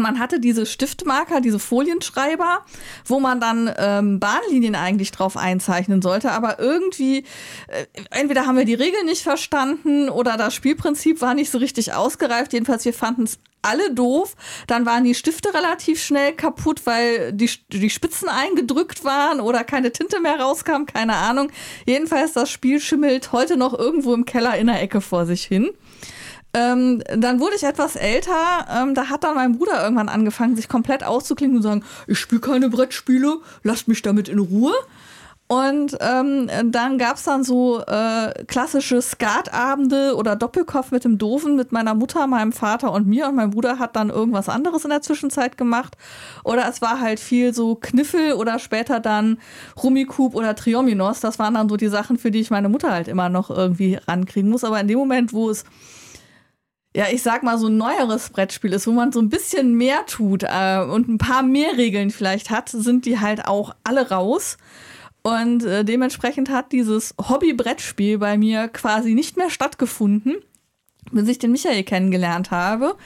man 0.00 0.18
hatte 0.18 0.40
diese 0.40 0.66
Stiftmarker, 0.66 1.40
diese 1.40 1.58
Folienschreiber, 1.58 2.64
wo 3.04 3.20
man 3.20 3.40
dann 3.40 3.72
ähm, 3.76 4.20
Bahnlinien 4.20 4.74
eigentlich 4.74 5.10
drauf 5.10 5.36
einzeichnen 5.36 6.02
sollte. 6.02 6.32
Aber 6.32 6.58
irgendwie, 6.58 7.24
äh, 7.68 7.86
entweder 8.10 8.46
haben 8.46 8.56
wir 8.56 8.64
die 8.64 8.74
Regeln 8.74 9.06
nicht 9.06 9.22
verstanden 9.22 10.08
oder 10.08 10.36
das 10.36 10.54
Spielprinzip 10.54 11.20
war 11.20 11.34
nicht 11.34 11.50
so 11.50 11.58
richtig 11.58 11.92
ausgereift. 11.92 12.52
Jedenfalls, 12.52 12.84
wir 12.84 12.94
fanden 12.94 13.24
es 13.24 13.38
alle 13.62 13.94
doof. 13.94 14.34
Dann 14.66 14.84
waren 14.86 15.04
die 15.04 15.14
Stifte 15.14 15.54
relativ 15.54 16.02
schnell 16.02 16.32
kaputt, 16.32 16.82
weil 16.84 17.32
die, 17.32 17.50
die 17.68 17.90
Spitzen 17.90 18.28
eingedrückt 18.28 19.04
waren 19.04 19.40
oder 19.40 19.64
keine 19.64 19.92
Tinte 19.92 20.20
mehr 20.20 20.38
rauskam, 20.40 20.84
keine 20.84 21.14
Ahnung. 21.14 21.50
Jedenfalls, 21.86 22.32
das 22.32 22.50
Spiel 22.50 22.80
schimmelt 22.80 23.32
heute 23.32 23.56
noch 23.56 23.78
irgendwo 23.78 24.14
im 24.14 24.24
Keller 24.24 24.56
in 24.58 24.66
der 24.66 24.82
Ecke 24.82 25.00
vor 25.00 25.26
sich 25.26 25.44
hin. 25.44 25.70
Ähm, 26.54 27.02
dann 27.16 27.40
wurde 27.40 27.56
ich 27.56 27.62
etwas 27.62 27.96
älter. 27.96 28.66
Ähm, 28.70 28.94
da 28.94 29.08
hat 29.08 29.24
dann 29.24 29.34
mein 29.34 29.56
Bruder 29.56 29.82
irgendwann 29.82 30.08
angefangen, 30.08 30.56
sich 30.56 30.68
komplett 30.68 31.02
auszuklingen 31.02 31.56
und 31.56 31.62
sagen, 31.62 31.84
ich 32.06 32.18
spiele 32.18 32.40
keine 32.40 32.68
Brettspiele, 32.68 33.38
lasst 33.62 33.88
mich 33.88 34.02
damit 34.02 34.28
in 34.28 34.38
Ruhe. 34.38 34.74
Und 35.52 35.98
ähm, 36.00 36.48
dann 36.70 36.96
gab 36.96 37.16
es 37.16 37.24
dann 37.24 37.44
so 37.44 37.80
äh, 37.80 38.44
klassische 38.46 39.02
Skatabende 39.02 40.16
oder 40.16 40.34
Doppelkopf 40.34 40.92
mit 40.92 41.04
dem 41.04 41.18
Doofen 41.18 41.56
mit 41.56 41.72
meiner 41.72 41.94
Mutter, 41.94 42.26
meinem 42.26 42.52
Vater 42.52 42.90
und 42.90 43.06
mir. 43.06 43.28
Und 43.28 43.34
mein 43.34 43.50
Bruder 43.50 43.78
hat 43.78 43.94
dann 43.94 44.08
irgendwas 44.08 44.48
anderes 44.48 44.84
in 44.84 44.90
der 44.90 45.02
Zwischenzeit 45.02 45.58
gemacht. 45.58 45.98
Oder 46.42 46.66
es 46.70 46.80
war 46.80 47.00
halt 47.00 47.20
viel 47.20 47.52
so 47.52 47.74
Kniffel 47.74 48.32
oder 48.32 48.58
später 48.58 48.98
dann 48.98 49.38
Rummikub 49.82 50.34
oder 50.34 50.56
Triominos. 50.56 51.20
Das 51.20 51.38
waren 51.38 51.52
dann 51.52 51.68
so 51.68 51.76
die 51.76 51.88
Sachen, 51.88 52.16
für 52.16 52.30
die 52.30 52.40
ich 52.40 52.50
meine 52.50 52.70
Mutter 52.70 52.90
halt 52.90 53.08
immer 53.08 53.28
noch 53.28 53.50
irgendwie 53.50 53.98
rankriegen 54.08 54.48
muss. 54.48 54.64
Aber 54.64 54.80
in 54.80 54.88
dem 54.88 54.98
Moment, 54.98 55.34
wo 55.34 55.50
es 55.50 55.64
ja, 56.94 57.06
ich 57.10 57.22
sag 57.22 57.42
mal, 57.42 57.58
so 57.58 57.68
ein 57.68 57.76
neueres 57.78 58.30
Brettspiel 58.30 58.72
ist, 58.72 58.86
wo 58.86 58.92
man 58.92 59.12
so 59.12 59.20
ein 59.20 59.30
bisschen 59.30 59.74
mehr 59.74 60.04
tut 60.06 60.42
äh, 60.42 60.80
und 60.82 61.08
ein 61.08 61.18
paar 61.18 61.42
mehr 61.42 61.76
Regeln 61.76 62.10
vielleicht 62.10 62.50
hat, 62.50 62.68
sind 62.68 63.06
die 63.06 63.18
halt 63.18 63.46
auch 63.46 63.74
alle 63.82 64.10
raus. 64.10 64.58
Und 65.22 65.64
äh, 65.64 65.84
dementsprechend 65.84 66.50
hat 66.50 66.72
dieses 66.72 67.14
Hobby-Brettspiel 67.28 68.18
bei 68.18 68.36
mir 68.36 68.68
quasi 68.68 69.14
nicht 69.14 69.36
mehr 69.36 69.50
stattgefunden, 69.50 70.36
bis 71.12 71.28
ich 71.28 71.38
den 71.38 71.52
Michael 71.52 71.84
kennengelernt 71.84 72.50
habe. 72.50 72.96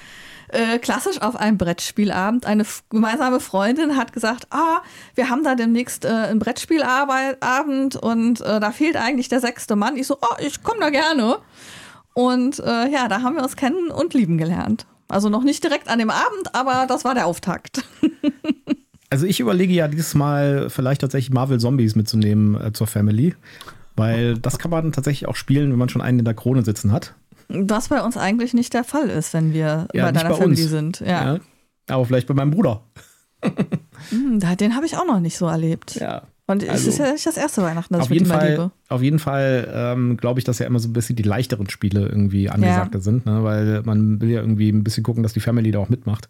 Äh, 0.49 0.79
klassisch 0.79 1.21
auf 1.21 1.37
einem 1.37 1.59
Brettspielabend. 1.59 2.47
Eine 2.47 2.65
gemeinsame 2.89 3.41
Freundin 3.41 3.97
hat 3.97 4.13
gesagt, 4.13 4.47
ah, 4.51 4.81
wir 5.15 5.29
haben 5.29 5.45
da 5.45 5.55
demnächst 5.55 6.05
äh, 6.05 6.09
einen 6.09 6.39
Brettspielabend 6.39 7.97
und 7.97 8.41
äh, 8.41 8.61
da 8.61 8.71
fehlt 8.71 8.97
eigentlich 8.97 9.29
der 9.29 9.41
sechste 9.41 9.77
Mann. 9.77 9.97
Ich 9.97 10.07
so, 10.07 10.19
oh, 10.21 10.37
ich 10.39 10.63
komme 10.63 10.81
da 10.81 10.91
gerne. 10.91 11.39
Und 12.17 12.61
äh, 12.61 12.89
ja, 12.89 13.09
da 13.09 13.21
haben 13.21 13.37
wir 13.37 13.43
uns 13.43 13.57
kennen 13.57 13.91
und 13.91 14.15
lieben 14.15 14.39
gelernt. 14.39 14.87
Also 15.07 15.29
noch 15.29 15.45
nicht 15.45 15.63
direkt 15.63 15.89
an 15.89 15.99
dem 15.99 16.09
Abend, 16.09 16.55
aber 16.55 16.87
das 16.89 17.05
war 17.05 17.13
der 17.13 17.27
Auftakt. 17.27 17.85
also 19.11 19.27
ich 19.27 19.39
überlege 19.39 19.75
ja 19.75 19.87
dieses 19.87 20.15
Mal 20.15 20.71
vielleicht 20.71 21.03
tatsächlich 21.03 21.35
Marvel 21.35 21.61
Zombies 21.61 21.95
mitzunehmen 21.95 22.59
äh, 22.59 22.73
zur 22.73 22.87
Family. 22.87 23.35
Weil 23.97 24.39
das 24.39 24.59
kann 24.59 24.71
man 24.71 24.93
tatsächlich 24.93 25.29
auch 25.29 25.37
spielen, 25.37 25.71
wenn 25.71 25.79
man 25.79 25.91
schon 25.91 26.01
einen 26.01 26.21
in 26.21 26.25
der 26.25 26.33
Krone 26.33 26.65
sitzen 26.65 26.91
hat. 26.91 27.15
Was 27.49 27.89
bei 27.89 28.03
uns 28.03 28.17
eigentlich 28.17 28.55
nicht 28.55 28.73
der 28.73 28.85
Fall 28.85 29.11
ist, 29.11 29.35
wenn 29.35 29.53
wir 29.53 29.87
ja, 29.93 30.07
bei 30.07 30.13
deiner 30.13 30.31
bei 30.31 30.37
Family 30.37 30.63
uns. 30.63 30.71
sind. 30.71 31.01
Ja. 31.01 31.35
ja. 31.35 31.41
Aber 31.89 32.07
vielleicht 32.07 32.29
bei 32.29 32.35
meinem 32.35 32.51
Bruder. 32.51 32.83
Hm, 34.09 34.41
den 34.57 34.75
habe 34.75 34.87
ich 34.87 34.97
auch 34.97 35.07
noch 35.07 35.21
nicht 35.21 35.37
so 35.37 35.47
erlebt. 35.47 35.97
Ja. 35.97 36.23
Und 36.49 36.63
es 36.63 36.69
also, 36.69 36.91
ist 36.91 36.99
ja 36.99 37.13
nicht 37.13 37.27
das 37.27 37.37
erste 37.37 37.63
Weihnachten, 37.63 37.95
das 37.95 38.05
auf 38.05 38.11
ich 38.11 38.21
jeden 38.21 38.27
Fall, 38.27 38.51
liebe. 38.51 38.71
Auf 38.89 39.03
jeden 39.03 39.19
Fall 39.19 39.69
ähm, 39.75 40.17
glaube 40.17 40.39
ich, 40.39 40.45
dass 40.45 40.61
ja 40.61 40.67
immer 40.67 40.79
so 40.79 40.89
ein 40.89 40.93
bisschen 40.93 41.17
die 41.17 41.25
leichteren 41.25 41.69
Spiele 41.69 42.07
irgendwie 42.07 42.49
angesagter 42.49 42.99
ja. 42.99 43.03
sind, 43.03 43.27
ne? 43.27 43.43
weil 43.43 43.83
man 43.83 44.21
will 44.21 44.31
ja 44.31 44.41
irgendwie 44.41 44.69
ein 44.69 44.85
bisschen 44.85 45.03
gucken, 45.03 45.25
dass 45.25 45.33
die 45.33 45.41
Family 45.41 45.73
da 45.73 45.81
auch 45.81 45.89
mitmacht. 45.89 46.29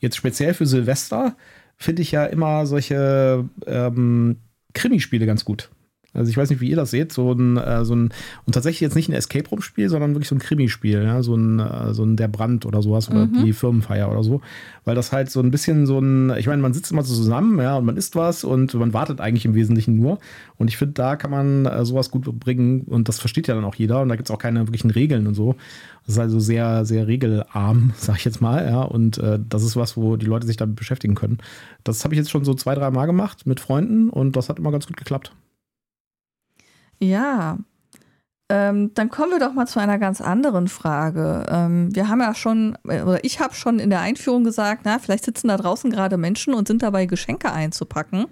Jetzt 0.00 0.16
speziell 0.16 0.54
für 0.54 0.66
Silvester 0.66 1.36
finde 1.76 2.02
ich 2.02 2.10
ja 2.10 2.24
immer 2.24 2.66
solche 2.66 3.48
ähm, 3.66 4.38
Krimispiele 4.72 5.24
ganz 5.24 5.44
gut. 5.44 5.70
Also 6.14 6.30
ich 6.30 6.36
weiß 6.36 6.48
nicht, 6.50 6.60
wie 6.60 6.70
ihr 6.70 6.76
das 6.76 6.90
seht, 6.90 7.12
so 7.12 7.32
ein, 7.32 7.56
äh, 7.56 7.84
so 7.84 7.94
ein 7.94 8.10
und 8.46 8.52
tatsächlich 8.52 8.80
jetzt 8.80 8.94
nicht 8.94 9.08
ein 9.08 9.14
Escape 9.14 9.48
Room 9.50 9.60
Spiel, 9.60 9.88
sondern 9.88 10.14
wirklich 10.14 10.28
so 10.28 10.36
ein 10.36 10.38
Krimispiel, 10.38 11.02
ja, 11.02 11.22
so 11.22 11.34
ein, 11.34 11.58
äh, 11.58 11.92
so 11.92 12.04
ein 12.04 12.16
Der 12.16 12.28
Brand 12.28 12.66
oder 12.66 12.82
sowas 12.82 13.10
mhm. 13.10 13.16
oder 13.16 13.26
die 13.26 13.52
Firmenfeier 13.52 14.10
oder 14.10 14.22
so, 14.22 14.40
weil 14.84 14.94
das 14.94 15.12
halt 15.12 15.30
so 15.30 15.40
ein 15.40 15.50
bisschen 15.50 15.86
so 15.86 15.98
ein, 15.98 16.32
ich 16.38 16.46
meine, 16.46 16.62
man 16.62 16.72
sitzt 16.72 16.92
immer 16.92 17.02
so 17.02 17.14
zusammen, 17.14 17.60
ja, 17.60 17.76
und 17.76 17.84
man 17.84 17.96
isst 17.96 18.16
was 18.16 18.44
und 18.44 18.72
man 18.74 18.92
wartet 18.92 19.20
eigentlich 19.20 19.44
im 19.44 19.54
Wesentlichen 19.54 19.96
nur 19.96 20.18
und 20.56 20.68
ich 20.68 20.76
finde, 20.76 20.94
da 20.94 21.16
kann 21.16 21.30
man 21.30 21.66
äh, 21.66 21.84
sowas 21.84 22.10
gut 22.10 22.24
bringen 22.38 22.82
und 22.82 23.08
das 23.08 23.18
versteht 23.18 23.48
ja 23.48 23.54
dann 23.54 23.64
auch 23.64 23.74
jeder 23.74 24.00
und 24.00 24.08
da 24.08 24.16
gibt 24.16 24.28
es 24.28 24.34
auch 24.34 24.38
keine 24.38 24.60
wirklichen 24.60 24.90
Regeln 24.90 25.26
und 25.26 25.34
so. 25.34 25.56
Das 26.06 26.16
ist 26.16 26.20
also 26.20 26.38
sehr, 26.38 26.84
sehr 26.84 27.06
regelarm, 27.06 27.92
sag 27.96 28.18
ich 28.18 28.24
jetzt 28.24 28.40
mal, 28.40 28.64
ja, 28.64 28.82
und 28.82 29.18
äh, 29.18 29.38
das 29.48 29.62
ist 29.62 29.76
was, 29.76 29.96
wo 29.96 30.16
die 30.16 30.26
Leute 30.26 30.46
sich 30.46 30.56
damit 30.56 30.76
beschäftigen 30.76 31.14
können. 31.14 31.38
Das 31.82 32.04
habe 32.04 32.14
ich 32.14 32.18
jetzt 32.18 32.30
schon 32.30 32.44
so 32.44 32.54
zwei, 32.54 32.74
drei 32.74 32.90
Mal 32.90 33.06
gemacht 33.06 33.46
mit 33.46 33.60
Freunden 33.60 34.10
und 34.10 34.36
das 34.36 34.48
hat 34.48 34.58
immer 34.58 34.70
ganz 34.70 34.86
gut 34.86 34.96
geklappt. 34.96 35.32
Ja. 37.00 37.58
Ähm, 38.50 38.92
dann 38.94 39.08
kommen 39.08 39.32
wir 39.32 39.38
doch 39.38 39.54
mal 39.54 39.66
zu 39.66 39.80
einer 39.80 39.98
ganz 39.98 40.20
anderen 40.20 40.68
Frage. 40.68 41.46
Ähm, 41.48 41.94
wir 41.94 42.08
haben 42.08 42.20
ja 42.20 42.34
schon, 42.34 42.76
oder 42.84 43.24
ich 43.24 43.40
habe 43.40 43.54
schon 43.54 43.78
in 43.78 43.88
der 43.90 44.00
Einführung 44.00 44.44
gesagt, 44.44 44.82
na, 44.84 44.98
vielleicht 44.98 45.24
sitzen 45.24 45.48
da 45.48 45.56
draußen 45.56 45.90
gerade 45.90 46.18
Menschen 46.18 46.52
und 46.52 46.68
sind 46.68 46.82
dabei, 46.82 47.06
Geschenke 47.06 47.52
einzupacken. 47.52 48.26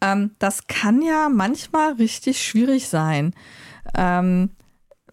Ähm, 0.00 0.32
das 0.38 0.68
kann 0.68 1.02
ja 1.02 1.28
manchmal 1.28 1.94
richtig 1.94 2.42
schwierig 2.42 2.88
sein. 2.88 3.34
Ähm, 3.96 4.50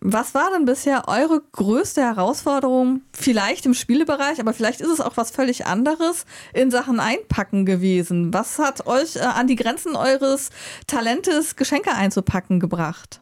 was 0.05 0.35
war 0.35 0.51
denn 0.53 0.65
bisher 0.65 1.07
eure 1.07 1.41
größte 1.53 2.01
Herausforderung, 2.01 3.03
vielleicht 3.13 3.65
im 3.65 3.73
Spielebereich, 3.73 4.41
aber 4.41 4.53
vielleicht 4.53 4.81
ist 4.81 4.89
es 4.89 4.99
auch 4.99 5.15
was 5.15 5.31
völlig 5.31 5.65
anderes 5.65 6.25
in 6.53 6.71
Sachen 6.71 6.99
Einpacken 6.99 7.65
gewesen? 7.65 8.33
Was 8.33 8.59
hat 8.59 8.85
euch 8.85 9.15
äh, 9.15 9.19
an 9.19 9.47
die 9.47 9.55
Grenzen 9.55 9.95
eures 9.95 10.49
Talentes, 10.87 11.55
Geschenke 11.55 11.95
einzupacken 11.95 12.59
gebracht? 12.59 13.21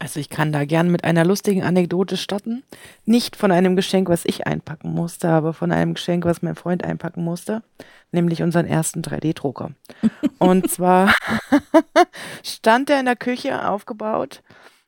Also 0.00 0.18
ich 0.18 0.28
kann 0.28 0.52
da 0.52 0.64
gern 0.64 0.90
mit 0.90 1.04
einer 1.04 1.24
lustigen 1.24 1.62
Anekdote 1.62 2.16
starten. 2.16 2.64
Nicht 3.04 3.36
von 3.36 3.52
einem 3.52 3.76
Geschenk, 3.76 4.08
was 4.08 4.24
ich 4.24 4.48
einpacken 4.48 4.92
musste, 4.92 5.28
aber 5.28 5.54
von 5.54 5.70
einem 5.70 5.94
Geschenk, 5.94 6.24
was 6.24 6.42
mein 6.42 6.56
Freund 6.56 6.82
einpacken 6.82 7.22
musste, 7.22 7.62
nämlich 8.10 8.42
unseren 8.42 8.66
ersten 8.66 9.00
3D-Drucker. 9.00 9.70
Und 10.38 10.68
zwar 10.70 11.14
stand 12.42 12.90
er 12.90 12.98
in 12.98 13.06
der 13.06 13.16
Küche 13.16 13.68
aufgebaut 13.68 14.42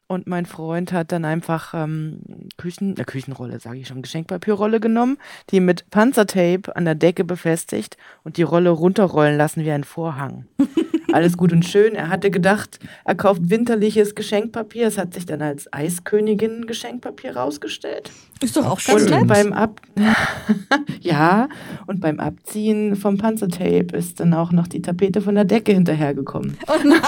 und 0.09 0.27
mein 0.27 0.47
Freund 0.47 0.93
hat 0.93 1.13
dann 1.13 1.25
einfach 1.25 1.75
ähm, 1.75 2.21
Küchen, 2.57 2.97
äh, 2.97 3.05
Küchenrolle, 3.05 3.61
sage 3.61 3.79
ich 3.79 3.89
schon, 3.89 4.03
Geschenkpapierrolle 4.03 4.81
genommen, 4.81 5.19
die 5.51 5.61
mit 5.61 5.91
Panzertape 5.91 6.75
an 6.75 6.87
der 6.87 6.95
Decke 6.95 7.25
befestigt 7.25 7.97
und 8.25 8.39
die 8.39 8.43
Rolle 8.43 8.71
runterrollen 8.71 9.37
lassen 9.37 9.65
wie 9.65 9.71
ein 9.71 9.85
Vorhang. 9.85 10.47
Alles 11.13 11.37
gut 11.37 11.53
und 11.53 11.65
schön. 11.65 11.95
Er 11.95 12.09
hatte 12.09 12.31
gedacht, 12.31 12.79
er 13.05 13.15
kauft 13.15 13.49
winterliches 13.49 14.15
Geschenkpapier. 14.15 14.87
Es 14.87 14.99
hat 14.99 15.15
sich 15.15 15.27
dann 15.27 15.43
als 15.43 15.73
Eiskönigin 15.73 16.67
Geschenkpapier 16.67 17.37
rausgestellt. 17.37 18.11
Ist 18.41 18.57
doch 18.57 18.67
auch 18.67 18.79
schön. 18.79 19.13
Und 19.13 19.27
beim 19.27 19.53
Ab 19.53 19.81
ja, 21.01 21.49
und 21.87 22.01
beim 22.01 22.21
Abziehen 22.21 22.95
vom 22.95 23.19
Panzertape 23.19 23.97
ist 23.97 24.21
dann 24.21 24.35
auch 24.35 24.53
noch 24.53 24.69
die 24.69 24.83
Tapete 24.83 25.21
von 25.21 25.35
der 25.35 25.45
Decke 25.45 25.73
hinterhergekommen. 25.73 26.57
Oh 26.69 26.79
nein. 26.85 27.01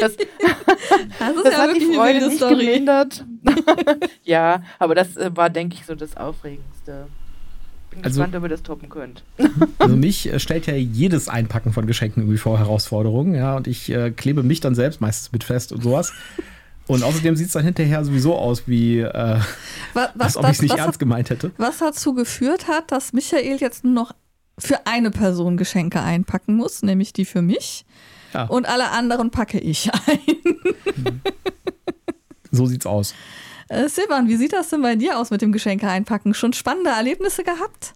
das, 0.00 0.16
das, 0.16 0.26
das 1.44 1.52
ja 1.52 1.58
hat 1.58 1.76
die 1.76 1.94
Freude 1.94 2.26
nicht 2.26 2.36
Story. 2.36 2.66
gemindert. 2.66 3.24
ja, 4.24 4.62
aber 4.78 4.94
das 4.94 5.16
äh, 5.16 5.30
war, 5.34 5.50
denke 5.50 5.76
ich, 5.78 5.86
so 5.86 5.94
das 5.94 6.16
Aufregendste 6.16 7.06
bin 7.98 8.06
also, 8.06 8.20
gespannt, 8.20 8.36
ob 8.36 8.42
ihr 8.44 8.48
das 8.48 8.62
toppen 8.62 8.88
könnt. 8.88 9.22
Also 9.78 9.96
mich 9.96 10.32
äh, 10.32 10.38
stellt 10.40 10.66
ja 10.66 10.74
jedes 10.74 11.28
Einpacken 11.28 11.72
von 11.72 11.86
Geschenken 11.86 12.22
irgendwie 12.22 12.38
vor 12.38 12.58
Herausforderungen, 12.58 13.34
ja, 13.34 13.56
und 13.56 13.66
ich 13.66 13.90
äh, 13.90 14.10
klebe 14.10 14.42
mich 14.42 14.60
dann 14.60 14.74
selbst 14.74 15.00
meistens 15.00 15.32
mit 15.32 15.44
fest 15.44 15.72
und 15.72 15.82
sowas. 15.82 16.12
Und 16.86 17.02
außerdem 17.02 17.36
sieht 17.36 17.48
es 17.48 17.52
dann 17.52 17.64
hinterher 17.64 18.04
sowieso 18.04 18.34
aus, 18.34 18.66
wie 18.66 19.00
äh, 19.00 19.40
was, 19.92 20.14
als 20.18 20.36
ob 20.36 20.44
ich 20.44 20.50
es 20.52 20.62
nicht 20.62 20.70
ernst 20.72 20.94
hat, 20.94 20.98
gemeint 20.98 21.30
hätte. 21.30 21.52
Was 21.58 21.78
dazu 21.78 22.14
geführt 22.14 22.66
hat, 22.66 22.90
dass 22.90 23.12
Michael 23.12 23.58
jetzt 23.58 23.84
nur 23.84 23.92
noch 23.92 24.14
für 24.58 24.86
eine 24.86 25.10
Person 25.10 25.56
Geschenke 25.56 26.00
einpacken 26.00 26.56
muss, 26.56 26.82
nämlich 26.82 27.12
die 27.12 27.24
für 27.24 27.42
mich. 27.42 27.84
Ja. 28.34 28.44
Und 28.44 28.66
alle 28.66 28.90
anderen 28.90 29.30
packe 29.30 29.58
ich 29.58 29.90
ein. 30.06 31.20
so 32.50 32.66
sieht's 32.66 32.86
aus. 32.86 33.14
Äh, 33.68 33.88
Silvan, 33.88 34.28
wie 34.28 34.36
sieht 34.36 34.52
das 34.52 34.70
denn 34.70 34.82
bei 34.82 34.96
dir 34.96 35.18
aus 35.18 35.30
mit 35.30 35.42
dem 35.42 35.52
Geschenke 35.52 35.88
einpacken? 35.88 36.34
Schon 36.34 36.52
spannende 36.52 36.90
Erlebnisse 36.90 37.44
gehabt? 37.44 37.94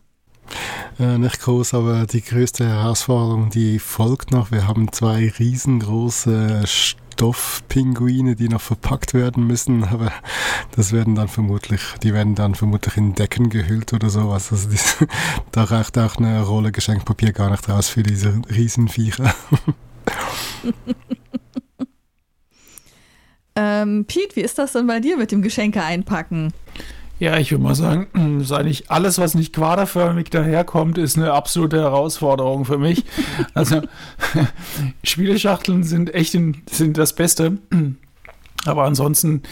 äh, 0.98 1.18
nicht 1.18 1.40
groß, 1.40 1.74
aber 1.74 2.06
die 2.06 2.22
größte 2.22 2.66
Herausforderung, 2.68 3.50
die 3.50 3.78
folgt 3.78 4.30
noch. 4.30 4.50
Wir 4.50 4.66
haben 4.66 4.92
zwei 4.92 5.32
riesengroße 5.38 6.64
Stoffpinguine, 6.66 8.36
die 8.36 8.48
noch 8.48 8.60
verpackt 8.60 9.14
werden 9.14 9.46
müssen, 9.46 9.84
aber 9.84 10.12
das 10.74 10.92
werden 10.92 11.14
dann 11.14 11.28
vermutlich, 11.28 11.80
die 12.02 12.12
werden 12.14 12.34
dann 12.34 12.54
vermutlich 12.54 12.96
in 12.96 13.14
Decken 13.14 13.50
gehüllt 13.50 13.92
oder 13.92 14.10
sowas. 14.10 14.52
Also 14.52 14.68
die, 14.68 14.78
da 15.52 15.64
reicht 15.64 15.98
auch 15.98 16.16
eine 16.16 16.42
Rolle 16.42 16.72
Geschenkpapier 16.72 17.32
gar 17.32 17.50
nicht 17.50 17.68
raus 17.68 17.88
für 17.88 18.02
diese 18.02 18.40
Riesenviecher. 18.50 19.34
ähm, 23.56 24.04
Pete, 24.06 24.36
wie 24.36 24.40
ist 24.40 24.58
das 24.58 24.72
denn 24.72 24.86
bei 24.86 25.00
dir 25.00 25.16
mit 25.16 25.32
dem 25.32 25.42
Geschenke 25.42 25.82
einpacken? 25.82 26.52
Ja, 27.18 27.36
ich 27.38 27.52
würde 27.52 27.62
mal 27.62 27.74
sagen, 27.74 28.38
ist 28.40 28.52
eigentlich 28.52 28.90
alles, 28.90 29.18
was 29.18 29.34
nicht 29.34 29.52
quaderförmig 29.52 30.30
daherkommt, 30.30 30.98
ist 30.98 31.16
eine 31.16 31.32
absolute 31.32 31.80
Herausforderung 31.80 32.64
für 32.64 32.78
mich. 32.78 33.04
Also 33.54 33.82
Spieleschachteln 35.04 35.84
sind 35.84 36.14
echt 36.14 36.34
in, 36.34 36.62
sind 36.70 36.98
das 36.98 37.14
Beste. 37.14 37.58
Aber 38.64 38.84
ansonsten 38.84 39.42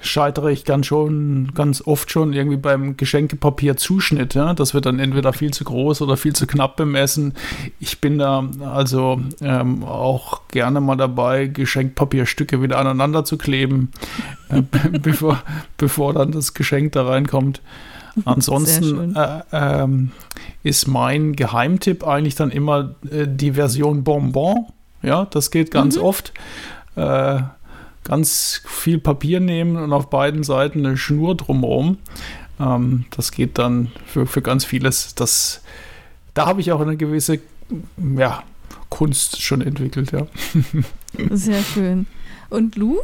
scheitere 0.00 0.52
ich 0.52 0.64
ganz 0.64 0.86
schon, 0.86 1.52
ganz 1.54 1.82
oft 1.86 2.10
schon 2.10 2.32
irgendwie 2.32 2.56
beim 2.56 2.96
Geschenkepapier-Zuschnitt. 2.96 4.34
Ja? 4.34 4.54
Das 4.54 4.74
wird 4.74 4.86
dann 4.86 4.98
entweder 4.98 5.32
viel 5.32 5.52
zu 5.52 5.64
groß 5.64 6.02
oder 6.02 6.16
viel 6.16 6.34
zu 6.34 6.46
knapp 6.46 6.76
bemessen. 6.76 7.34
Ich 7.80 8.00
bin 8.00 8.18
da 8.18 8.48
also 8.60 9.20
ähm, 9.40 9.82
auch 9.84 10.42
gerne 10.48 10.80
mal 10.80 10.96
dabei, 10.96 11.46
Geschenkpapierstücke 11.46 12.62
wieder 12.62 12.78
aneinander 12.78 13.24
zu 13.24 13.38
kleben, 13.38 13.90
äh, 14.48 14.62
bevor, 15.02 15.42
bevor 15.76 16.12
dann 16.12 16.32
das 16.32 16.54
Geschenk 16.54 16.92
da 16.92 17.06
reinkommt. 17.06 17.60
Ansonsten 18.24 19.14
äh, 19.14 19.42
ähm, 19.52 20.12
ist 20.62 20.88
mein 20.88 21.34
Geheimtipp 21.34 22.06
eigentlich 22.06 22.34
dann 22.34 22.50
immer 22.50 22.94
äh, 23.10 23.26
die 23.28 23.52
Version 23.52 24.04
Bonbon. 24.04 24.66
Ja, 25.02 25.26
das 25.26 25.50
geht 25.50 25.70
ganz 25.70 25.96
mhm. 25.96 26.02
oft. 26.02 26.32
Äh, 26.96 27.40
ganz 28.06 28.62
viel 28.64 28.98
Papier 28.98 29.40
nehmen 29.40 29.76
und 29.76 29.92
auf 29.92 30.08
beiden 30.08 30.44
Seiten 30.44 30.86
eine 30.86 30.96
Schnur 30.96 31.36
drumherum. 31.36 31.98
Ähm, 32.60 33.04
das 33.10 33.32
geht 33.32 33.58
dann 33.58 33.90
für, 34.06 34.26
für 34.26 34.42
ganz 34.42 34.64
vieles. 34.64 35.14
Das, 35.16 35.62
da 36.32 36.46
habe 36.46 36.60
ich 36.60 36.70
auch 36.72 36.80
eine 36.80 36.96
gewisse 36.96 37.40
ja, 38.16 38.44
Kunst 38.88 39.42
schon 39.42 39.60
entwickelt, 39.60 40.12
ja. 40.12 40.26
Sehr 41.30 41.62
schön. 41.62 42.06
Und 42.48 42.76
Lou? 42.76 42.98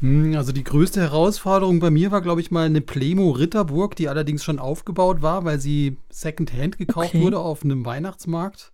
Hm, 0.00 0.36
also 0.36 0.52
die 0.52 0.64
größte 0.64 1.00
Herausforderung 1.00 1.80
bei 1.80 1.90
mir 1.90 2.12
war, 2.12 2.20
glaube 2.20 2.40
ich, 2.40 2.52
mal 2.52 2.66
eine 2.66 2.80
Plemo 2.80 3.30
Ritterburg, 3.30 3.96
die 3.96 4.08
allerdings 4.08 4.44
schon 4.44 4.60
aufgebaut 4.60 5.22
war, 5.22 5.44
weil 5.44 5.58
sie 5.58 5.96
Secondhand 6.10 6.78
gekauft 6.78 7.14
okay. 7.14 7.20
wurde 7.20 7.40
auf 7.40 7.64
einem 7.64 7.84
Weihnachtsmarkt. 7.84 8.70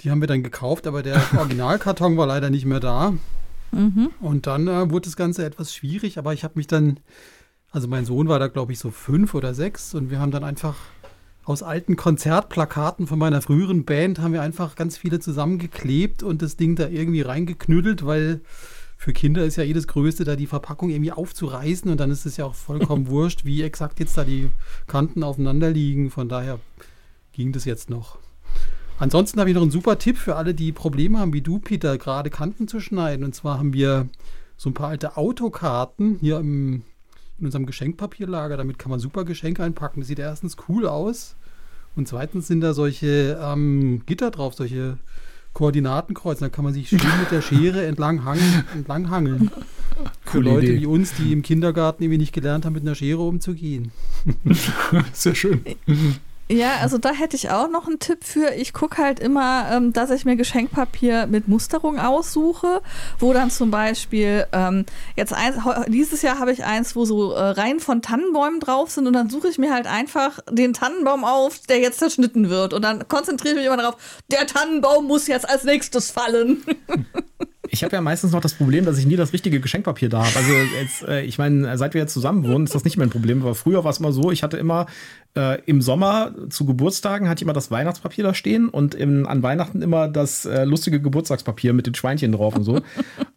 Die 0.00 0.10
haben 0.12 0.20
wir 0.20 0.28
dann 0.28 0.44
gekauft, 0.44 0.86
aber 0.86 1.02
der 1.02 1.20
Originalkarton 1.36 2.16
war 2.16 2.28
leider 2.28 2.50
nicht 2.50 2.66
mehr 2.66 2.80
da. 2.80 3.14
Mhm. 3.74 4.10
Und 4.20 4.46
dann 4.46 4.68
äh, 4.68 4.90
wurde 4.90 5.06
das 5.06 5.16
Ganze 5.16 5.44
etwas 5.44 5.74
schwierig, 5.74 6.18
aber 6.18 6.32
ich 6.32 6.44
habe 6.44 6.54
mich 6.56 6.66
dann, 6.66 7.00
also 7.70 7.88
mein 7.88 8.04
Sohn 8.04 8.28
war 8.28 8.38
da, 8.38 8.48
glaube 8.48 8.72
ich, 8.72 8.78
so 8.78 8.90
fünf 8.90 9.34
oder 9.34 9.54
sechs 9.54 9.94
und 9.94 10.10
wir 10.10 10.18
haben 10.18 10.30
dann 10.30 10.44
einfach 10.44 10.76
aus 11.44 11.62
alten 11.62 11.96
Konzertplakaten 11.96 13.06
von 13.06 13.18
meiner 13.18 13.42
früheren 13.42 13.84
Band 13.84 14.18
haben 14.18 14.32
wir 14.32 14.40
einfach 14.40 14.76
ganz 14.76 14.96
viele 14.96 15.20
zusammengeklebt 15.20 16.22
und 16.22 16.40
das 16.40 16.56
Ding 16.56 16.74
da 16.74 16.88
irgendwie 16.88 17.20
reingeknüttelt, 17.20 18.06
weil 18.06 18.40
für 18.96 19.12
Kinder 19.12 19.44
ist 19.44 19.56
ja 19.56 19.64
eh 19.64 19.74
das 19.74 19.86
Größte, 19.86 20.24
da 20.24 20.36
die 20.36 20.46
Verpackung 20.46 20.88
irgendwie 20.88 21.12
aufzureißen 21.12 21.90
und 21.90 22.00
dann 22.00 22.10
ist 22.10 22.24
es 22.24 22.38
ja 22.38 22.46
auch 22.46 22.54
vollkommen 22.54 23.06
wurscht, 23.08 23.44
wie 23.44 23.62
exakt 23.62 24.00
jetzt 24.00 24.16
da 24.16 24.24
die 24.24 24.50
Kanten 24.86 25.22
aufeinander 25.22 25.70
liegen. 25.70 26.10
Von 26.10 26.30
daher 26.30 26.58
ging 27.32 27.52
das 27.52 27.66
jetzt 27.66 27.90
noch. 27.90 28.18
Ansonsten 28.98 29.40
habe 29.40 29.50
ich 29.50 29.54
noch 29.54 29.62
einen 29.62 29.70
super 29.70 29.98
Tipp 29.98 30.16
für 30.16 30.36
alle, 30.36 30.54
die 30.54 30.72
Probleme 30.72 31.18
haben, 31.18 31.32
wie 31.32 31.40
du, 31.40 31.58
Peter, 31.58 31.98
gerade 31.98 32.30
Kanten 32.30 32.68
zu 32.68 32.80
schneiden. 32.80 33.24
Und 33.24 33.34
zwar 33.34 33.58
haben 33.58 33.72
wir 33.72 34.08
so 34.56 34.70
ein 34.70 34.74
paar 34.74 34.88
alte 34.88 35.16
Autokarten 35.16 36.18
hier 36.20 36.38
im, 36.38 36.82
in 37.38 37.46
unserem 37.46 37.66
Geschenkpapierlager. 37.66 38.56
Damit 38.56 38.78
kann 38.78 38.90
man 38.90 39.00
super 39.00 39.24
Geschenke 39.24 39.62
einpacken. 39.64 40.00
Das 40.00 40.08
sieht 40.08 40.20
erstens 40.20 40.56
cool 40.68 40.86
aus. 40.86 41.34
Und 41.96 42.08
zweitens 42.08 42.46
sind 42.46 42.60
da 42.60 42.74
solche 42.74 43.38
ähm, 43.40 44.02
Gitter 44.06 44.30
drauf, 44.30 44.54
solche 44.54 44.98
Koordinatenkreuze. 45.54 46.40
Da 46.40 46.48
kann 46.48 46.64
man 46.64 46.74
sich 46.74 46.88
schön 46.88 47.00
mit 47.20 47.30
der 47.30 47.42
Schere 47.42 47.84
entlang, 47.86 48.24
hangen, 48.24 48.64
entlang 48.74 49.10
hangeln. 49.10 49.50
Für 50.24 50.40
Leute 50.40 50.66
Idee. 50.66 50.80
wie 50.80 50.86
uns, 50.86 51.14
die 51.14 51.32
im 51.32 51.42
Kindergarten 51.42 52.02
irgendwie 52.02 52.18
nicht 52.18 52.32
gelernt 52.32 52.64
haben, 52.64 52.72
mit 52.72 52.82
einer 52.82 52.96
Schere 52.96 53.20
umzugehen. 53.22 53.92
Sehr 55.12 55.34
schön. 55.34 55.62
Ja, 56.50 56.76
also 56.82 56.98
da 56.98 57.10
hätte 57.12 57.36
ich 57.36 57.50
auch 57.50 57.70
noch 57.70 57.86
einen 57.86 57.98
Tipp 58.00 58.22
für. 58.22 58.50
Ich 58.54 58.74
gucke 58.74 59.02
halt 59.02 59.18
immer, 59.18 59.66
ähm, 59.72 59.94
dass 59.94 60.10
ich 60.10 60.26
mir 60.26 60.36
Geschenkpapier 60.36 61.26
mit 61.26 61.48
Musterung 61.48 61.98
aussuche, 61.98 62.82
wo 63.18 63.32
dann 63.32 63.50
zum 63.50 63.70
Beispiel 63.70 64.46
ähm, 64.52 64.84
jetzt 65.16 65.32
eins, 65.32 65.56
dieses 65.88 66.20
Jahr 66.20 66.38
habe 66.38 66.52
ich 66.52 66.62
eins, 66.62 66.94
wo 66.96 67.06
so 67.06 67.32
äh, 67.32 67.40
Reihen 67.40 67.80
von 67.80 68.02
Tannenbäumen 68.02 68.60
drauf 68.60 68.90
sind 68.90 69.06
und 69.06 69.14
dann 69.14 69.30
suche 69.30 69.48
ich 69.48 69.56
mir 69.56 69.72
halt 69.72 69.86
einfach 69.86 70.38
den 70.50 70.74
Tannenbaum 70.74 71.24
auf, 71.24 71.60
der 71.60 71.78
jetzt 71.78 71.98
zerschnitten 71.98 72.50
wird 72.50 72.74
und 72.74 72.82
dann 72.82 73.08
konzentriere 73.08 73.54
ich 73.54 73.60
mich 73.60 73.66
immer 73.66 73.78
darauf, 73.78 73.96
der 74.30 74.46
Tannenbaum 74.46 75.06
muss 75.06 75.26
jetzt 75.26 75.48
als 75.48 75.64
nächstes 75.64 76.10
fallen. 76.10 76.62
Ich 77.74 77.82
habe 77.82 77.96
ja 77.96 78.00
meistens 78.00 78.30
noch 78.30 78.40
das 78.40 78.54
Problem, 78.54 78.84
dass 78.84 78.98
ich 78.98 79.04
nie 79.06 79.16
das 79.16 79.32
richtige 79.32 79.58
Geschenkpapier 79.58 80.08
da 80.08 80.24
habe. 80.24 80.36
Also 80.36 80.52
jetzt, 80.80 81.02
äh, 81.08 81.22
ich 81.22 81.38
meine, 81.38 81.76
seit 81.76 81.92
wir 81.92 82.00
jetzt 82.00 82.14
zusammen 82.14 82.46
wohnen, 82.46 82.66
ist 82.66 82.74
das 82.74 82.84
nicht 82.84 82.96
mehr 82.96 83.04
ein 83.04 83.10
Problem. 83.10 83.42
Aber 83.42 83.56
früher 83.56 83.82
war 83.82 83.90
es 83.90 83.98
immer 83.98 84.12
so, 84.12 84.30
ich 84.30 84.44
hatte 84.44 84.56
immer 84.58 84.86
äh, 85.34 85.60
im 85.66 85.82
Sommer 85.82 86.32
zu 86.50 86.66
Geburtstagen 86.66 87.28
hatte 87.28 87.40
ich 87.40 87.42
immer 87.42 87.52
das 87.52 87.72
Weihnachtspapier 87.72 88.22
da 88.22 88.32
stehen 88.32 88.68
und 88.68 88.94
im, 88.94 89.26
an 89.26 89.42
Weihnachten 89.42 89.82
immer 89.82 90.06
das 90.06 90.44
äh, 90.44 90.64
lustige 90.64 91.00
Geburtstagspapier 91.00 91.72
mit 91.72 91.88
den 91.88 91.96
Schweinchen 91.96 92.30
drauf 92.30 92.54
und 92.54 92.62
so. 92.62 92.80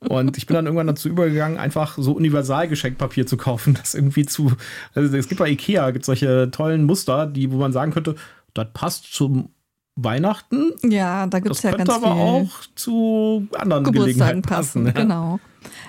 und 0.07 0.37
ich 0.37 0.45
bin 0.45 0.53
dann 0.53 0.65
irgendwann 0.65 0.85
dazu 0.85 1.09
übergegangen, 1.09 1.57
einfach 1.57 1.97
so 1.97 2.11
Universalgeschenkpapier 2.11 3.25
zu 3.25 3.37
kaufen, 3.37 3.73
das 3.73 3.95
irgendwie 3.95 4.27
zu. 4.27 4.53
Also 4.93 5.17
es 5.17 5.27
gibt 5.27 5.39
bei 5.39 5.49
Ikea 5.49 5.89
gibt 5.89 6.05
solche 6.05 6.51
tollen 6.51 6.83
Muster, 6.83 7.25
die, 7.25 7.51
wo 7.51 7.57
man 7.57 7.73
sagen 7.73 7.91
könnte, 7.91 8.13
das 8.53 8.67
passt 8.73 9.11
zum 9.11 9.49
Weihnachten. 9.97 10.73
Ja, 10.83 11.25
da 11.27 11.39
gibt 11.39 11.55
es 11.55 11.63
ja 11.63 11.71
ganz 11.71 11.89
aber 11.89 12.13
viel. 12.13 12.21
auch 12.21 12.49
zu 12.75 13.47
anderen 13.57 13.83
Gelegenheiten 13.91 14.41
passen. 14.43 14.85
passen. 14.85 14.93
Genau. 14.93 15.39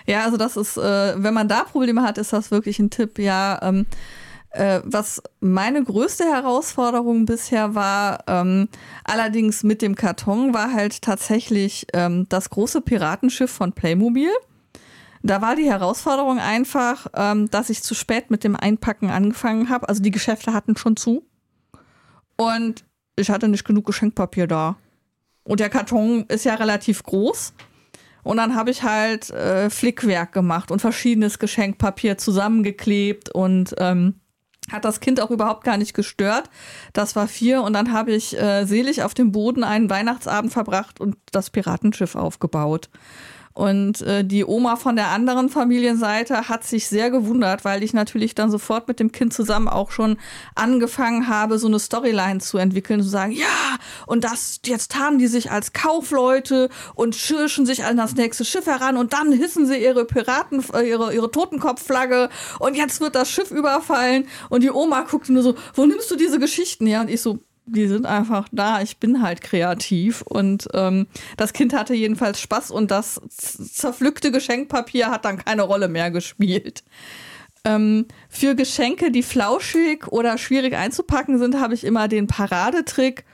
Ja, 0.07 0.25
also 0.25 0.37
das 0.37 0.57
ist, 0.57 0.77
äh, 0.77 1.23
wenn 1.23 1.35
man 1.35 1.47
da 1.47 1.65
Probleme 1.65 2.03
hat, 2.03 2.19
ist 2.19 2.33
das 2.33 2.51
wirklich 2.51 2.79
ein 2.79 2.91
Tipp. 2.91 3.19
Ja, 3.19 3.61
ähm, 3.63 3.87
äh, 4.51 4.81
was 4.85 5.23
meine 5.41 5.85
größte 5.85 6.25
Herausforderung 6.25 7.27
bisher 7.27 7.75
war, 7.75 8.25
ähm, 8.27 8.69
allerdings 9.05 9.63
mit 9.63 9.83
dem 9.83 9.95
Karton, 9.95 10.55
war 10.55 10.73
halt 10.73 11.03
tatsächlich 11.03 11.87
ähm, 11.93 12.27
das 12.31 12.49
große 12.51 12.81
Piratenschiff 12.81 13.51
von 13.51 13.73
Playmobil. 13.73 14.31
Da 15.23 15.43
war 15.43 15.57
die 15.57 15.69
Herausforderung 15.69 16.39
einfach, 16.39 17.09
ähm, 17.15 17.51
dass 17.51 17.69
ich 17.71 17.83
zu 17.83 17.95
spät 17.95 18.31
mit 18.31 18.45
dem 18.45 18.57
Einpacken 18.57 19.11
angefangen 19.11 19.69
habe. 19.69 19.89
Also 19.89 20.03
die 20.03 20.11
Geschäfte 20.11 20.55
hatten 20.55 20.77
schon 20.77 20.97
zu. 20.97 21.27
Und 22.37 22.85
ich 23.19 23.31
hatte 23.31 23.49
nicht 23.49 23.65
genug 23.65 23.87
Geschenkpapier 23.87 24.47
da. 24.47 24.77
Und 25.45 25.61
der 25.61 25.71
Karton 25.71 26.25
ist 26.29 26.45
ja 26.45 26.55
relativ 26.55 27.03
groß. 27.03 27.55
Und 28.23 28.37
dann 28.37 28.55
habe 28.55 28.71
ich 28.71 28.83
halt 28.83 29.31
äh, 29.31 29.71
Flickwerk 29.71 30.33
gemacht 30.33 30.71
und 30.71 30.81
verschiedenes 30.81 31.39
Geschenkpapier 31.39 32.19
zusammengeklebt 32.19 33.31
und 33.31 33.75
ähm, 33.79 34.21
hat 34.71 34.85
das 34.85 35.01
Kind 35.01 35.21
auch 35.21 35.31
überhaupt 35.31 35.65
gar 35.65 35.79
nicht 35.79 35.95
gestört. 35.95 36.51
Das 36.93 37.17
war 37.17 37.27
vier 37.27 37.63
und 37.63 37.73
dann 37.73 37.93
habe 37.93 38.13
ich 38.13 38.39
äh, 38.39 38.65
selig 38.67 39.03
auf 39.03 39.15
dem 39.15 39.33
Boden 39.33 39.65
einen 39.65 39.89
Weihnachtsabend 39.89 40.53
verbracht 40.53 41.01
und 41.01 41.17
das 41.33 41.49
Piratenschiff 41.49 42.15
aufgebaut. 42.17 42.91
Und 43.59 44.03
äh, 44.03 44.25
die 44.25 44.45
Oma 44.45 44.77
von 44.77 44.95
der 44.95 45.09
anderen 45.09 45.49
Familienseite 45.49 46.49
hat 46.49 46.63
sich 46.63 46.87
sehr 46.87 47.11
gewundert, 47.11 47.65
weil 47.65 47.83
ich 47.83 47.93
natürlich 47.93 48.37
dann 48.37 48.53
sofort 48.53 48.87
mit 48.87 49.01
dem 49.01 49.11
Kind 49.11 49.33
zusammen 49.33 49.67
auch 49.67 49.91
schon 49.91 50.17
angefangen 50.55 51.27
habe, 51.27 51.59
so 51.59 51.67
eine 51.67 51.81
Storyline 51.81 52.39
zu 52.39 52.59
entwickeln, 52.59 53.03
zu 53.03 53.09
sagen, 53.09 53.33
ja, 53.33 53.47
und 54.07 54.23
das, 54.23 54.61
jetzt 54.65 54.93
tarnen 54.93 55.19
die 55.19 55.27
sich 55.27 55.51
als 55.51 55.73
Kaufleute 55.73 56.69
und 56.95 57.17
schirschen 57.17 57.67
sich 57.67 57.85
an 57.85 57.97
das 57.97 58.15
nächste 58.15 58.45
Schiff 58.45 58.67
heran 58.67 58.97
und 58.97 59.13
dann 59.13 59.33
hissen 59.33 59.67
sie 59.67 59.83
ihre 59.83 60.05
Piraten, 60.05 60.65
äh, 60.75 60.89
ihre, 60.89 61.13
ihre 61.13 61.33
Totenkopfflagge 61.33 62.29
und 62.61 62.77
jetzt 62.77 63.01
wird 63.01 63.17
das 63.17 63.29
Schiff 63.29 63.51
überfallen 63.51 64.29
und 64.51 64.63
die 64.63 64.71
Oma 64.71 65.01
guckte 65.01 65.33
nur 65.33 65.43
so, 65.43 65.57
wo 65.75 65.85
nimmst 65.85 66.09
du 66.13 66.15
diese 66.15 66.39
Geschichten 66.39 66.87
her? 66.87 67.01
Und 67.01 67.11
ich 67.11 67.21
so, 67.21 67.41
die 67.69 67.87
sind 67.87 68.07
einfach 68.07 68.49
da. 68.53 68.83
Ich 68.83 68.99
bin 68.99 69.23
halt 69.23 69.41
kreativ. 69.41 70.23
Und 70.23 70.69
ähm, 70.75 71.07
das 71.37 71.53
Kind 71.53 71.75
hatte 71.75 71.95
jedenfalls 71.95 72.41
Spaß 72.41 72.71
und 72.71 72.91
das 72.91 73.21
zerpflückte 73.29 74.31
Geschenkpapier 74.31 75.11
hat 75.11 75.25
dann 75.25 75.39
keine 75.39 75.63
Rolle 75.63 75.89
mehr 75.89 76.11
gespielt. 76.11 76.85
Ähm, 77.65 78.07
für 78.29 78.55
Geschenke, 78.55 79.11
die 79.11 79.23
flauschig 79.23 80.09
oder 80.09 80.39
schwierig 80.39 80.75
einzupacken 80.75 81.39
sind, 81.39 81.61
habe 81.61 81.75
ich 81.75 81.85
immer 81.85 82.09
den 82.09 82.27
Paradetrick. 82.27 83.25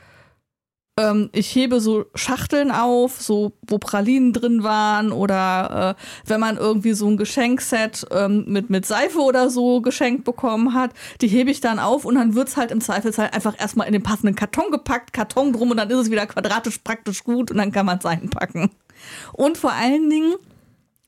Ähm, 0.97 1.31
ich 1.33 1.55
hebe 1.55 1.81
so 1.81 2.07
Schachteln 2.15 2.71
auf, 2.71 3.21
so 3.21 3.53
wo 3.67 3.79
Pralinen 3.79 4.33
drin 4.33 4.63
waren 4.63 5.13
oder 5.13 5.97
äh, 5.99 6.29
wenn 6.29 6.41
man 6.41 6.57
irgendwie 6.57 6.93
so 6.93 7.09
ein 7.09 7.17
Geschenkset 7.17 8.07
ähm, 8.11 8.45
mit, 8.47 8.71
mit 8.71 8.87
Seife 8.87 9.19
oder 9.19 9.51
so 9.51 9.81
geschenkt 9.81 10.25
bekommen 10.25 10.75
hat, 10.75 10.93
die 11.21 11.29
hebe 11.29 11.51
ich 11.51 11.61
dann 11.61 11.79
auf 11.79 12.05
und 12.05 12.15
dann 12.15 12.35
wird's 12.35 12.57
halt 12.57 12.71
im 12.71 12.81
Zweifelsfall 12.81 13.31
einfach 13.31 13.59
erstmal 13.59 13.87
in 13.87 13.93
den 13.93 14.03
passenden 14.03 14.37
Karton 14.37 14.71
gepackt, 14.71 15.13
Karton 15.13 15.53
drum 15.53 15.71
und 15.71 15.77
dann 15.77 15.91
ist 15.91 15.99
es 15.99 16.11
wieder 16.11 16.27
quadratisch 16.27 16.79
praktisch 16.79 17.25
gut 17.25 17.51
und 17.51 17.59
dann 17.59 17.73
kann 17.73 17.87
man 17.87 17.99
es 17.99 18.07
einpacken. 18.07 18.71
Und 19.33 19.59
vor 19.59 19.73
allen 19.73 20.09
Dingen, 20.09 20.35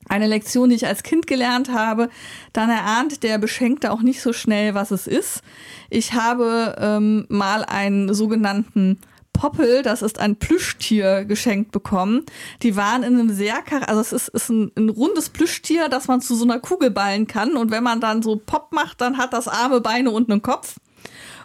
eine 0.09 0.27
Lektion, 0.27 0.69
die 0.69 0.75
ich 0.75 0.87
als 0.87 1.03
Kind 1.03 1.27
gelernt 1.27 1.69
habe, 1.69 2.09
dann 2.53 2.69
erahnt 2.69 3.23
der 3.23 3.37
Beschenkte 3.37 3.91
auch 3.91 4.01
nicht 4.01 4.21
so 4.21 4.31
schnell, 4.31 4.73
was 4.73 4.91
es 4.91 5.05
ist. 5.05 5.41
Ich 5.89 6.13
habe 6.13 6.75
ähm, 6.79 7.25
mal 7.29 7.65
einen 7.65 8.13
sogenannten 8.13 8.99
Poppel, 9.37 9.83
das 9.83 10.01
ist 10.01 10.19
ein 10.19 10.35
Plüschtier, 10.37 11.23
geschenkt 11.25 11.71
bekommen. 11.71 12.25
Die 12.63 12.75
waren 12.75 13.03
in 13.03 13.13
einem 13.13 13.29
sehr, 13.29 13.59
also 13.85 14.01
es 14.01 14.11
ist, 14.11 14.29
ist 14.29 14.49
ein, 14.49 14.71
ein, 14.75 14.89
rundes 14.89 15.29
Plüschtier, 15.29 15.89
das 15.89 16.07
man 16.07 16.21
zu 16.21 16.35
so 16.35 16.43
einer 16.43 16.59
Kugel 16.59 16.89
ballen 16.89 17.27
kann. 17.27 17.55
Und 17.55 17.69
wenn 17.69 17.83
man 17.83 18.01
dann 18.01 18.23
so 18.23 18.35
Pop 18.35 18.71
macht, 18.71 18.99
dann 18.99 19.17
hat 19.17 19.33
das 19.33 19.47
Arme, 19.47 19.79
Beine 19.79 20.09
und 20.09 20.31
einen 20.31 20.41
Kopf. 20.41 20.77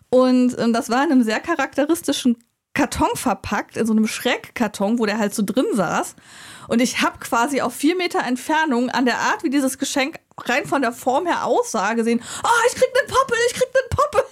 Und 0.08 0.58
ähm, 0.58 0.72
das 0.72 0.88
war 0.88 1.04
in 1.04 1.12
einem 1.12 1.22
sehr 1.22 1.38
charakteristischen 1.38 2.38
Karton 2.74 3.10
verpackt, 3.14 3.76
in 3.76 3.86
so 3.86 3.92
einem 3.92 4.06
Schreckkarton, 4.06 4.98
wo 4.98 5.04
der 5.04 5.18
halt 5.18 5.34
so 5.34 5.42
drin 5.44 5.66
saß. 5.74 6.16
Und 6.68 6.80
ich 6.80 7.02
habe 7.02 7.18
quasi 7.18 7.60
auf 7.60 7.74
vier 7.74 7.96
Meter 7.96 8.20
Entfernung 8.24 8.88
an 8.88 9.04
der 9.04 9.18
Art, 9.18 9.44
wie 9.44 9.50
dieses 9.50 9.78
Geschenk 9.78 10.18
rein 10.38 10.64
von 10.64 10.80
der 10.80 10.92
Form 10.92 11.26
her 11.26 11.44
aussah, 11.44 11.92
gesehen, 11.92 12.22
oh, 12.42 12.66
ich 12.68 12.74
krieg 12.74 12.88
den 12.94 13.14
Poppel, 13.14 13.36
ich 13.48 13.54
krieg 13.54 13.68
den 13.72 13.96
Poppel. 13.96 14.22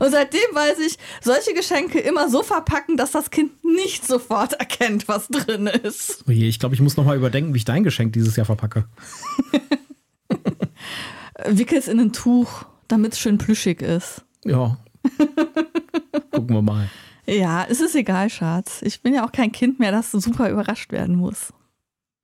Und 0.00 0.10
seitdem 0.10 0.40
weiß 0.52 0.78
ich, 0.80 0.98
solche 1.20 1.54
Geschenke 1.54 1.98
immer 2.00 2.28
so 2.28 2.42
verpacken, 2.42 2.96
dass 2.96 3.12
das 3.12 3.30
Kind 3.30 3.64
nicht 3.64 4.06
sofort 4.06 4.54
erkennt, 4.54 5.08
was 5.08 5.28
drin 5.28 5.66
ist. 5.66 6.24
Oh 6.28 6.30
je, 6.30 6.48
ich 6.48 6.58
glaube, 6.58 6.74
ich 6.74 6.80
muss 6.80 6.96
nochmal 6.96 7.16
überdenken, 7.16 7.54
wie 7.54 7.58
ich 7.58 7.64
dein 7.64 7.84
Geschenk 7.84 8.12
dieses 8.12 8.36
Jahr 8.36 8.46
verpacke. 8.46 8.86
Wickel's 11.46 11.88
in 11.88 12.00
ein 12.00 12.12
Tuch, 12.12 12.64
damit 12.88 13.12
es 13.12 13.18
schön 13.18 13.38
plüschig 13.38 13.82
ist. 13.82 14.22
Ja. 14.44 14.78
Gucken 16.30 16.54
wir 16.54 16.62
mal. 16.62 16.88
Ja, 17.26 17.64
es 17.68 17.80
ist 17.80 17.94
egal, 17.94 18.30
Schatz. 18.30 18.82
Ich 18.82 19.02
bin 19.02 19.14
ja 19.14 19.24
auch 19.24 19.32
kein 19.32 19.52
Kind 19.52 19.78
mehr, 19.78 19.92
das 19.92 20.10
super 20.12 20.50
überrascht 20.50 20.92
werden 20.92 21.16
muss. 21.16 21.52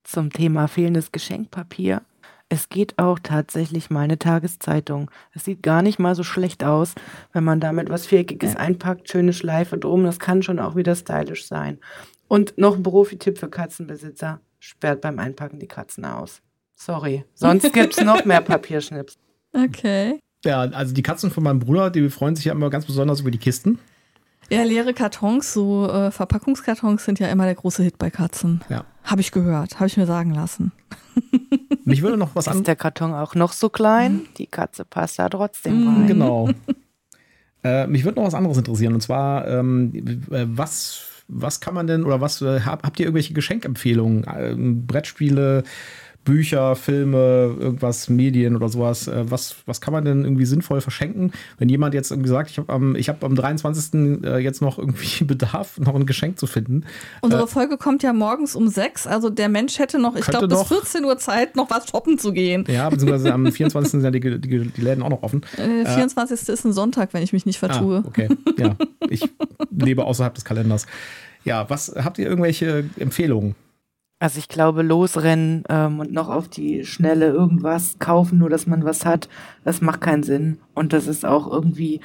Zum 0.05 0.31
Thema 0.31 0.68
fehlendes 0.68 1.12
Geschenkpapier 1.12 2.03
es 2.48 2.68
geht 2.68 2.98
auch 2.98 3.18
tatsächlich 3.18 3.90
mal 3.90 4.00
eine 4.00 4.18
Tageszeitung. 4.18 5.11
Es 5.34 5.44
sieht 5.44 5.62
gar 5.62 5.82
nicht 5.82 5.98
mal 5.98 6.14
so 6.14 6.22
schlecht 6.22 6.64
aus, 6.64 6.94
wenn 7.32 7.44
man 7.44 7.61
damit 7.61 7.90
was 7.90 8.06
Viereckiges 8.06 8.56
einpackt, 8.56 9.11
schöne 9.11 9.32
Schleife 9.32 9.76
drum. 9.76 10.04
Das 10.04 10.18
kann 10.18 10.42
schon 10.42 10.58
auch 10.58 10.74
wieder 10.74 10.94
stylisch 10.94 11.46
sein. 11.46 11.78
Und 12.26 12.56
noch 12.56 12.76
ein 12.76 12.82
Profi-Tipp 12.82 13.38
für 13.38 13.48
Katzenbesitzer. 13.48 14.40
Sperrt 14.61 15.02
beim 15.02 15.18
Einpacken 15.18 15.58
die 15.58 15.66
Katzen 15.66 16.04
aus. 16.04 16.40
Sorry. 16.74 17.24
Sonst 17.34 17.72
gibt 17.72 17.98
es 17.98 18.04
noch 18.04 18.24
mehr 18.24 18.40
Papierschnips. 18.40 19.18
Okay. 19.52 20.18
Ja, 20.44 20.61
also 20.61 20.94
die 20.94 21.02
Katzen 21.02 21.30
von 21.30 21.44
meinem 21.44 21.58
Bruder, 21.58 21.90
die 21.90 22.08
freuen 22.08 22.37
sich 22.37 22.46
ja 22.46 22.52
immer 22.52 22.70
ganz 22.70 22.87
besonders 22.87 23.20
über 23.20 23.30
die 23.30 23.38
Kisten. 23.38 23.78
Ja, 24.50 24.62
leere 24.62 24.94
Kartons, 24.94 25.52
so 25.52 25.90
äh, 25.90 26.11
Verpackungskartons 26.11 27.04
sind 27.04 27.18
ja 27.18 27.28
immer 27.28 27.44
der 27.44 27.54
große 27.54 27.82
Hit 27.82 27.98
bei 27.98 28.08
Katzen. 28.08 28.62
Ja. 28.70 28.84
Habe 29.04 29.20
ich 29.20 29.30
gehört, 29.32 29.74
habe 29.74 29.88
ich 29.88 29.96
mir 29.96 30.06
sagen 30.06 30.32
lassen. 30.32 30.72
Mich 31.88 32.03
würde 32.03 32.16
noch 32.16 32.35
was 32.35 32.48
an. 32.48 32.59
Ist 32.59 32.66
der 32.66 32.77
Karton 32.77 33.12
auch 33.14 33.35
noch 33.35 33.53
so 33.53 33.68
klein? 33.68 34.22
Die 34.37 34.46
Katze 34.46 34.85
passt 34.85 35.18
da 35.18 35.29
trotzdem 35.29 35.83
Mhm. 35.83 35.88
rein. 35.88 36.07
Genau. 36.07 36.51
äh, 37.64 37.87
mich 37.87 38.05
würde 38.05 38.20
noch 38.20 38.27
was 38.27 38.35
anderes 38.35 38.59
interessieren. 38.59 38.94
Und 38.94 39.01
zwar, 39.01 39.46
ähm, 39.48 39.92
äh, 40.31 40.44
was, 40.48 41.03
was 41.29 41.61
kann 41.61 41.74
man 41.74 41.87
denn 41.87 42.05
oder 42.05 42.20
was 42.20 42.40
äh, 42.42 42.61
hab, 42.61 42.85
habt 42.85 42.98
ihr 43.01 43.07
irgendwelche 43.07 43.35
Geschenkempfehlungen? 43.35 44.27
Ähm, 44.37 44.87
Brettspiele, 44.87 45.64
Bücher, 46.29 46.77
Filme, 46.77 47.57
irgendwas, 47.59 48.11
Medien 48.11 48.55
oder 48.55 48.69
sowas. 48.69 49.09
Äh, 49.09 49.31
was, 49.31 49.57
was 49.64 49.81
kann 49.81 49.93
man 49.95 50.05
denn 50.05 50.25
irgendwie 50.25 50.45
sinnvoll 50.45 50.83
verschenken? 50.83 51.33
Wenn 51.57 51.71
jemand 51.71 51.95
jetzt 51.95 52.11
irgendwie 52.11 52.29
sagt, 52.29 52.51
ich 52.51 52.59
habe 52.59 52.71
am, 52.71 52.95
ich 52.97 53.09
hab 53.09 53.25
am 53.25 53.35
23. 53.35 54.25
äh, 54.25 54.37
jetzt 54.38 54.61
noch 54.61 54.79
irgendwie 54.79 55.25
Bedarf, 55.25 55.79
noch 55.79 55.95
ein 55.95 56.05
Geschenk 56.05 56.38
zu 56.38 56.47
finden. 56.47 56.85
Unsere 57.23 57.45
Äh, 57.45 57.47
Folge 57.47 57.79
kommt 57.79 58.03
ja 58.03 58.12
morgens 58.12 58.55
um 58.55 58.69
sechs, 58.69 59.07
also 59.07 59.31
der 59.31 59.49
Mensch 59.49 59.79
hätte 59.79 59.99
noch, 59.99 60.17
ich 60.17 60.27
glaube, 60.27 60.49
bis 60.49 60.59
noch. 60.59 60.69
14 60.69 61.03
Uhr 61.07 61.17
Zeit, 61.17 61.57
noch 61.57 61.71
was 61.71 61.88
shoppen 61.88 62.19
zu 62.19 62.33
gehen. 62.33 62.64
Ja, 62.69 62.91
beziehungsweise 62.91 63.33
am 63.33 63.51
24. 63.51 63.91
sind 63.91 64.05
ja 64.05 64.11
die, 64.11 64.21
die, 64.21 64.69
die 64.69 64.81
Läden 64.83 65.03
auch 65.03 65.09
noch 65.11 65.23
offen. 65.23 65.41
Äh, 65.57 65.87
24. 65.87 66.47
ist 66.47 66.64
ein 66.67 66.75
Sonntag, 66.75 67.14
wenn 67.14 67.23
ich 67.23 67.33
mich 67.33 67.47
nicht 67.47 67.59
vertue. 67.59 68.03
Ah, 68.05 68.07
okay, 68.07 68.29
ja. 68.59 68.77
Ich 69.09 69.23
lebe 69.71 70.05
außerhalb 70.05 70.35
des 70.35 70.45
Kalenders. 70.45 70.87
Ja, 71.45 71.71
was 71.71 71.95
habt 71.97 72.19
ihr 72.19 72.27
irgendwelche 72.29 72.85
Empfehlungen? 72.99 73.55
Also 74.20 74.38
ich 74.40 74.48
glaube, 74.48 74.83
losrennen 74.83 75.62
ähm, 75.68 76.00
und 76.00 76.12
noch 76.12 76.28
auf 76.28 76.48
die 76.48 76.85
Schnelle 76.85 77.26
irgendwas 77.26 77.98
kaufen, 78.00 78.38
nur 78.38 78.50
dass 78.50 78.66
man 78.66 78.85
was 78.85 79.07
hat, 79.07 79.28
das 79.64 79.81
macht 79.81 80.00
keinen 80.00 80.24
Sinn. 80.24 80.59
Und 80.74 80.92
das 80.92 81.07
ist 81.07 81.24
auch 81.24 81.50
irgendwie 81.50 82.00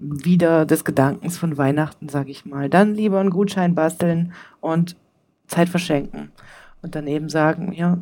wieder 0.00 0.66
des 0.66 0.84
Gedankens 0.84 1.38
von 1.38 1.56
Weihnachten, 1.56 2.08
sag 2.08 2.28
ich 2.28 2.46
mal. 2.46 2.68
Dann 2.68 2.94
lieber 2.94 3.20
einen 3.20 3.30
Gutschein 3.30 3.74
basteln 3.74 4.32
und 4.60 4.96
Zeit 5.46 5.68
verschenken. 5.68 6.32
Und 6.82 6.94
dann 6.94 7.06
eben 7.06 7.28
sagen, 7.28 7.72
ja, 7.72 7.98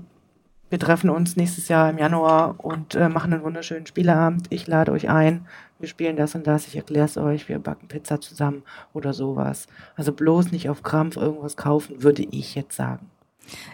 wir 0.70 0.78
treffen 0.78 1.10
uns 1.10 1.36
nächstes 1.36 1.68
Jahr 1.68 1.90
im 1.90 1.98
Januar 1.98 2.56
und 2.58 2.94
äh, 2.94 3.08
machen 3.08 3.32
einen 3.32 3.42
wunderschönen 3.42 3.86
Spieleabend. 3.86 4.46
Ich 4.50 4.66
lade 4.66 4.92
euch 4.92 5.08
ein. 5.08 5.46
Wir 5.78 5.88
spielen 5.88 6.16
das 6.16 6.34
und 6.34 6.46
das. 6.46 6.66
Ich 6.66 6.76
erkläre 6.76 7.06
es 7.06 7.16
euch. 7.16 7.48
Wir 7.48 7.58
backen 7.58 7.88
Pizza 7.88 8.20
zusammen 8.20 8.62
oder 8.92 9.12
sowas. 9.12 9.66
Also 9.96 10.12
bloß 10.12 10.52
nicht 10.52 10.68
auf 10.68 10.82
Krampf 10.82 11.16
irgendwas 11.16 11.56
kaufen, 11.56 12.02
würde 12.02 12.22
ich 12.22 12.54
jetzt 12.54 12.76
sagen. 12.76 13.10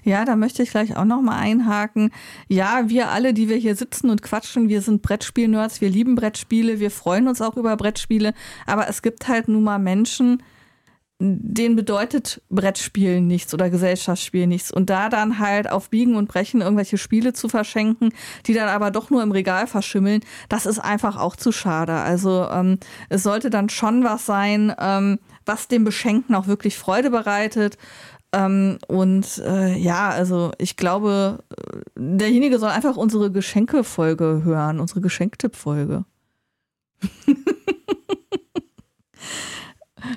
Ja, 0.02 0.24
da 0.24 0.37
möchte 0.37 0.62
ich 0.62 0.70
gleich 0.70 0.96
auch 0.96 1.04
noch 1.04 1.22
mal 1.22 1.38
einhaken. 1.38 2.10
Ja, 2.48 2.88
wir 2.88 3.10
alle, 3.10 3.34
die 3.34 3.48
wir 3.48 3.56
hier 3.56 3.76
sitzen 3.76 4.10
und 4.10 4.22
quatschen, 4.22 4.68
wir 4.68 4.82
sind 4.82 5.02
Brettspiel-Nerds, 5.02 5.80
wir 5.80 5.88
lieben 5.88 6.14
Brettspiele, 6.14 6.80
wir 6.80 6.90
freuen 6.90 7.28
uns 7.28 7.40
auch 7.40 7.56
über 7.56 7.76
Brettspiele, 7.76 8.34
aber 8.66 8.88
es 8.88 9.02
gibt 9.02 9.28
halt 9.28 9.48
nun 9.48 9.64
mal 9.64 9.78
Menschen, 9.78 10.42
denen 11.20 11.76
bedeutet 11.76 12.42
Brettspielen 12.50 13.26
nichts 13.26 13.54
oder 13.54 13.70
Gesellschaftsspiel 13.70 14.46
nichts. 14.46 14.72
Und 14.72 14.90
da 14.90 15.08
dann 15.08 15.38
halt 15.38 15.70
auf 15.70 15.88
Biegen 15.88 16.16
und 16.16 16.28
Brechen 16.28 16.60
irgendwelche 16.60 16.98
Spiele 16.98 17.32
zu 17.32 17.48
verschenken, 17.48 18.10
die 18.46 18.54
dann 18.54 18.68
aber 18.68 18.90
doch 18.90 19.10
nur 19.10 19.22
im 19.22 19.30
Regal 19.30 19.66
verschimmeln, 19.66 20.22
das 20.48 20.66
ist 20.66 20.80
einfach 20.80 21.16
auch 21.16 21.37
zu 21.37 21.52
schade. 21.52 21.94
Also 21.94 22.48
ähm, 22.50 22.78
es 23.08 23.22
sollte 23.22 23.48
dann 23.48 23.68
schon 23.68 24.02
was 24.02 24.26
sein, 24.26 24.74
ähm, 24.78 25.18
was 25.46 25.68
dem 25.68 25.84
Beschenken 25.84 26.34
auch 26.34 26.46
wirklich 26.46 26.76
Freude 26.76 27.10
bereitet. 27.10 27.78
Ähm, 28.34 28.78
und 28.88 29.38
äh, 29.46 29.76
ja, 29.76 30.08
also 30.08 30.50
ich 30.58 30.76
glaube, 30.76 31.38
äh, 31.50 31.78
derjenige 31.96 32.58
soll 32.58 32.70
einfach 32.70 32.96
unsere 32.96 33.30
Geschenkefolge 33.30 34.42
hören, 34.44 34.80
unsere 34.80 35.00
Geschenktippfolge. 35.00 36.04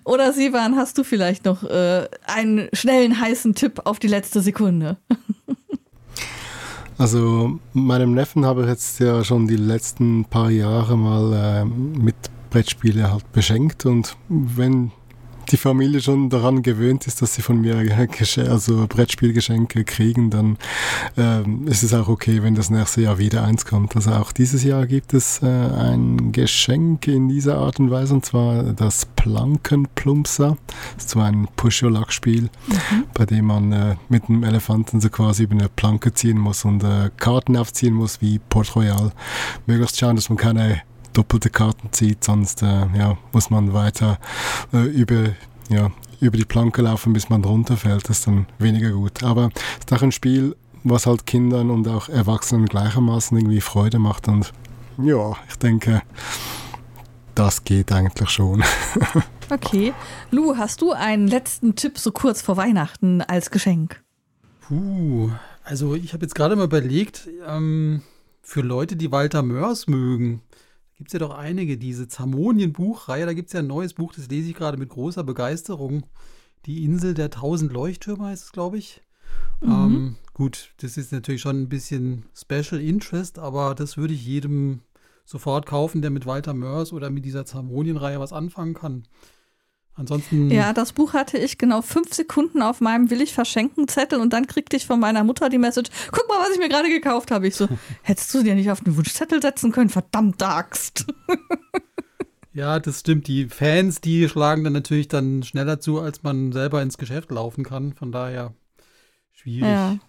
Oder 0.03 0.33
Sivan, 0.33 0.75
hast 0.75 0.97
du 0.97 1.03
vielleicht 1.03 1.45
noch 1.45 1.63
äh, 1.63 2.07
einen 2.25 2.67
schnellen, 2.73 3.21
heißen 3.21 3.53
Tipp 3.53 3.81
auf 3.85 3.99
die 3.99 4.07
letzte 4.07 4.41
Sekunde? 4.41 4.97
Also 6.99 7.59
meinem 7.73 8.15
Neffen 8.15 8.43
habe 8.43 8.63
ich 8.63 8.69
jetzt 8.69 8.99
ja 8.99 9.23
schon 9.23 9.47
die 9.47 9.55
letzten 9.55 10.25
paar 10.25 10.49
Jahre 10.49 10.97
mal 10.97 11.31
äh, 11.31 11.63
mit 11.63 12.15
Brettspiele 12.49 13.11
halt 13.11 13.31
beschenkt 13.33 13.85
und 13.85 14.17
wenn 14.29 14.91
die 15.51 15.57
Familie 15.57 16.01
schon 16.01 16.29
daran 16.29 16.61
gewöhnt 16.61 17.07
ist, 17.07 17.21
dass 17.21 17.35
sie 17.35 17.41
von 17.41 17.61
mir 17.61 17.77
also 18.49 18.85
Brettspielgeschenke 18.87 19.83
kriegen, 19.83 20.29
dann 20.29 20.57
ähm, 21.17 21.67
ist 21.67 21.83
es 21.83 21.93
auch 21.93 22.07
okay, 22.07 22.43
wenn 22.43 22.55
das 22.55 22.69
nächste 22.69 23.01
Jahr 23.01 23.17
wieder 23.17 23.43
eins 23.43 23.65
kommt. 23.65 23.95
Also 23.95 24.11
auch 24.11 24.31
dieses 24.31 24.63
Jahr 24.63 24.85
gibt 24.85 25.13
es 25.13 25.41
äh, 25.41 25.45
ein 25.45 26.31
Geschenk 26.31 27.07
in 27.07 27.29
dieser 27.29 27.57
Art 27.57 27.79
und 27.79 27.91
Weise, 27.91 28.13
und 28.13 28.25
zwar 28.25 28.63
das 28.73 29.05
Plankenplumpser. 29.05 30.57
Das 30.95 31.05
ist 31.05 31.09
so 31.11 31.19
ein 31.19 31.47
Push-Your-Luck-Spiel, 31.55 32.49
bei 33.13 33.25
dem 33.25 33.45
man 33.45 33.71
äh, 33.71 33.95
mit 34.09 34.29
einem 34.29 34.43
Elefanten 34.43 35.01
so 35.01 35.09
quasi 35.09 35.43
über 35.43 35.55
eine 35.55 35.69
Planke 35.69 36.13
ziehen 36.13 36.37
muss 36.37 36.65
und 36.65 36.83
äh, 36.83 37.09
Karten 37.17 37.57
aufziehen 37.57 37.93
muss 37.93 38.21
wie 38.21 38.39
Port 38.39 38.75
Royal. 38.75 39.11
Möglichst 39.65 39.99
schauen, 39.99 40.15
dass 40.15 40.29
man 40.29 40.37
keine 40.37 40.81
doppelte 41.17 41.49
Karten 41.49 41.91
zieht, 41.91 42.23
sonst 42.23 42.61
äh, 42.61 42.85
ja, 42.95 43.17
muss 43.31 43.49
man 43.49 43.73
weiter 43.73 44.19
äh, 44.71 44.85
über, 44.85 45.33
ja, 45.69 45.91
über 46.21 46.37
die 46.37 46.45
Planke 46.45 46.83
laufen, 46.83 47.13
bis 47.13 47.29
man 47.29 47.43
runterfällt. 47.43 48.09
Das 48.09 48.19
ist 48.19 48.27
dann 48.27 48.45
weniger 48.59 48.91
gut. 48.91 49.23
Aber 49.23 49.49
es 49.79 49.85
ist 49.85 49.93
auch 49.93 50.03
ein 50.03 50.11
Spiel, 50.11 50.55
was 50.83 51.07
halt 51.07 51.25
Kindern 51.25 51.71
und 51.71 51.87
auch 51.87 52.09
Erwachsenen 52.09 52.67
gleichermaßen 52.67 53.37
irgendwie 53.37 53.61
Freude 53.61 53.99
macht. 53.99 54.27
Und 54.27 54.53
ja, 54.97 55.35
ich 55.49 55.55
denke, 55.57 56.03
das 57.35 57.63
geht 57.63 57.91
eigentlich 57.91 58.29
schon. 58.29 58.63
Okay. 59.49 59.93
Lu, 60.29 60.57
hast 60.57 60.81
du 60.81 60.91
einen 60.91 61.25
letzten 61.25 61.75
Tipp 61.75 61.97
so 61.97 62.11
kurz 62.11 62.41
vor 62.41 62.57
Weihnachten 62.57 63.21
als 63.21 63.49
Geschenk? 63.49 64.03
Puh, 64.59 65.31
also 65.63 65.95
ich 65.95 66.11
habe 66.11 66.25
jetzt 66.25 66.35
gerade 66.35 66.57
mal 66.57 66.65
überlegt, 66.65 67.29
ähm, 67.47 68.01
für 68.41 68.59
Leute, 68.59 68.97
die 68.97 69.09
Walter 69.09 69.43
Mörs 69.43 69.87
mögen, 69.87 70.41
gibt 70.97 71.09
es 71.09 71.13
ja 71.13 71.19
doch 71.19 71.35
einige, 71.35 71.77
diese 71.77 72.07
Zamonien-Buchreihe, 72.07 73.25
da 73.25 73.33
gibt 73.33 73.47
es 73.47 73.53
ja 73.53 73.59
ein 73.59 73.67
neues 73.67 73.93
Buch, 73.93 74.13
das 74.13 74.27
lese 74.27 74.49
ich 74.49 74.55
gerade 74.55 74.77
mit 74.77 74.89
großer 74.89 75.23
Begeisterung. 75.23 76.03
Die 76.65 76.83
Insel 76.83 77.13
der 77.13 77.29
tausend 77.29 77.71
Leuchttürme 77.71 78.25
heißt 78.25 78.45
es, 78.45 78.51
glaube 78.51 78.77
ich. 78.77 79.01
Mhm. 79.61 79.71
Ähm, 79.71 80.15
gut, 80.33 80.73
das 80.77 80.97
ist 80.97 81.11
natürlich 81.11 81.41
schon 81.41 81.61
ein 81.61 81.69
bisschen 81.69 82.25
Special 82.33 82.81
Interest, 82.81 83.37
aber 83.39 83.75
das 83.75 83.97
würde 83.97 84.13
ich 84.15 84.25
jedem 84.25 84.81
sofort 85.23 85.65
kaufen, 85.65 86.01
der 86.01 86.09
mit 86.09 86.25
Walter 86.25 86.53
Mörs 86.53 86.93
oder 86.93 87.09
mit 87.09 87.25
dieser 87.25 87.45
Zeremonienreihe 87.45 88.19
was 88.19 88.33
anfangen 88.33 88.73
kann. 88.73 89.03
Ansonsten. 89.97 90.51
Ja, 90.51 90.73
das 90.73 90.93
Buch 90.93 91.13
hatte 91.13 91.37
ich 91.37 91.57
genau 91.57 91.81
fünf 91.81 92.13
Sekunden 92.13 92.61
auf 92.61 92.81
meinem 92.81 93.09
Will 93.09 93.21
ich 93.21 93.33
verschenken 93.33 93.87
Zettel 93.87 94.19
und 94.19 94.31
dann 94.31 94.45
kriegte 94.45 94.77
ich 94.77 94.85
von 94.85 94.99
meiner 94.99 95.23
Mutter 95.23 95.49
die 95.49 95.57
Message, 95.57 95.89
guck 96.11 96.27
mal, 96.29 96.39
was 96.39 96.51
ich 96.51 96.59
mir 96.59 96.69
gerade 96.69 96.89
gekauft 96.89 97.31
habe. 97.31 97.47
Ich 97.47 97.55
so, 97.55 97.67
hättest 98.03 98.33
du 98.33 98.43
dir 98.43 98.55
nicht 98.55 98.69
auf 98.69 98.81
den 98.81 98.95
Wunschzettel 98.95 99.41
setzen 99.41 99.71
können? 99.71 99.89
Verdammte 99.89 100.47
Axt. 100.47 101.05
Ja, 102.53 102.79
das 102.79 103.01
stimmt. 103.01 103.27
Die 103.27 103.49
Fans, 103.49 104.01
die 104.01 104.27
schlagen 104.27 104.63
dann 104.63 104.73
natürlich 104.73 105.07
dann 105.07 105.43
schneller 105.43 105.79
zu, 105.79 105.99
als 105.99 106.23
man 106.23 106.51
selber 106.51 106.81
ins 106.81 106.97
Geschäft 106.97 107.29
laufen 107.29 107.63
kann. 107.63 107.93
Von 107.93 108.11
daher 108.11 108.55
schwierig. 109.31 109.69
Ja. 109.69 109.99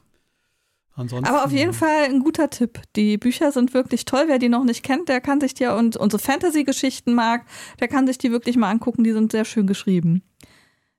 Ansonsten, 0.99 1.33
Aber 1.33 1.45
auf 1.45 1.53
jeden 1.53 1.73
Fall 1.73 2.07
ein 2.07 2.19
guter 2.19 2.51
Tipp. 2.51 2.81
Die 2.97 3.19
Bücher 3.19 3.53
sind 3.53 3.73
wirklich 3.73 4.05
toll. 4.05 4.25
Wer 4.27 4.41
die 4.41 4.49
noch 4.49 4.65
nicht 4.65 4.83
kennt, 4.83 5.09
der 5.09 5.21
kann 5.21 5.41
sich 5.41 5.55
die 5.55 5.67
und 5.67 5.97
unsere 5.97 6.21
Fantasy-Geschichten 6.21 7.15
mag, 7.15 7.45
der 7.79 7.87
kann 7.87 8.09
sich 8.09 8.19
die 8.19 8.33
wirklich 8.33 8.57
mal 8.57 8.69
angucken. 8.69 9.05
Die 9.05 9.13
sind 9.13 9.31
sehr 9.31 9.45
schön 9.45 9.69
geschrieben. 9.69 10.25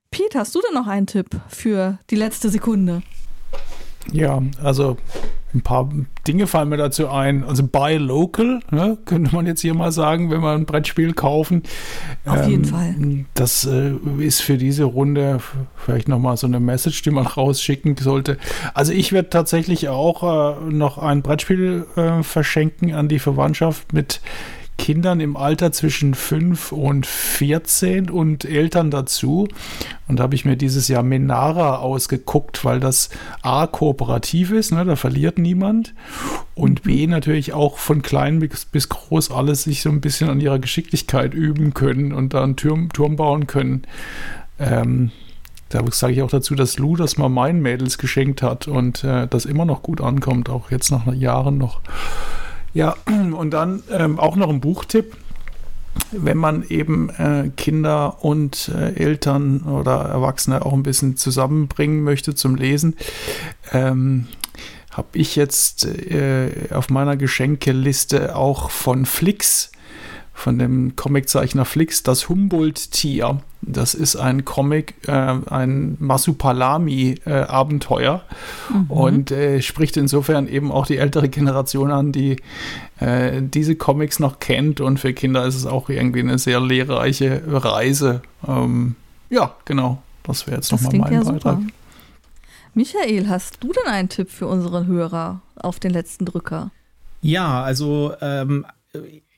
Pete, 0.10 0.39
hast 0.39 0.56
du 0.56 0.62
denn 0.62 0.74
noch 0.74 0.88
einen 0.88 1.06
Tipp 1.06 1.28
für 1.50 2.00
die 2.10 2.16
letzte 2.16 2.50
Sekunde? 2.50 3.04
Ja, 4.14 4.41
also 4.64 4.95
ein 5.54 5.62
paar 5.62 5.89
Dinge 6.28 6.47
fallen 6.47 6.70
mir 6.70 6.78
dazu 6.78 7.10
ein. 7.10 7.43
Also 7.43 7.64
buy 7.68 7.97
local, 7.97 8.60
ne, 8.70 8.97
könnte 9.06 9.34
man 9.34 9.47
jetzt 9.47 9.62
hier 9.62 9.74
mal 9.74 9.91
sagen, 9.91 10.30
wenn 10.30 10.41
wir 10.41 10.52
ein 10.52 10.66
Brettspiel 10.66 11.14
kaufen. 11.14 11.64
Auf 12.26 12.47
jeden 12.47 12.66
Fall. 12.66 12.95
Das 13.34 13.66
äh, 13.66 13.93
ist 14.20 14.41
für 14.41 14.58
diese 14.58 14.84
Runde 14.84 15.39
vielleicht 15.76 16.08
nochmal 16.08 16.38
so 16.38 16.45
eine 16.45 16.60
Message, 16.60 17.02
die 17.02 17.12
man 17.12 17.26
rausschicken 17.38 17.97
sollte. 17.97 18.38
Also 18.74 18.93
ich 18.93 19.12
werde 19.12 19.30
tatsächlich 19.30 19.89
auch 19.89 20.58
äh, 20.58 20.72
noch 20.72 20.97
ein 20.97 21.24
Brettspiel 21.24 21.86
äh, 21.95 22.22
verschenken 22.22 22.93
an 22.93 23.08
die 23.08 23.20
Verwandtschaft 23.20 23.91
mit 23.93 24.22
Kindern 24.80 25.20
im 25.20 25.38
Alter 25.38 25.72
zwischen 25.72 26.16
5 26.16 26.72
und 26.72 27.06
14 27.06 28.10
und 28.10 28.46
Eltern 28.46 28.90
dazu. 28.90 29.48
Und 30.08 30.18
da 30.18 30.24
habe 30.24 30.34
ich 30.34 30.46
mir 30.46 30.56
dieses 30.56 30.88
Jahr 30.88 31.04
Menara 31.04 31.78
ausgeguckt, 31.78 32.66
weil 32.66 32.80
das 32.80 33.10
A 33.44 33.68
kooperativ 33.68 34.52
ist, 34.52 34.72
ne, 34.72 34.86
da 34.86 34.96
verliert 34.96 35.38
niemand. 35.38 35.94
Und 36.56 36.84
B 36.84 37.06
natürlich 37.06 37.54
auch 37.54 37.78
von 37.78 38.02
klein 38.02 38.40
bis, 38.40 38.66
bis 38.66 38.90
groß 38.90 39.30
alles 39.30 39.64
sich 39.64 39.82
so 39.82 39.90
ein 39.90 40.02
bisschen 40.02 40.30
an 40.30 40.40
ihrer 40.40 40.58
Geschicklichkeit 40.58 41.36
üben 41.36 41.76
können 41.76 42.12
und 42.14 42.34
da 42.34 42.44
einen 42.44 42.56
Turm, 42.56 42.92
Turm 42.92 43.18
bauen 43.18 43.46
können. 43.46 43.84
Ähm, 44.58 45.12
da 45.68 45.84
sage 45.92 46.14
ich 46.14 46.22
auch 46.24 46.32
dazu, 46.32 46.56
dass 46.56 46.80
Lou 46.80 46.96
das 46.96 47.18
mal 47.18 47.30
meinen 47.30 47.62
Mädels 47.62 47.98
geschenkt 47.98 48.42
hat 48.42 48.68
und 48.68 49.04
äh, 49.04 49.28
das 49.28 49.46
immer 49.46 49.66
noch 49.66 49.84
gut 49.84 50.02
ankommt, 50.02 50.50
auch 50.50 50.72
jetzt 50.72 50.90
nach 50.90 51.14
Jahren 51.14 51.58
noch. 51.58 51.82
Ja, 52.74 52.95
und 53.07 53.51
dann 53.51 53.84
ähm, 53.91 54.20
auch 54.20 54.36
noch 54.36 54.49
ein 54.49 54.61
Buchtipp. 54.61 55.15
Wenn 56.11 56.38
man 56.38 56.63
eben 56.70 57.09
äh, 57.09 57.51
Kinder 57.57 58.24
und 58.24 58.70
äh, 58.70 58.93
Eltern 58.95 59.61
oder 59.61 60.01
Erwachsene 60.01 60.65
auch 60.65 60.74
ein 60.74 60.84
bisschen 60.84 61.17
zusammenbringen 61.17 62.03
möchte 62.03 62.36
zum 62.36 62.55
Lesen, 62.55 62.95
ähm, 63.72 64.28
habe 64.91 65.09
ich 65.13 65.36
jetzt 65.36 65.86
äh, 65.86 66.70
auf 66.72 66.89
meiner 66.89 67.17
Geschenkeliste 67.17 68.36
auch 68.36 68.70
von 68.70 69.05
Flix, 69.05 69.72
von 70.40 70.58
dem 70.58 70.96
Comiczeichner 70.96 71.66
Flix, 71.66 72.02
das 72.04 72.30
Humboldt-Tier. 72.30 73.42
Das 73.62 73.94
ist 73.94 74.16
ein 74.16 74.46
Comic, 74.46 74.96
äh, 75.08 75.12
ein 75.12 75.98
Masupalami-Abenteuer 76.00 78.24
Mhm. 78.70 78.86
und 78.90 79.32
äh, 79.32 79.62
spricht 79.62 79.98
insofern 79.98 80.48
eben 80.48 80.72
auch 80.72 80.86
die 80.88 80.98
ältere 80.98 81.30
Generation 81.30 81.92
an, 81.92 82.12
die 82.12 82.38
äh, 83.00 83.42
diese 83.42 83.76
Comics 83.76 84.20
noch 84.20 84.40
kennt. 84.40 84.82
Und 84.82 85.00
für 85.00 85.14
Kinder 85.14 85.46
ist 85.46 85.56
es 85.56 85.66
auch 85.66 85.90
irgendwie 85.90 86.20
eine 86.22 86.38
sehr 86.40 86.60
lehrreiche 86.62 87.42
Reise. 87.48 88.22
Ähm, 88.48 88.96
ja, 89.30 89.56
genau. 89.66 90.02
Das 90.24 90.48
wäre 90.48 90.58
jetzt 90.58 90.72
nochmal 90.72 90.96
mein 90.98 91.14
ja 91.14 91.20
Beitrag. 91.24 91.58
super. 91.58 91.62
Michael, 92.76 93.28
hast 93.28 93.64
du 93.64 93.72
denn 93.74 93.92
einen 93.92 94.10
Tipp 94.10 94.30
für 94.30 94.48
unsere 94.48 94.86
Hörer 94.86 95.42
auf 95.56 95.80
den 95.80 95.92
letzten 95.92 96.26
Drücker? 96.26 96.70
Ja, 97.22 97.64
also 97.64 98.14
ähm, 98.22 98.66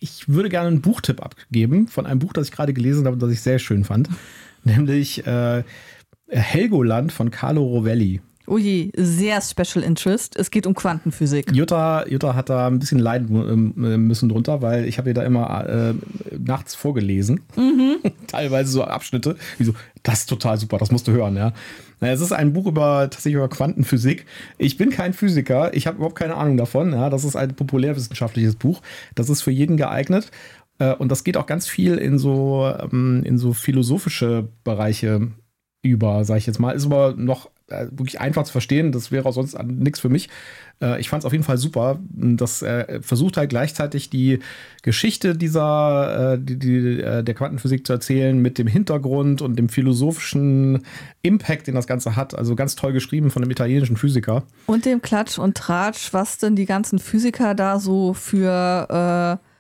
ich 0.02 0.28
würde 0.28 0.50
gerne 0.50 0.68
einen 0.68 0.82
Buchtipp 0.82 1.22
abgeben 1.22 1.88
von 1.88 2.06
einem 2.06 2.20
Buch, 2.20 2.34
das 2.34 2.48
ich 2.48 2.52
gerade 2.52 2.74
gelesen 2.74 3.06
habe 3.06 3.14
und 3.14 3.22
das 3.22 3.32
ich 3.32 3.42
sehr 3.42 3.60
schön 3.60 3.86
fand. 3.86 4.10
Nämlich 4.64 5.26
äh, 5.26 5.64
Helgoland 6.28 7.12
von 7.12 7.30
Carlo 7.30 7.64
Rovelli. 7.64 8.20
Je, 8.48 8.92
sehr 8.96 9.42
Special 9.42 9.84
Interest. 9.84 10.36
Es 10.38 10.52
geht 10.52 10.68
um 10.68 10.74
Quantenphysik. 10.74 11.52
Jutta, 11.54 12.08
Jutta 12.08 12.36
hat 12.36 12.50
da 12.50 12.68
ein 12.68 12.80
bisschen 12.80 13.00
leiden 13.00 13.74
äh, 13.84 13.98
müssen 13.98 14.30
drunter, 14.30 14.62
weil 14.62 14.86
ich 14.86 14.98
habe 14.98 15.10
ihr 15.10 15.14
da 15.14 15.24
immer 15.24 15.68
äh, 15.68 15.94
nachts 16.38 16.76
vorgelesen. 16.76 17.42
Teilweise 18.28 18.72
so 18.72 18.84
Abschnitte. 18.84 19.36
Wie 19.58 19.64
so, 19.64 19.74
das 20.04 20.22
ist 20.22 20.30
total 20.30 20.58
super, 20.58 20.78
das 20.78 20.92
musst 20.92 21.08
du 21.08 21.12
hören, 21.12 21.36
ja. 21.36 21.54
Es 22.00 22.20
ist 22.20 22.32
ein 22.32 22.52
Buch 22.54 22.66
über 22.66 23.02
tatsächlich 23.12 23.36
über 23.36 23.48
Quantenphysik. 23.48 24.26
Ich 24.58 24.76
bin 24.76 24.90
kein 24.90 25.14
Physiker, 25.14 25.74
ich 25.76 25.86
habe 25.86 25.98
überhaupt 25.98 26.18
keine 26.18 26.36
Ahnung 26.36 26.58
davon. 26.58 26.94
Ja, 26.94 27.12
das 27.12 27.24
ist 27.24 27.36
ein 27.36 27.56
populärwissenschaftliches 27.56 28.56
Buch. 28.56 28.82
Das 29.14 29.30
ist 29.30 29.44
für 29.44 29.52
jeden 29.52 29.78
geeignet. 29.78 30.32
Äh, 30.80 30.96
Und 30.96 31.10
das 31.10 31.24
geht 31.24 31.38
auch 31.38 31.46
ganz 31.46 31.68
viel 31.68 31.98
in 32.00 32.18
so, 32.18 32.74
ähm, 32.92 33.22
in 33.24 33.38
so 33.38 33.54
philosophische 33.54 34.50
Bereiche 34.64 35.28
über, 35.84 36.26
sage 36.26 36.40
ich 36.40 36.48
jetzt 36.48 36.60
mal. 36.60 36.72
Ist 36.72 36.86
aber 36.86 37.14
noch 37.16 37.52
wirklich 37.92 38.20
einfach 38.20 38.44
zu 38.44 38.52
verstehen. 38.52 38.92
Das 38.92 39.12
wäre 39.12 39.28
auch 39.28 39.34
sonst 39.34 39.58
nichts 39.64 40.00
für 40.00 40.10
mich. 40.10 40.30
Äh, 40.82 41.00
Ich 41.00 41.10
fand 41.10 41.24
es 41.24 41.26
auf 41.26 41.32
jeden 41.32 41.44
Fall 41.44 41.58
super. 41.58 42.00
Das 42.10 42.62
äh, 42.62 43.02
versucht 43.02 43.38
halt 43.38 43.50
gleichzeitig 43.50 44.10
die 44.10 44.40
Geschichte 44.84 45.36
dieser, 45.36 46.34
äh, 46.34 46.40
die, 46.40 46.58
die, 46.58 47.02
äh, 47.02 47.24
der 47.24 47.34
Quantenphysik 47.36 47.86
zu 47.86 47.94
erzählen 47.94 48.38
mit 48.40 48.58
dem 48.58 48.68
Hintergrund 48.68 49.42
und 49.42 49.58
dem 49.58 49.70
philosophischen 49.70 50.84
Impact, 51.22 51.68
den 51.68 51.76
das 51.76 51.88
Ganze 51.88 52.16
hat. 52.16 52.36
Also 52.38 52.56
ganz 52.56 52.76
toll 52.76 52.94
geschrieben 52.94 53.32
von 53.32 53.44
einem 53.44 53.52
italienischen 53.52 53.98
Physiker. 53.98 54.44
Und 54.66 54.86
dem 54.86 55.02
Klatsch 55.02 55.38
und 55.38 55.56
Tratsch, 55.58 56.14
was 56.14 56.38
denn 56.38 56.56
die 56.56 56.66
ganzen 56.66 57.00
Physiker 57.00 57.56
da 57.56 57.80
so 57.80 58.14
für 58.14 59.40
äh, 59.40 59.51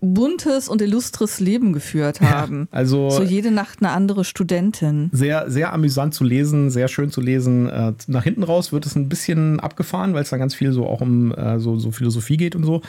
buntes 0.00 0.68
und 0.68 0.80
illustres 0.82 1.40
Leben 1.40 1.72
geführt 1.72 2.20
haben. 2.20 2.68
Also 2.70 3.10
So 3.10 3.22
jede 3.22 3.50
Nacht 3.50 3.78
eine 3.80 3.90
andere 3.90 4.24
Studentin. 4.24 5.10
sehr, 5.12 5.50
sehr 5.50 5.72
amüsant 5.72 6.14
zu 6.14 6.24
lesen, 6.24 6.70
sehr 6.70 6.88
schön 6.88 7.10
zu 7.10 7.20
lesen. 7.20 7.68
Äh, 7.68 7.92
nach 8.06 8.24
hinten 8.24 8.42
raus 8.42 8.72
wird 8.72 8.86
es 8.86 8.94
ein 8.96 9.08
bisschen 9.08 9.60
abgefahren, 9.60 10.14
weil 10.14 10.22
es 10.22 10.30
dann 10.30 10.38
ganz 10.40 10.54
viel 10.54 10.72
so 10.72 10.86
auch 10.86 11.00
um 11.00 11.32
äh, 11.34 11.58
so, 11.58 11.78
so 11.78 11.90
Philosophie 11.90 12.36
geht 12.36 12.54
und 12.56 12.64
so. 12.64 12.82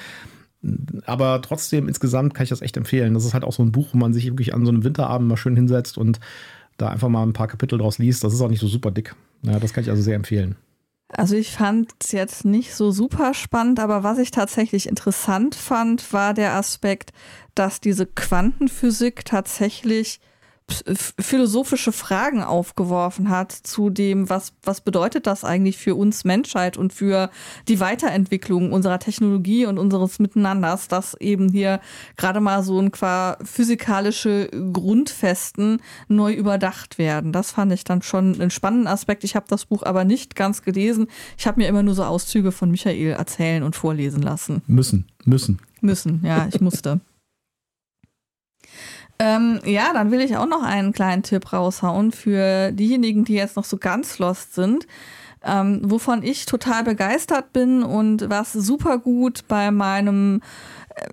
Aber 1.05 1.41
trotzdem, 1.41 1.87
insgesamt 1.87 2.33
kann 2.33 2.45
ich 2.45 2.49
das 2.49 2.61
echt 2.61 2.77
empfehlen. 2.77 3.13
Das 3.13 3.25
ist 3.25 3.33
halt 3.33 3.43
auch 3.43 3.51
so 3.53 3.63
ein 3.63 3.71
Buch, 3.71 3.89
wo 3.91 3.97
man 3.97 4.13
sich 4.13 4.25
wirklich 4.27 4.53
an 4.53 4.65
so 4.65 4.71
einem 4.71 4.83
Winterabend 4.83 5.27
mal 5.27 5.35
schön 5.37 5.55
hinsetzt 5.55 5.97
und 5.97 6.19
da 6.77 6.87
einfach 6.87 7.09
mal 7.09 7.23
ein 7.23 7.33
paar 7.33 7.47
Kapitel 7.47 7.77
draus 7.77 7.97
liest. 7.97 8.23
Das 8.23 8.33
ist 8.33 8.41
auch 8.41 8.49
nicht 8.49 8.61
so 8.61 8.67
super 8.67 8.89
dick. 8.91 9.13
Ja, 9.43 9.59
das 9.59 9.73
kann 9.73 9.83
ich 9.83 9.89
also 9.89 10.01
sehr 10.01 10.15
empfehlen. 10.15 10.55
Also 11.15 11.35
ich 11.35 11.51
fand 11.51 11.91
es 12.01 12.11
jetzt 12.11 12.43
nicht 12.43 12.73
so 12.73 12.91
super 12.91 13.35
spannend, 13.35 13.79
aber 13.79 14.03
was 14.03 14.17
ich 14.17 14.31
tatsächlich 14.31 14.87
interessant 14.87 15.53
fand, 15.53 16.11
war 16.11 16.33
der 16.33 16.55
Aspekt, 16.55 17.11
dass 17.53 17.79
diese 17.79 18.07
Quantenphysik 18.07 19.23
tatsächlich 19.23 20.19
philosophische 21.19 21.91
Fragen 21.91 22.41
aufgeworfen 22.41 23.29
hat 23.29 23.51
zu 23.51 23.89
dem, 23.89 24.29
was, 24.29 24.53
was 24.63 24.81
bedeutet 24.81 25.27
das 25.27 25.43
eigentlich 25.43 25.77
für 25.77 25.95
uns 25.95 26.23
Menschheit 26.23 26.77
und 26.77 26.93
für 26.93 27.29
die 27.67 27.79
Weiterentwicklung 27.79 28.71
unserer 28.71 28.99
Technologie 28.99 29.65
und 29.65 29.77
unseres 29.77 30.19
Miteinanders, 30.19 30.87
dass 30.87 31.15
eben 31.19 31.49
hier 31.49 31.79
gerade 32.17 32.39
mal 32.39 32.63
so 32.63 32.79
ein 32.79 32.91
qua 32.91 33.37
physikalische 33.43 34.49
Grundfesten 34.71 35.81
neu 36.07 36.33
überdacht 36.33 36.97
werden. 36.97 37.31
Das 37.31 37.51
fand 37.51 37.71
ich 37.73 37.83
dann 37.83 38.01
schon 38.01 38.33
einen 38.33 38.51
spannenden 38.51 38.87
Aspekt. 38.87 39.23
Ich 39.23 39.35
habe 39.35 39.45
das 39.49 39.65
Buch 39.65 39.83
aber 39.83 40.05
nicht 40.05 40.35
ganz 40.35 40.61
gelesen. 40.61 41.07
Ich 41.37 41.45
habe 41.45 41.61
mir 41.61 41.67
immer 41.67 41.83
nur 41.83 41.95
so 41.95 42.03
Auszüge 42.03 42.51
von 42.51 42.71
Michael 42.71 43.11
erzählen 43.11 43.63
und 43.63 43.75
vorlesen 43.75 44.21
lassen. 44.21 44.61
Müssen, 44.67 45.05
müssen. 45.25 45.59
Müssen, 45.81 46.21
ja, 46.23 46.47
ich 46.47 46.61
musste. 46.61 47.01
Ähm, 49.19 49.59
ja, 49.65 49.93
dann 49.93 50.11
will 50.11 50.21
ich 50.21 50.37
auch 50.37 50.47
noch 50.47 50.63
einen 50.63 50.91
kleinen 50.91 51.23
Tipp 51.23 51.53
raushauen 51.53 52.11
für 52.11 52.71
diejenigen, 52.71 53.25
die 53.25 53.35
jetzt 53.35 53.55
noch 53.55 53.65
so 53.65 53.77
ganz 53.77 54.19
lost 54.19 54.55
sind. 54.55 54.87
Ähm, 55.45 55.81
wovon 55.83 56.23
ich 56.23 56.45
total 56.45 56.83
begeistert 56.85 57.51
bin 57.51 57.83
und 57.83 58.29
was 58.29 58.53
super 58.53 58.97
gut 58.97 59.43
bei 59.49 59.71
meinem 59.71 60.41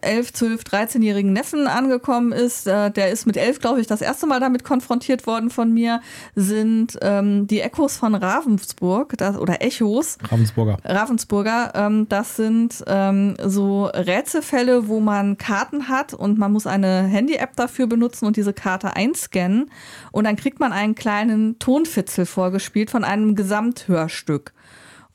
11, 0.02 0.32
12, 0.32 0.62
13-jährigen 0.62 1.32
Neffen 1.32 1.66
angekommen 1.66 2.32
ist, 2.32 2.66
äh, 2.66 2.90
der 2.90 3.10
ist 3.10 3.26
mit 3.26 3.36
elf, 3.36 3.60
glaube 3.60 3.80
ich, 3.80 3.86
das 3.86 4.00
erste 4.00 4.26
Mal 4.26 4.40
damit 4.40 4.64
konfrontiert 4.64 5.26
worden 5.26 5.50
von 5.50 5.72
mir, 5.72 6.00
sind 6.34 6.98
ähm, 7.02 7.46
die 7.46 7.60
Echos 7.60 7.96
von 7.96 8.14
Ravensburg 8.14 9.14
das, 9.16 9.36
oder 9.36 9.62
Echos. 9.62 10.18
Ravensburger. 10.30 10.78
Ravensburger, 10.84 11.72
ähm, 11.74 12.08
das 12.08 12.36
sind 12.36 12.84
ähm, 12.86 13.36
so 13.44 13.86
Rätselfälle, 13.86 14.88
wo 14.88 15.00
man 15.00 15.38
Karten 15.38 15.88
hat 15.88 16.14
und 16.14 16.38
man 16.38 16.52
muss 16.52 16.66
eine 16.66 17.02
Handy-App 17.04 17.56
dafür 17.56 17.86
benutzen 17.86 18.26
und 18.26 18.36
diese 18.36 18.52
Karte 18.52 18.96
einscannen 18.96 19.70
und 20.12 20.24
dann 20.24 20.36
kriegt 20.36 20.60
man 20.60 20.72
einen 20.72 20.94
kleinen 20.94 21.58
Tonfitzel 21.58 22.26
vorgespielt 22.26 22.90
von 22.90 23.04
einem 23.04 23.34
Gesamthörstück. 23.34 24.52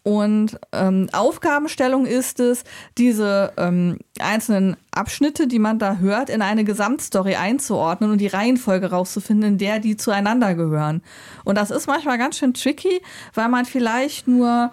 Und 0.08 0.60
ähm, 0.72 1.10
Aufgabenstellung 1.14 2.06
ist 2.06 2.40
es, 2.40 2.64
diese 2.96 3.54
ähm, 3.58 3.98
einzelnen 4.20 4.78
Abschnitte, 4.92 5.48
die 5.48 5.58
man 5.58 5.80
da 5.80 5.96
hört, 5.96 6.30
in 6.30 6.44
eine 6.44 6.64
Gesamtstory 6.64 7.38
einzuordnen 7.38 8.12
und 8.12 8.20
die 8.20 8.28
Reihenfolge 8.28 8.92
rauszufinden, 8.92 9.54
in 9.54 9.58
der 9.58 9.80
die 9.80 9.98
zueinander 9.98 10.54
gehören. 10.54 11.02
Und 11.44 11.58
das 11.58 11.72
ist 11.72 11.88
manchmal 11.88 12.20
ganz 12.20 12.38
schön 12.38 12.54
tricky, 12.54 13.02
weil 13.34 13.50
man 13.50 13.66
vielleicht 13.66 14.28
nur 14.28 14.72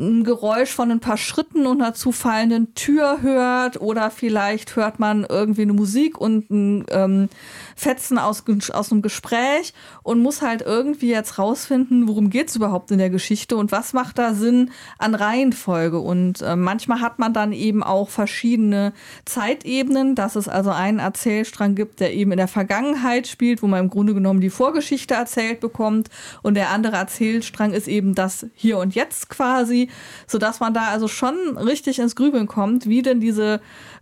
ein 0.00 0.24
Geräusch 0.24 0.70
von 0.70 0.90
ein 0.90 1.00
paar 1.00 1.18
Schritten 1.18 1.66
und 1.66 1.82
einer 1.82 1.94
zufallenden 1.94 2.74
Tür 2.74 3.20
hört 3.20 3.80
oder 3.80 4.10
vielleicht 4.10 4.74
hört 4.76 4.98
man 4.98 5.26
irgendwie 5.28 5.62
eine 5.62 5.74
Musik 5.74 6.18
und 6.18 6.50
ein 6.50 6.86
ähm, 6.90 7.28
Fetzen 7.76 8.16
aus, 8.18 8.44
aus 8.72 8.90
einem 8.90 9.02
Gespräch 9.02 9.74
und 10.10 10.22
muss 10.22 10.42
halt 10.42 10.62
irgendwie 10.62 11.10
jetzt 11.10 11.38
rausfinden, 11.38 12.08
worum 12.08 12.30
geht 12.30 12.48
es 12.48 12.56
überhaupt 12.56 12.90
in 12.90 12.98
der 12.98 13.10
Geschichte 13.10 13.56
und 13.56 13.70
was 13.70 13.92
macht 13.92 14.18
da 14.18 14.34
Sinn 14.34 14.72
an 14.98 15.14
Reihenfolge. 15.14 16.00
Und 16.00 16.42
äh, 16.42 16.56
manchmal 16.56 17.00
hat 17.00 17.20
man 17.20 17.32
dann 17.32 17.52
eben 17.52 17.84
auch 17.84 18.08
verschiedene 18.08 18.92
Zeitebenen, 19.24 20.16
dass 20.16 20.34
es 20.34 20.48
also 20.48 20.70
einen 20.70 20.98
Erzählstrang 20.98 21.76
gibt, 21.76 22.00
der 22.00 22.12
eben 22.12 22.32
in 22.32 22.38
der 22.38 22.48
Vergangenheit 22.48 23.28
spielt, 23.28 23.62
wo 23.62 23.68
man 23.68 23.84
im 23.84 23.88
Grunde 23.88 24.12
genommen 24.12 24.40
die 24.40 24.50
Vorgeschichte 24.50 25.14
erzählt 25.14 25.60
bekommt 25.60 26.10
und 26.42 26.54
der 26.54 26.70
andere 26.70 26.96
Erzählstrang 26.96 27.72
ist 27.72 27.86
eben 27.86 28.16
das 28.16 28.46
Hier 28.56 28.78
und 28.78 28.96
Jetzt 28.96 29.30
quasi 29.30 29.88
sodass 30.26 30.60
man 30.60 30.74
da 30.74 30.88
also 30.88 31.08
schon 31.08 31.56
richtig 31.56 31.98
ins 31.98 32.16
Grübeln 32.16 32.46
kommt, 32.46 32.88
wie 32.88 33.02
denn 33.02 33.20
diese 33.20 33.60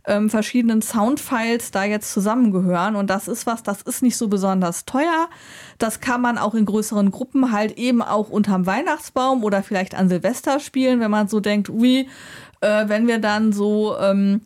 ähm, 0.08 0.30
verschiedenen 0.30 0.82
Soundfiles 0.82 1.70
da 1.70 1.84
jetzt 1.84 2.12
zusammengehören. 2.12 2.96
Und 2.96 3.10
das 3.10 3.28
ist 3.28 3.46
was, 3.46 3.62
das 3.62 3.82
ist 3.82 4.02
nicht 4.02 4.16
so 4.16 4.28
besonders 4.28 4.84
teuer. 4.84 5.28
Das 5.78 6.00
kann 6.00 6.20
man 6.20 6.38
auch 6.38 6.54
in 6.54 6.66
größeren 6.66 7.10
Gruppen 7.10 7.52
halt 7.52 7.78
eben 7.78 8.02
auch 8.02 8.30
unterm 8.30 8.66
Weihnachtsbaum 8.66 9.44
oder 9.44 9.62
vielleicht 9.62 9.94
an 9.94 10.08
Silvester 10.08 10.58
spielen, 10.58 11.00
wenn 11.00 11.10
man 11.10 11.28
so 11.28 11.40
denkt, 11.40 11.68
ui, 11.68 12.08
äh, 12.60 12.88
wenn 12.88 13.06
wir 13.06 13.18
dann 13.18 13.52
so 13.52 13.96
ähm, 13.98 14.40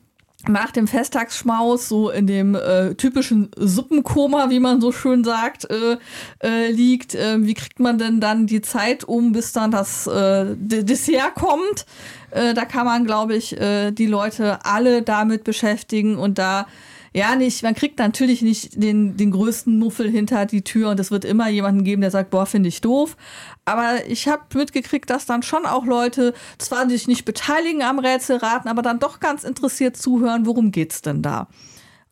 nach 0.48 0.70
dem 0.70 0.88
Festtagsschmaus 0.88 1.88
so 1.88 2.10
in 2.10 2.26
dem 2.26 2.54
äh, 2.54 2.94
typischen 2.94 3.50
Suppenkoma, 3.56 4.50
wie 4.50 4.60
man 4.60 4.80
so 4.80 4.92
schön 4.92 5.24
sagt, 5.24 5.68
äh, 5.70 5.98
äh, 6.42 6.70
liegt. 6.70 7.14
Äh, 7.14 7.44
wie 7.44 7.54
kriegt 7.54 7.80
man 7.80 7.98
denn 7.98 8.20
dann 8.20 8.46
die 8.46 8.62
Zeit 8.62 9.04
um, 9.04 9.32
bis 9.32 9.52
dann 9.52 9.70
das 9.70 10.06
äh, 10.06 10.54
Dessert 10.56 11.34
kommt? 11.34 11.86
Äh, 12.30 12.54
da 12.54 12.64
kann 12.64 12.86
man, 12.86 13.04
glaube 13.04 13.36
ich, 13.36 13.56
die 13.58 14.06
Leute 14.06 14.64
alle 14.64 15.02
damit 15.02 15.44
beschäftigen 15.44 16.16
und 16.16 16.38
da 16.38 16.66
ja, 17.14 17.36
nicht, 17.36 17.62
man 17.62 17.74
kriegt 17.74 17.98
natürlich 17.98 18.40
nicht 18.40 18.82
den, 18.82 19.16
den 19.16 19.30
größten 19.32 19.78
Muffel 19.78 20.10
hinter 20.10 20.46
die 20.46 20.62
Tür 20.62 20.90
und 20.90 21.00
es 21.00 21.10
wird 21.10 21.24
immer 21.24 21.48
jemanden 21.48 21.84
geben, 21.84 22.00
der 22.00 22.10
sagt, 22.10 22.30
boah, 22.30 22.46
finde 22.46 22.68
ich 22.68 22.80
doof. 22.80 23.16
Aber 23.64 24.06
ich 24.08 24.28
habe 24.28 24.42
mitgekriegt, 24.54 25.10
dass 25.10 25.26
dann 25.26 25.42
schon 25.42 25.66
auch 25.66 25.84
Leute 25.84 26.32
zwar 26.58 26.88
sich 26.88 27.08
nicht 27.08 27.24
beteiligen 27.24 27.82
am 27.82 27.98
Rätselraten, 27.98 28.70
aber 28.70 28.80
dann 28.82 28.98
doch 28.98 29.20
ganz 29.20 29.44
interessiert 29.44 29.96
zuhören, 29.96 30.46
worum 30.46 30.72
geht's 30.72 31.02
denn 31.02 31.20
da? 31.20 31.48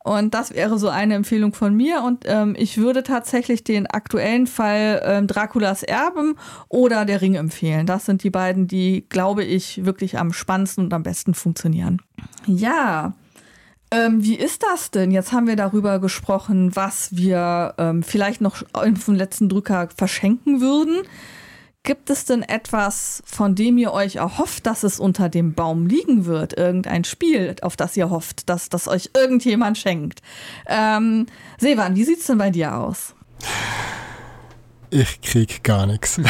Und 0.03 0.33
das 0.33 0.55
wäre 0.55 0.79
so 0.79 0.89
eine 0.89 1.15
Empfehlung 1.15 1.53
von 1.53 1.75
mir. 1.75 2.03
Und 2.03 2.25
ähm, 2.27 2.55
ich 2.59 2.79
würde 2.79 3.03
tatsächlich 3.03 3.65
den 3.65 3.87
aktuellen 3.87 4.47
Fall 4.47 5.03
ähm, 5.05 5.27
Draculas 5.27 5.83
Erben 5.83 6.37
oder 6.69 7.05
Der 7.05 7.21
Ring 7.21 7.35
empfehlen. 7.35 7.87
Das 7.87 8.07
sind 8.07 8.23
die 8.23 8.31
beiden, 8.31 8.67
die, 8.67 9.05
glaube 9.09 9.45
ich, 9.45 9.85
wirklich 9.85 10.19
am 10.19 10.33
spannendsten 10.33 10.85
und 10.85 10.95
am 10.95 11.03
besten 11.03 11.35
funktionieren. 11.35 12.01
Ja, 12.47 13.13
ähm, 13.91 14.23
wie 14.23 14.37
ist 14.37 14.63
das 14.63 14.91
denn? 14.91 15.11
Jetzt 15.11 15.33
haben 15.33 15.47
wir 15.47 15.57
darüber 15.57 15.99
gesprochen, 15.99 16.75
was 16.77 17.17
wir 17.17 17.75
ähm, 17.79 18.03
vielleicht 18.03 18.41
noch 18.41 18.63
vom 18.99 19.15
letzten 19.15 19.49
Drücker 19.49 19.89
verschenken 19.97 20.61
würden. 20.61 21.03
Gibt 21.83 22.11
es 22.11 22.27
denn 22.27 22.43
etwas, 22.43 23.23
von 23.25 23.55
dem 23.55 23.79
ihr 23.79 23.93
euch 23.93 24.17
erhofft, 24.17 24.67
dass 24.67 24.83
es 24.83 25.01
unter 25.01 25.31
dem 25.31 25.55
Baum 25.55 25.87
liegen 25.87 26.27
wird? 26.27 26.53
Irgendein 26.53 27.05
Spiel, 27.05 27.57
auf 27.63 27.75
das 27.75 27.97
ihr 27.97 28.11
hofft, 28.11 28.51
dass 28.51 28.69
das 28.69 28.87
euch 28.87 29.11
irgendjemand 29.17 29.79
schenkt? 29.79 30.21
Ähm, 30.67 31.27
Sevan, 31.59 31.97
wie 31.97 32.05
sieht's 32.05 32.27
denn 32.27 32.37
bei 32.37 32.51
dir 32.51 32.77
aus? 32.77 33.15
Ich 34.91 35.23
krieg 35.23 35.65
gar 35.65 35.87
nichts. 35.87 36.21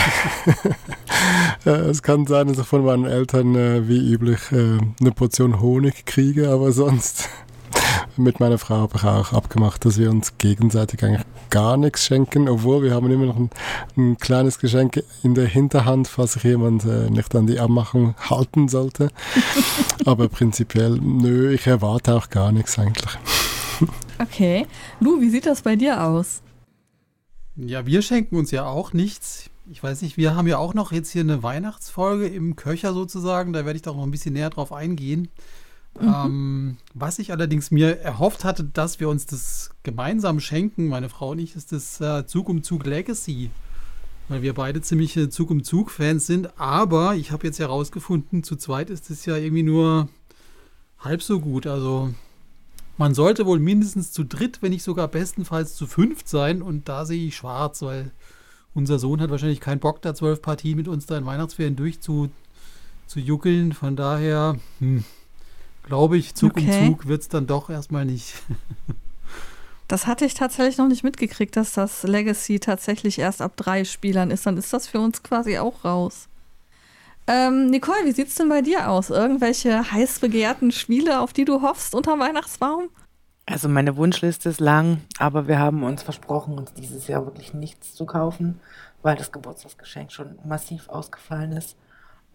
es 1.65 2.03
kann 2.03 2.27
sein, 2.27 2.47
dass 2.47 2.59
ich 2.59 2.67
von 2.67 2.85
meinen 2.85 3.07
Eltern 3.07 3.55
äh, 3.57 3.89
wie 3.89 4.13
üblich 4.13 4.53
äh, 4.53 4.79
eine 5.01 5.13
Portion 5.13 5.61
Honig 5.61 6.07
kriege, 6.07 6.51
aber 6.51 6.71
sonst 6.71 7.29
mit 8.23 8.41
meiner 8.41 8.59
Frau 8.59 8.77
habe 8.77 8.97
ich 8.97 9.05
auch 9.05 9.33
abgemacht, 9.33 9.85
dass 9.85 9.99
wir 9.99 10.11
uns 10.11 10.39
gegenseitig 10.39 11.03
eigentlich 11.03 11.27
gar 11.51 11.77
nichts 11.77 12.05
schenken, 12.05 12.49
obwohl 12.49 12.83
wir 12.83 12.95
haben 12.95 13.11
immer 13.11 13.27
noch 13.27 13.37
ein, 13.37 13.51
ein 13.97 14.19
kleines 14.19 14.59
Geschenk 14.59 15.03
in 15.23 15.35
der 15.35 15.47
Hinterhand, 15.47 16.09
falls 16.09 16.35
sich 16.35 16.45
jemand 16.45 16.85
äh, 16.85 17.11
nicht 17.11 17.35
an 17.35 17.47
die 17.47 17.59
Abmachung 17.59 18.15
halten 18.19 18.69
sollte. 18.69 19.11
Aber 20.07 20.29
prinzipiell, 20.29 20.99
nö, 21.01 21.53
ich 21.53 21.67
erwarte 21.67 22.15
auch 22.15 22.31
gar 22.31 22.53
nichts 22.53 22.79
eigentlich. 22.79 23.19
Okay. 24.19 24.67
Lu, 25.01 25.21
wie 25.21 25.31
sieht 25.31 25.47
das 25.47 25.63
bei 25.63 25.77
dir 25.77 26.05
aus? 26.05 26.43
Ja, 27.57 27.87
wir 27.87 28.03
schenken 28.03 28.37
uns 28.37 28.51
ja 28.51 28.67
auch 28.67 28.93
nichts. 28.93 29.51
Ich 29.71 29.83
weiß 29.83 30.03
nicht, 30.03 30.17
wir 30.17 30.35
haben 30.35 30.47
ja 30.47 30.59
auch 30.59 30.75
noch 30.75 30.93
jetzt 30.93 31.11
hier 31.11 31.23
eine 31.23 31.43
Weihnachtsfolge 31.43 32.27
im 32.27 32.57
Köcher 32.57 32.93
sozusagen. 32.93 33.53
Da 33.53 33.65
werde 33.65 33.77
ich 33.77 33.83
doch 33.83 33.97
noch 33.97 34.03
ein 34.03 34.11
bisschen 34.11 34.35
näher 34.35 34.51
drauf 34.51 34.73
eingehen. 34.73 35.29
Mhm. 35.99 36.09
Ähm, 36.09 36.77
was 36.95 37.19
ich 37.19 37.33
allerdings 37.33 37.71
mir 37.71 37.99
erhofft 38.01 38.45
hatte, 38.45 38.65
dass 38.65 39.01
wir 39.01 39.09
uns 39.09 39.27
das 39.27 39.71
gemeinsam 39.83 40.41
schenken, 40.41 40.89
meine 40.89 41.09
Frau 41.09 41.31
und 41.31 41.39
ich, 41.39 41.57
ist 41.57 41.73
das 41.73 42.01
äh, 42.01 42.27
Zug 42.27 42.49
um 42.49 42.63
Zug 42.63 42.87
Legacy. 42.87 43.51
Weil 44.29 44.43
wir 44.43 44.55
beide 44.55 44.81
ziemliche 44.81 45.29
Zug 45.29 45.51
um 45.51 45.65
Zug-Fans 45.65 46.27
sind. 46.27 46.59
Aber 46.61 47.17
ich 47.17 47.33
habe 47.33 47.47
jetzt 47.47 47.59
herausgefunden, 47.59 48.45
zu 48.45 48.55
zweit 48.55 48.89
ist 48.89 49.11
es 49.11 49.27
ja 49.27 49.37
irgendwie 49.37 49.65
nur 49.65 50.09
halb 51.01 51.23
so 51.23 51.41
gut. 51.41 51.67
Also 51.67 52.15
man 52.97 53.15
sollte 53.15 53.45
wohl 53.45 53.59
mindestens 53.59 54.13
zu 54.13 54.23
dritt, 54.25 54.63
wenn 54.63 54.71
nicht 54.71 54.85
sogar 54.85 55.09
bestenfalls 55.09 55.75
zu 55.75 55.89
fünft 55.89 56.29
sein. 56.29 56.63
Und 56.63 56.89
da 56.89 57.07
sehe 57.07 57.27
ich 57.27 57.37
schwarz, 57.37 57.83
weil 57.83 58.13
unser 58.73 59.01
Sohn 59.01 59.21
hat 59.21 59.31
wahrscheinlich 59.31 59.61
keinen 59.61 59.81
Bock, 59.81 60.01
da 60.01 60.15
zwölf 60.15 60.41
Partien 60.43 60.77
mit 60.77 60.87
uns 60.87 61.07
da 61.07 61.19
in 61.19 61.27
Weihnachtsferien 61.27 61.75
durchzujuckeln. 61.75 63.73
Zu 63.73 63.79
Von 63.79 63.97
daher, 63.97 64.59
hm, 64.79 65.03
glaube 65.91 66.17
ich, 66.17 66.35
Zug 66.35 66.53
okay. 66.53 66.87
um 66.87 66.87
Zug 66.87 67.09
wird 67.09 67.23
es 67.23 67.29
dann 67.29 67.47
doch 67.47 67.69
erstmal 67.69 68.07
nicht. 68.07 68.35
Das 69.89 70.07
hatte 70.07 70.25
ich 70.25 70.35
tatsächlich 70.35 70.79
noch 70.79 70.87
nicht 70.87 71.03
mitgekriegt, 71.03 71.57
dass 71.57 71.73
das 71.73 72.05
Legacy 72.05 72.61
tatsächlich 72.61 73.19
erst 73.19 73.43
ab 73.43 73.55
drei 73.57 73.83
Spielern 73.83 74.31
ist. 74.31 74.47
Dann 74.47 74.57
ist 74.57 74.73
das 74.73 74.87
für 74.87 75.01
uns 75.01 75.25
quasi 75.25 75.59
auch 75.59 75.85
raus. 75.85 76.29
Ähm, 77.27 77.67
Nicole, 77.71 78.05
wie 78.05 78.13
sieht 78.13 78.29
es 78.29 78.37
denn 78.37 78.49
bei 78.49 78.63
dir 78.63 78.89
aus? 78.89 79.11
Irgendwelche 79.11 79.91
heiß 79.91 80.21
begehrten 80.21 80.71
Spiele, 80.71 81.19
auf 81.19 81.33
die 81.33 81.45
du 81.45 81.63
hoffst 81.63 81.97
unter 81.97 82.17
Weihnachtsbaum? 82.21 82.89
Also 83.47 83.69
meine 83.69 83.97
Wunschliste 83.97 84.51
ist 84.51 84.61
lang, 84.61 85.01
aber 85.19 85.49
wir 85.49 85.59
haben 85.59 85.83
uns 85.83 86.05
versprochen, 86.05 86.57
uns 86.57 86.73
dieses 86.73 87.09
Jahr 87.09 87.27
wirklich 87.27 87.53
nichts 87.53 87.97
zu 87.97 88.07
kaufen, 88.07 88.61
weil 89.03 89.17
das 89.17 89.33
Geburtstagsgeschenk 89.33 90.13
schon 90.13 90.39
massiv 90.45 90.89
ausgefallen 90.89 91.51
ist. 91.51 91.77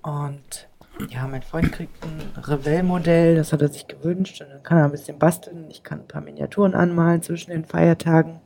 Und 0.01 0.67
ja, 1.09 1.27
mein 1.27 1.43
Freund 1.43 1.71
kriegt 1.71 2.03
ein 2.03 2.41
Revell-Modell, 2.41 3.35
das 3.35 3.53
hat 3.53 3.61
er 3.61 3.69
sich 3.69 3.87
gewünscht. 3.87 4.41
Und 4.41 4.49
dann 4.49 4.63
kann 4.63 4.77
er 4.77 4.85
ein 4.85 4.91
bisschen 4.91 5.19
basteln. 5.19 5.65
Ich 5.69 5.83
kann 5.83 5.99
ein 5.99 6.07
paar 6.07 6.21
Miniaturen 6.21 6.73
anmalen 6.73 7.21
zwischen 7.21 7.51
den 7.51 7.65
Feiertagen. 7.65 8.39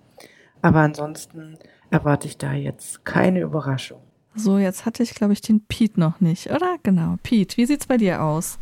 Aber 0.62 0.80
ansonsten 0.80 1.58
erwarte 1.89 2.28
ich 2.28 2.38
da 2.38 2.54
jetzt 2.54 3.06
keine 3.06 3.41
Überraschung. 3.41 4.00
So, 4.36 4.58
jetzt 4.58 4.86
hatte 4.86 5.04
ich, 5.04 5.16
glaube 5.16 5.34
ich, 5.34 5.41
den 5.41 5.62
Pete 5.62 6.00
noch 6.00 6.20
nicht, 6.22 6.50
oder? 6.52 6.78
Genau. 6.84 7.16
Pete, 7.24 7.58
wie 7.58 7.66
sieht's 7.66 7.88
bei 7.88 7.97
dir 7.97 8.22
aus? 8.24 8.58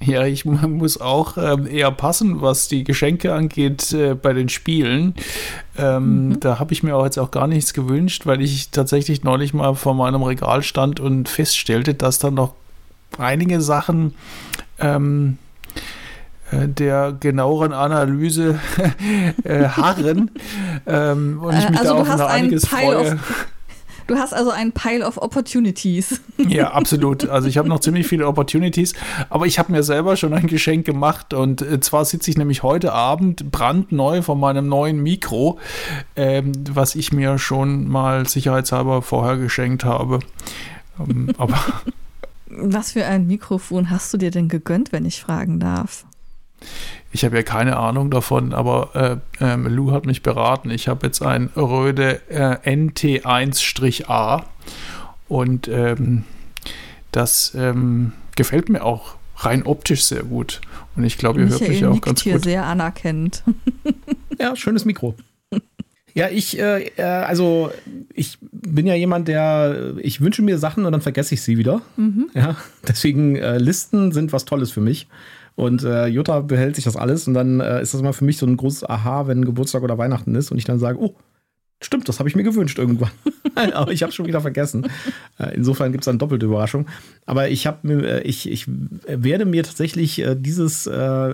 Ja, 0.00 0.24
ich 0.24 0.44
muss 0.44 1.00
auch 1.00 1.36
ähm, 1.36 1.66
eher 1.66 1.90
passen, 1.90 2.40
was 2.40 2.68
die 2.68 2.84
Geschenke 2.84 3.34
angeht 3.34 3.92
äh, 3.92 4.14
bei 4.14 4.32
den 4.32 4.48
Spielen. 4.48 5.14
Ähm, 5.76 6.28
mhm. 6.28 6.40
Da 6.40 6.60
habe 6.60 6.72
ich 6.72 6.84
mir 6.84 6.94
auch 6.94 7.04
jetzt 7.04 7.18
auch 7.18 7.32
gar 7.32 7.48
nichts 7.48 7.74
gewünscht, 7.74 8.24
weil 8.24 8.40
ich 8.40 8.70
tatsächlich 8.70 9.24
neulich 9.24 9.54
mal 9.54 9.74
vor 9.74 9.94
meinem 9.94 10.22
Regal 10.22 10.62
stand 10.62 11.00
und 11.00 11.28
feststellte, 11.28 11.94
dass 11.94 12.20
da 12.20 12.30
noch 12.30 12.54
einige 13.16 13.60
Sachen 13.60 14.14
ähm, 14.78 15.38
äh, 16.50 16.68
der 16.68 17.12
genaueren 17.18 17.72
Analyse 17.72 18.58
äh, 19.44 19.64
harren. 19.64 20.30
ähm, 20.86 21.40
und 21.42 21.56
ich 21.56 21.70
mich 21.70 21.78
also 21.78 22.02
da 22.02 22.14
auf 22.14 22.20
einiges 22.20 22.66
freue. 22.66 23.18
Du 24.08 24.16
hast 24.16 24.32
also 24.32 24.50
einen 24.50 24.72
Pile 24.72 25.06
of 25.06 25.18
Opportunities. 25.18 26.20
Ja, 26.48 26.70
absolut. 26.70 27.28
Also 27.28 27.48
ich 27.48 27.58
habe 27.58 27.68
noch 27.68 27.80
ziemlich 27.80 28.06
viele 28.06 28.26
Opportunities, 28.26 28.94
aber 29.28 29.46
ich 29.46 29.58
habe 29.58 29.72
mir 29.72 29.82
selber 29.82 30.16
schon 30.16 30.32
ein 30.32 30.46
Geschenk 30.46 30.86
gemacht 30.86 31.34
und 31.34 31.60
äh, 31.60 31.80
zwar 31.80 32.04
sitze 32.04 32.30
ich 32.30 32.38
nämlich 32.38 32.62
heute 32.62 32.92
Abend 32.92 33.50
brandneu 33.50 34.22
von 34.22 34.40
meinem 34.40 34.66
neuen 34.68 35.02
Mikro, 35.02 35.58
ähm, 36.16 36.52
was 36.70 36.94
ich 36.94 37.12
mir 37.12 37.38
schon 37.38 37.88
mal 37.88 38.26
sicherheitshalber 38.26 39.02
vorher 39.02 39.36
geschenkt 39.36 39.84
habe. 39.84 40.20
Ähm, 41.00 41.30
aber 41.36 41.58
Was 42.60 42.92
für 42.92 43.04
ein 43.04 43.26
Mikrofon 43.26 43.90
hast 43.90 44.12
du 44.12 44.18
dir 44.18 44.30
denn 44.30 44.48
gegönnt, 44.48 44.92
wenn 44.92 45.04
ich 45.04 45.20
fragen 45.20 45.60
darf? 45.60 46.04
Ich 47.12 47.24
habe 47.24 47.36
ja 47.36 47.42
keine 47.42 47.76
Ahnung 47.76 48.10
davon, 48.10 48.52
aber 48.52 49.20
äh, 49.40 49.44
ähm, 49.44 49.66
Lou 49.66 49.92
hat 49.92 50.06
mich 50.06 50.22
beraten. 50.22 50.70
Ich 50.70 50.88
habe 50.88 51.06
jetzt 51.06 51.22
ein 51.22 51.50
Röde 51.56 52.20
äh, 52.28 52.56
NT1-A 52.68 54.44
und 55.28 55.68
ähm, 55.68 56.24
das 57.12 57.54
ähm, 57.54 58.12
gefällt 58.36 58.68
mir 58.68 58.84
auch 58.84 59.14
rein 59.36 59.62
optisch 59.62 60.04
sehr 60.04 60.24
gut. 60.24 60.60
Und 60.96 61.04
ich 61.04 61.16
glaube, 61.16 61.40
ihr 61.40 61.48
hört 61.48 61.66
mich 61.66 61.84
auch 61.86 62.00
ganz 62.00 62.22
hier 62.22 62.34
gut. 62.34 62.44
sehr 62.44 62.64
anerkennend. 62.64 63.42
Ja, 64.40 64.54
schönes 64.54 64.84
Mikro. 64.84 65.16
Ja, 66.14 66.28
ich, 66.28 66.58
äh, 66.58 66.90
äh, 66.96 67.02
also 67.02 67.70
ich 68.14 68.38
bin 68.40 68.86
ja 68.86 68.94
jemand, 68.94 69.28
der, 69.28 69.94
ich 69.98 70.20
wünsche 70.20 70.42
mir 70.42 70.58
Sachen 70.58 70.84
und 70.84 70.92
dann 70.92 71.00
vergesse 71.00 71.34
ich 71.34 71.42
sie 71.42 71.58
wieder. 71.58 71.82
Ja, 72.34 72.56
deswegen 72.88 73.36
äh, 73.36 73.58
Listen 73.58 74.12
sind 74.12 74.32
was 74.32 74.44
Tolles 74.44 74.70
für 74.70 74.80
mich. 74.80 75.08
Und 75.54 75.82
äh, 75.82 76.06
Jutta 76.06 76.40
behält 76.40 76.76
sich 76.76 76.84
das 76.84 76.96
alles 76.96 77.26
und 77.26 77.34
dann 77.34 77.58
äh, 77.58 77.82
ist 77.82 77.92
das 77.92 78.00
immer 78.00 78.12
für 78.12 78.24
mich 78.24 78.38
so 78.38 78.46
ein 78.46 78.56
großes 78.56 78.88
Aha, 78.88 79.26
wenn 79.26 79.44
Geburtstag 79.44 79.82
oder 79.82 79.98
Weihnachten 79.98 80.36
ist 80.36 80.52
und 80.52 80.58
ich 80.58 80.64
dann 80.64 80.78
sage, 80.78 81.00
oh, 81.00 81.16
stimmt, 81.80 82.08
das 82.08 82.18
habe 82.18 82.28
ich 82.28 82.36
mir 82.36 82.42
gewünscht 82.42 82.78
irgendwann. 82.78 83.10
Aber 83.54 83.92
ich 83.92 84.02
habe 84.02 84.12
schon 84.12 84.26
wieder 84.26 84.40
vergessen. 84.40 84.86
Äh, 85.38 85.54
insofern 85.54 85.92
gibt 85.92 86.02
es 86.02 86.06
dann 86.06 86.18
doppelte 86.18 86.46
Überraschung. 86.46 86.86
Aber 87.26 87.48
ich 87.48 87.68
mir, 87.82 88.04
äh, 88.04 88.22
ich, 88.22 88.50
ich 88.50 88.66
werde 89.06 89.44
mir 89.44 89.62
tatsächlich 89.62 90.18
äh, 90.20 90.34
dieses, 90.36 90.88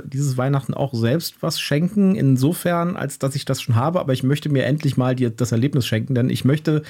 dieses 0.04 0.36
Weihnachten 0.36 0.74
auch 0.74 0.94
selbst 0.94 1.36
was 1.40 1.60
schenken, 1.60 2.14
insofern, 2.14 2.96
als 2.96 3.18
dass 3.18 3.34
ich 3.34 3.44
das 3.44 3.62
schon 3.62 3.74
habe, 3.74 4.00
aber 4.00 4.12
ich 4.12 4.22
möchte 4.22 4.48
mir 4.48 4.64
endlich 4.64 4.96
mal 4.96 5.14
die, 5.14 5.34
das 5.34 5.52
Erlebnis 5.52 5.86
schenken, 5.86 6.14
denn 6.14 6.30
ich 6.30 6.44
möchte 6.44 6.82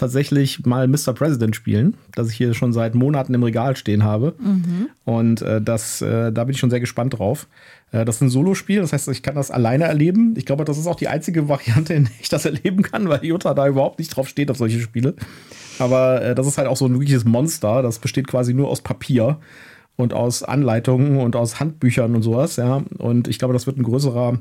tatsächlich 0.00 0.66
mal 0.66 0.88
Mr. 0.88 1.12
President 1.14 1.54
spielen, 1.54 1.94
das 2.14 2.30
ich 2.30 2.36
hier 2.36 2.54
schon 2.54 2.72
seit 2.72 2.94
Monaten 2.94 3.34
im 3.34 3.42
Regal 3.42 3.76
stehen 3.76 4.02
habe. 4.02 4.34
Und 5.04 5.42
äh, 5.42 5.60
das, 5.62 6.02
äh, 6.02 6.32
da 6.32 6.44
bin 6.44 6.54
ich 6.54 6.58
schon 6.58 6.70
sehr 6.70 6.80
gespannt 6.80 7.18
drauf. 7.18 7.46
Äh, 7.92 8.04
das 8.04 8.16
ist 8.16 8.22
ein 8.22 8.30
Solospiel, 8.30 8.80
das 8.80 8.92
heißt, 8.92 9.08
ich 9.08 9.22
kann 9.22 9.34
das 9.34 9.50
alleine 9.50 9.84
erleben. 9.84 10.34
Ich 10.36 10.46
glaube, 10.46 10.64
das 10.64 10.78
ist 10.78 10.86
auch 10.86 10.96
die 10.96 11.08
einzige 11.08 11.48
Variante, 11.48 11.94
in 11.94 12.04
der 12.04 12.12
ich 12.20 12.28
das 12.28 12.44
erleben 12.44 12.82
kann, 12.82 13.08
weil 13.08 13.24
Jutta 13.24 13.54
da 13.54 13.68
überhaupt 13.68 13.98
nicht 13.98 14.16
drauf 14.16 14.28
steht 14.28 14.50
auf 14.50 14.56
solche 14.56 14.80
Spiele. 14.80 15.14
Aber 15.78 16.22
äh, 16.22 16.34
das 16.34 16.46
ist 16.46 16.58
halt 16.58 16.68
auch 16.68 16.76
so 16.76 16.86
ein 16.86 16.92
wirkliches 16.92 17.24
Monster. 17.24 17.82
Das 17.82 17.98
besteht 17.98 18.26
quasi 18.26 18.54
nur 18.54 18.68
aus 18.68 18.82
Papier 18.82 19.38
und 19.96 20.14
aus 20.14 20.42
Anleitungen 20.42 21.18
und 21.18 21.36
aus 21.36 21.60
Handbüchern 21.60 22.14
und 22.14 22.22
sowas, 22.22 22.56
ja. 22.56 22.82
Und 22.98 23.28
ich 23.28 23.38
glaube, 23.38 23.54
das 23.54 23.66
wird 23.66 23.78
ein 23.78 23.82
größerer, 23.82 24.38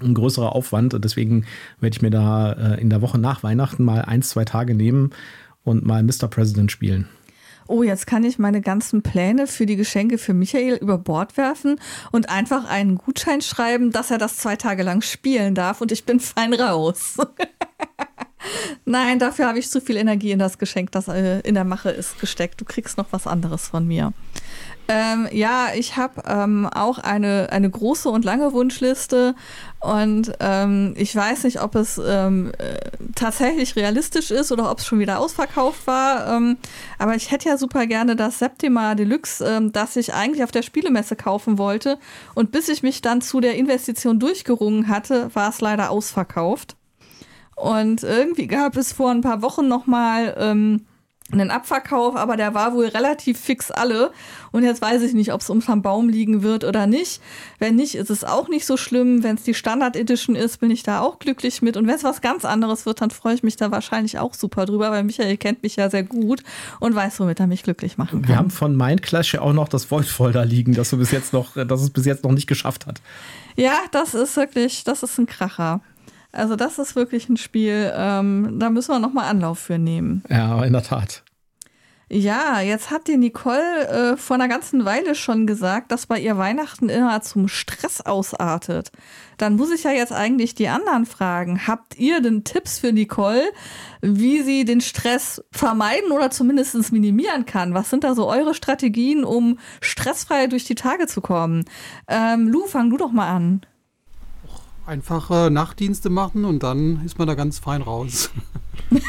ein 0.00 0.14
größerer 0.14 0.54
Aufwand. 0.54 0.96
Deswegen 1.02 1.44
werde 1.80 1.96
ich 1.96 2.02
mir 2.02 2.10
da 2.10 2.52
äh, 2.52 2.80
in 2.80 2.90
der 2.90 3.02
Woche 3.02 3.18
nach 3.18 3.42
Weihnachten 3.42 3.84
mal 3.84 4.02
ein, 4.02 4.22
zwei 4.22 4.44
Tage 4.44 4.74
nehmen 4.74 5.10
und 5.64 5.84
mal 5.84 6.02
Mr. 6.02 6.28
President 6.28 6.70
spielen. 6.70 7.08
Oh, 7.68 7.82
jetzt 7.82 8.06
kann 8.06 8.22
ich 8.22 8.38
meine 8.38 8.60
ganzen 8.60 9.02
Pläne 9.02 9.48
für 9.48 9.66
die 9.66 9.74
Geschenke 9.74 10.18
für 10.18 10.34
Michael 10.34 10.76
über 10.76 10.98
Bord 10.98 11.36
werfen 11.36 11.80
und 12.12 12.30
einfach 12.30 12.68
einen 12.68 12.96
Gutschein 12.96 13.40
schreiben, 13.40 13.90
dass 13.90 14.12
er 14.12 14.18
das 14.18 14.36
zwei 14.36 14.54
Tage 14.54 14.84
lang 14.84 15.02
spielen 15.02 15.56
darf 15.56 15.80
und 15.80 15.90
ich 15.90 16.04
bin 16.04 16.20
fein 16.20 16.54
raus. 16.54 17.16
Nein, 18.84 19.18
dafür 19.18 19.48
habe 19.48 19.58
ich 19.58 19.68
zu 19.68 19.80
viel 19.80 19.96
Energie 19.96 20.30
in 20.30 20.38
das 20.38 20.58
Geschenk, 20.58 20.92
das 20.92 21.08
äh, 21.08 21.40
in 21.40 21.54
der 21.54 21.64
Mache 21.64 21.90
ist, 21.90 22.20
gesteckt. 22.20 22.60
Du 22.60 22.64
kriegst 22.64 22.98
noch 22.98 23.08
was 23.10 23.26
anderes 23.26 23.66
von 23.66 23.84
mir. 23.84 24.12
Ähm, 24.88 25.28
ja, 25.32 25.68
ich 25.74 25.96
habe 25.96 26.22
ähm, 26.26 26.66
auch 26.66 26.98
eine, 26.98 27.48
eine 27.50 27.68
große 27.68 28.08
und 28.08 28.24
lange 28.24 28.52
Wunschliste 28.52 29.34
und 29.80 30.32
ähm, 30.38 30.94
ich 30.96 31.14
weiß 31.14 31.44
nicht, 31.44 31.60
ob 31.60 31.74
es 31.74 32.00
ähm, 32.04 32.52
äh, 32.58 32.78
tatsächlich 33.14 33.74
realistisch 33.74 34.30
ist 34.30 34.52
oder 34.52 34.70
ob 34.70 34.78
es 34.78 34.86
schon 34.86 35.00
wieder 35.00 35.18
ausverkauft 35.18 35.86
war. 35.86 36.28
Ähm, 36.28 36.56
aber 36.98 37.16
ich 37.16 37.32
hätte 37.32 37.48
ja 37.48 37.58
super 37.58 37.86
gerne 37.86 38.14
das 38.14 38.38
Septima 38.38 38.94
Deluxe, 38.94 39.44
ähm, 39.44 39.72
das 39.72 39.96
ich 39.96 40.14
eigentlich 40.14 40.44
auf 40.44 40.52
der 40.52 40.62
Spielemesse 40.62 41.16
kaufen 41.16 41.58
wollte. 41.58 41.98
Und 42.34 42.52
bis 42.52 42.68
ich 42.68 42.82
mich 42.82 43.02
dann 43.02 43.20
zu 43.20 43.40
der 43.40 43.56
Investition 43.56 44.20
durchgerungen 44.20 44.88
hatte, 44.88 45.34
war 45.34 45.50
es 45.50 45.60
leider 45.60 45.90
ausverkauft. 45.90 46.76
Und 47.56 48.02
irgendwie 48.02 48.46
gab 48.46 48.76
es 48.76 48.92
vor 48.92 49.10
ein 49.10 49.22
paar 49.22 49.42
Wochen 49.42 49.66
noch 49.66 49.86
mal 49.86 50.36
ähm, 50.38 50.86
einen 51.32 51.50
Abverkauf, 51.50 52.14
aber 52.14 52.36
der 52.36 52.54
war 52.54 52.72
wohl 52.72 52.86
relativ 52.86 53.38
fix 53.40 53.70
alle. 53.70 54.12
Und 54.52 54.62
jetzt 54.62 54.80
weiß 54.80 55.02
ich 55.02 55.12
nicht, 55.12 55.32
ob 55.32 55.40
es 55.40 55.50
unterm 55.50 55.82
Baum 55.82 56.08
liegen 56.08 56.42
wird 56.42 56.62
oder 56.62 56.86
nicht. 56.86 57.20
Wenn 57.58 57.74
nicht, 57.74 57.96
ist 57.96 58.10
es 58.10 58.22
auch 58.22 58.48
nicht 58.48 58.64
so 58.64 58.76
schlimm. 58.76 59.24
Wenn 59.24 59.34
es 59.34 59.42
die 59.42 59.54
Standard 59.54 59.96
Edition 59.96 60.36
ist, 60.36 60.60
bin 60.60 60.70
ich 60.70 60.84
da 60.84 61.00
auch 61.00 61.18
glücklich 61.18 61.62
mit. 61.62 61.76
Und 61.76 61.86
wenn 61.88 61.96
es 61.96 62.04
was 62.04 62.20
ganz 62.20 62.44
anderes 62.44 62.86
wird, 62.86 63.00
dann 63.00 63.10
freue 63.10 63.34
ich 63.34 63.42
mich 63.42 63.56
da 63.56 63.72
wahrscheinlich 63.72 64.18
auch 64.18 64.34
super 64.34 64.66
drüber, 64.66 64.92
weil 64.92 65.02
Michael 65.02 65.36
kennt 65.36 65.64
mich 65.64 65.76
ja 65.76 65.90
sehr 65.90 66.04
gut 66.04 66.42
und 66.78 66.94
weiß, 66.94 67.18
womit 67.18 67.40
er 67.40 67.48
mich 67.48 67.64
glücklich 67.64 67.98
machen 67.98 68.22
kann. 68.22 68.28
Wir 68.28 68.36
haben 68.36 68.50
von 68.50 68.76
Mindclash 68.76 69.34
ja 69.34 69.40
auch 69.40 69.52
noch 69.52 69.68
das 69.68 69.90
Voidfall 69.90 70.32
da 70.32 70.44
liegen, 70.44 70.74
das 70.74 70.90
du 70.90 70.96
bis 70.96 71.10
jetzt 71.10 71.32
noch, 71.32 71.54
das 71.54 71.82
es 71.82 71.90
bis 71.90 72.06
jetzt 72.06 72.22
noch 72.22 72.32
nicht 72.32 72.46
geschafft 72.46 72.86
hat. 72.86 73.00
Ja, 73.56 73.78
das 73.90 74.14
ist 74.14 74.36
wirklich, 74.36 74.84
das 74.84 75.02
ist 75.02 75.18
ein 75.18 75.26
Kracher. 75.26 75.80
Also 76.36 76.54
das 76.54 76.78
ist 76.78 76.96
wirklich 76.96 77.28
ein 77.28 77.36
Spiel, 77.36 77.92
ähm, 77.94 78.58
da 78.58 78.70
müssen 78.70 78.92
wir 78.92 78.98
nochmal 78.98 79.30
Anlauf 79.30 79.58
für 79.58 79.78
nehmen. 79.78 80.22
Ja, 80.28 80.62
in 80.64 80.72
der 80.72 80.82
Tat. 80.82 81.22
Ja, 82.08 82.60
jetzt 82.60 82.92
hat 82.92 83.08
die 83.08 83.16
Nicole 83.16 83.88
äh, 83.88 84.16
vor 84.16 84.36
einer 84.36 84.46
ganzen 84.46 84.84
Weile 84.84 85.16
schon 85.16 85.44
gesagt, 85.44 85.90
dass 85.90 86.06
bei 86.06 86.20
ihr 86.20 86.38
Weihnachten 86.38 86.88
immer 86.88 87.20
zum 87.20 87.48
Stress 87.48 88.00
ausartet. 88.00 88.92
Dann 89.38 89.56
muss 89.56 89.72
ich 89.72 89.82
ja 89.82 89.90
jetzt 89.90 90.12
eigentlich 90.12 90.54
die 90.54 90.68
anderen 90.68 91.04
fragen. 91.04 91.66
Habt 91.66 91.98
ihr 91.98 92.20
denn 92.20 92.44
Tipps 92.44 92.78
für 92.78 92.92
Nicole, 92.92 93.42
wie 94.02 94.42
sie 94.42 94.64
den 94.64 94.82
Stress 94.82 95.42
vermeiden 95.50 96.12
oder 96.12 96.30
zumindest 96.30 96.92
minimieren 96.92 97.44
kann? 97.44 97.74
Was 97.74 97.90
sind 97.90 98.04
da 98.04 98.14
so 98.14 98.28
eure 98.28 98.54
Strategien, 98.54 99.24
um 99.24 99.58
stressfrei 99.80 100.46
durch 100.46 100.64
die 100.64 100.76
Tage 100.76 101.08
zu 101.08 101.20
kommen? 101.20 101.64
Ähm, 102.06 102.46
Lou, 102.46 102.66
fang 102.66 102.90
du 102.90 102.98
doch 102.98 103.10
mal 103.10 103.28
an. 103.28 103.62
Einfach 104.86 105.30
äh, 105.30 105.50
Nachtdienste 105.50 106.10
machen 106.10 106.44
und 106.44 106.62
dann 106.62 107.04
ist 107.04 107.18
man 107.18 107.26
da 107.26 107.34
ganz 107.34 107.58
fein 107.58 107.82
raus. 107.82 108.30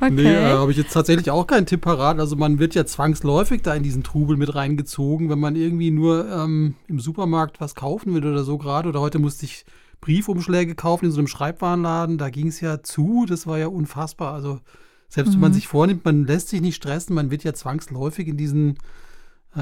Okay. 0.00 0.12
Nee, 0.12 0.32
äh, 0.32 0.52
habe 0.52 0.70
ich 0.70 0.76
jetzt 0.76 0.92
tatsächlich 0.92 1.30
auch 1.30 1.46
keinen 1.46 1.66
Tipp 1.66 1.80
parat. 1.80 2.20
Also 2.20 2.36
man 2.36 2.60
wird 2.60 2.76
ja 2.76 2.86
zwangsläufig 2.86 3.62
da 3.62 3.74
in 3.74 3.82
diesen 3.82 4.04
Trubel 4.04 4.36
mit 4.36 4.54
reingezogen, 4.54 5.28
wenn 5.28 5.40
man 5.40 5.56
irgendwie 5.56 5.90
nur 5.90 6.30
ähm, 6.30 6.76
im 6.86 7.00
Supermarkt 7.00 7.60
was 7.60 7.74
kaufen 7.74 8.14
will 8.14 8.24
oder 8.24 8.44
so 8.44 8.58
gerade. 8.58 8.90
Oder 8.90 9.00
heute 9.00 9.18
musste 9.18 9.44
ich 9.46 9.64
Briefumschläge 10.00 10.76
kaufen 10.76 11.06
in 11.06 11.10
so 11.10 11.18
einem 11.18 11.26
Schreibwarenladen. 11.26 12.16
Da 12.16 12.30
ging 12.30 12.46
es 12.46 12.60
ja 12.60 12.82
zu. 12.82 13.26
Das 13.28 13.48
war 13.48 13.58
ja 13.58 13.66
unfassbar. 13.66 14.34
Also 14.34 14.60
selbst 15.08 15.32
wenn 15.32 15.40
man 15.40 15.52
sich 15.52 15.66
vornimmt, 15.66 16.04
man 16.04 16.26
lässt 16.26 16.48
sich 16.48 16.60
nicht 16.60 16.76
stressen, 16.76 17.14
man 17.14 17.32
wird 17.32 17.42
ja 17.42 17.52
zwangsläufig 17.52 18.28
in 18.28 18.36
diesen 18.36 18.78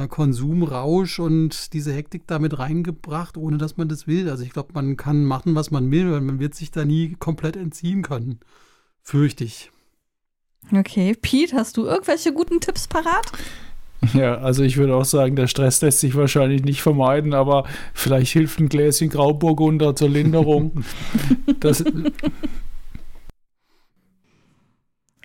Konsumrausch 0.08 1.18
und 1.18 1.72
diese 1.72 1.92
Hektik 1.92 2.26
damit 2.26 2.58
reingebracht, 2.58 3.36
ohne 3.36 3.56
dass 3.56 3.76
man 3.76 3.88
das 3.88 4.06
will. 4.06 4.28
Also 4.28 4.42
ich 4.44 4.50
glaube, 4.50 4.70
man 4.74 4.96
kann 4.96 5.24
machen, 5.24 5.54
was 5.54 5.70
man 5.70 5.90
will, 5.90 6.10
weil 6.12 6.20
man 6.20 6.38
wird 6.38 6.54
sich 6.54 6.70
da 6.70 6.84
nie 6.84 7.14
komplett 7.18 7.56
entziehen 7.56 8.02
können. 8.02 8.40
Fürchte 9.02 9.44
ich. 9.44 9.70
Okay, 10.72 11.14
Pete, 11.20 11.56
hast 11.56 11.76
du 11.76 11.86
irgendwelche 11.86 12.32
guten 12.32 12.60
Tipps 12.60 12.88
parat? 12.88 13.30
Ja, 14.12 14.38
also 14.38 14.62
ich 14.62 14.76
würde 14.76 14.94
auch 14.94 15.04
sagen, 15.04 15.36
der 15.36 15.46
Stress 15.46 15.80
lässt 15.80 16.00
sich 16.00 16.14
wahrscheinlich 16.16 16.64
nicht 16.64 16.82
vermeiden, 16.82 17.34
aber 17.34 17.64
vielleicht 17.94 18.32
hilft 18.32 18.60
ein 18.60 18.68
Gläschen 18.68 19.08
Grauburgunder 19.08 19.96
zur 19.96 20.10
Linderung. 20.10 20.84
das, 21.60 21.82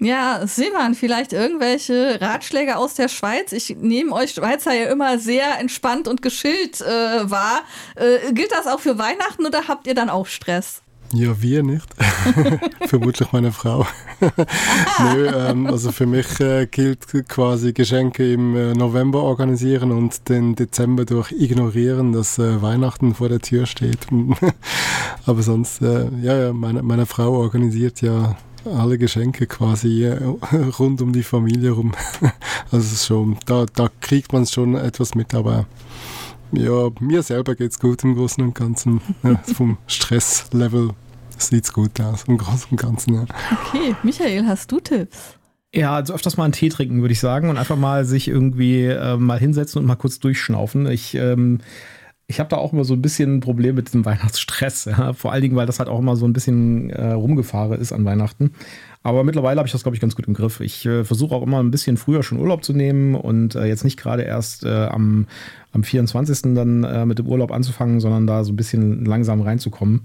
Ja, 0.04 0.48
Silvan, 0.48 0.96
vielleicht 0.96 1.32
irgendwelche 1.32 2.20
Ratschläge 2.20 2.78
aus 2.78 2.96
der 2.96 3.08
Schweiz? 3.08 3.52
Ich 3.52 3.78
nehme 3.80 4.14
euch 4.14 4.32
Schweizer 4.32 4.74
ja 4.74 4.90
immer 4.90 5.20
sehr 5.20 5.60
entspannt 5.60 6.08
und 6.08 6.24
geschillt 6.24 6.82
äh, 6.82 7.30
wahr. 7.30 7.62
Äh, 7.96 8.34
gilt 8.34 8.52
das 8.52 8.66
auch 8.66 8.80
für 8.80 8.98
Weihnachten 8.98 9.46
oder 9.46 9.68
habt 9.68 9.86
ihr 9.86 9.94
dann 9.94 10.10
auch 10.10 10.26
Stress? 10.26 10.82
Ja, 11.14 11.40
wir 11.40 11.62
nicht. 11.62 11.88
Vermutlich 12.88 13.32
meine 13.32 13.52
Frau. 13.52 13.86
Nö, 15.14 15.28
ähm, 15.28 15.68
also 15.68 15.92
für 15.92 16.08
mich 16.08 16.40
äh, 16.40 16.66
gilt 16.66 17.06
quasi 17.28 17.72
Geschenke 17.72 18.34
im 18.34 18.56
äh, 18.56 18.74
November 18.74 19.22
organisieren 19.22 19.92
und 19.92 20.30
den 20.30 20.56
Dezember 20.56 21.06
durch 21.06 21.32
ignorieren, 21.32 22.12
dass 22.12 22.40
äh, 22.40 22.60
Weihnachten 22.64 23.14
vor 23.14 23.30
der 23.30 23.40
Tür 23.40 23.68
steht. 23.68 24.08
Aber 25.28 25.44
sonst, 25.44 25.84
äh, 25.84 26.08
ja, 26.24 26.38
ja, 26.40 26.54
meine, 26.54 26.82
meine 26.82 27.06
Frau 27.06 27.34
organisiert 27.34 28.02
ja 28.02 28.36
alle 28.66 28.98
Geschenke 28.98 29.48
quasi 29.48 30.04
äh, 30.04 30.20
rund 30.80 31.02
um 31.02 31.14
die 31.14 31.24
Familie 31.24 31.72
rum. 31.72 31.94
Also 32.74 32.86
es 32.86 32.94
ist 32.94 33.06
schon, 33.08 33.38
da, 33.46 33.66
da 33.76 33.90
kriegt 34.00 34.32
man 34.32 34.46
schon 34.46 34.76
etwas 34.76 35.14
mit, 35.14 35.34
aber 35.34 35.66
ja, 36.54 36.90
mir 37.02 37.22
selber 37.22 37.54
geht's 37.56 37.80
gut 37.80 38.02
im 38.06 38.16
Großen 38.16 38.42
und 38.42 38.56
Ganzen. 38.56 39.02
Ja, 39.24 39.36
vom 39.56 39.78
Stresslevel 39.88 40.92
sieht 41.38 41.74
gut 41.74 42.00
aus, 42.00 42.24
im 42.28 42.38
Großen 42.38 42.72
und 42.72 42.78
Ganzen. 42.78 43.16
Ja. 43.16 43.26
Okay, 43.66 43.94
Michael, 44.04 44.46
hast 44.46 44.72
du 44.72 44.80
Tipps? 44.80 45.36
Ja, 45.74 45.96
also 45.96 46.14
öfters 46.14 46.38
mal 46.38 46.46
einen 46.46 46.54
Tee 46.54 46.70
trinken, 46.70 47.02
würde 47.02 47.14
ich 47.14 47.20
sagen, 47.20 47.50
und 47.50 47.58
einfach 47.58 47.78
mal 47.78 48.06
sich 48.06 48.28
irgendwie 48.28 48.86
äh, 48.86 49.18
mal 49.18 49.40
hinsetzen 49.40 49.80
und 49.80 49.86
mal 49.86 49.96
kurz 49.96 50.20
durchschnaufen. 50.20 50.86
Ich, 50.88 51.16
ähm, 51.16 51.60
ich 52.28 52.40
habe 52.40 52.50
da 52.50 52.58
auch 52.58 52.74
immer 52.74 52.84
so 52.84 52.94
ein 52.94 53.02
bisschen 53.02 53.36
ein 53.36 53.40
Problem 53.40 53.76
mit 53.76 53.88
diesem 53.88 54.06
Weihnachtsstress. 54.06 54.86
Ja? 54.86 55.14
Vor 55.14 55.32
allen 55.32 55.42
Dingen, 55.42 55.56
weil 55.56 55.66
das 55.66 55.80
halt 55.80 55.90
auch 55.90 56.00
immer 56.00 56.16
so 56.16 56.26
ein 56.26 56.34
bisschen 56.34 56.90
äh, 56.90 57.12
rumgefahren 57.12 57.80
ist 57.80 57.92
an 57.92 58.06
Weihnachten. 58.06 58.52
Aber 59.04 59.24
mittlerweile 59.24 59.58
habe 59.58 59.68
ich 59.68 59.72
das, 59.72 59.84
glaube 59.84 59.96
ich, 59.96 60.02
ganz 60.02 60.16
gut 60.16 60.28
im 60.28 60.34
Griff. 60.34 60.60
Ich 60.60 60.86
äh, 60.86 61.04
versuche 61.04 61.36
auch 61.36 61.42
immer 61.42 61.60
ein 61.60 61.72
bisschen 61.72 61.98
früher 61.98 62.24
schon 62.24 62.40
Urlaub 62.40 62.64
zu 62.64 62.74
nehmen 62.74 63.16
und 63.16 63.56
äh, 63.56 63.66
jetzt 63.66 63.84
nicht 63.84 63.98
gerade 63.98 64.24
erst 64.24 64.64
äh, 64.64 64.86
am, 64.86 65.28
am 65.72 65.84
24. 65.84 66.54
dann 66.54 66.84
äh, 66.84 67.06
mit 67.06 67.18
dem 67.20 67.28
Urlaub 67.28 67.52
anzufangen, 67.52 68.00
sondern 68.00 68.28
da 68.28 68.44
so 68.44 68.54
ein 68.54 68.58
bisschen 68.58 69.04
langsam 69.06 69.42
reinzukommen. 69.42 70.02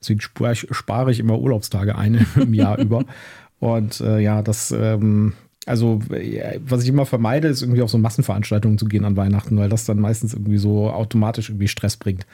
Deswegen 0.00 0.20
spare 0.20 0.52
ich, 0.52 0.66
spare 0.70 1.10
ich 1.10 1.18
immer 1.18 1.38
Urlaubstage 1.38 1.96
ein 1.96 2.26
im 2.36 2.54
Jahr 2.54 2.78
über. 2.78 3.04
Und 3.58 4.00
äh, 4.00 4.20
ja, 4.20 4.42
das, 4.42 4.70
ähm, 4.70 5.32
also 5.66 6.00
was 6.64 6.82
ich 6.84 6.88
immer 6.88 7.06
vermeide, 7.06 7.48
ist 7.48 7.62
irgendwie 7.62 7.82
auf 7.82 7.90
so 7.90 7.98
Massenveranstaltungen 7.98 8.78
zu 8.78 8.86
gehen 8.86 9.04
an 9.04 9.16
Weihnachten, 9.16 9.58
weil 9.58 9.68
das 9.68 9.84
dann 9.84 10.00
meistens 10.00 10.32
irgendwie 10.32 10.58
so 10.58 10.90
automatisch 10.90 11.50
irgendwie 11.50 11.68
Stress 11.68 11.96
bringt. 11.96 12.24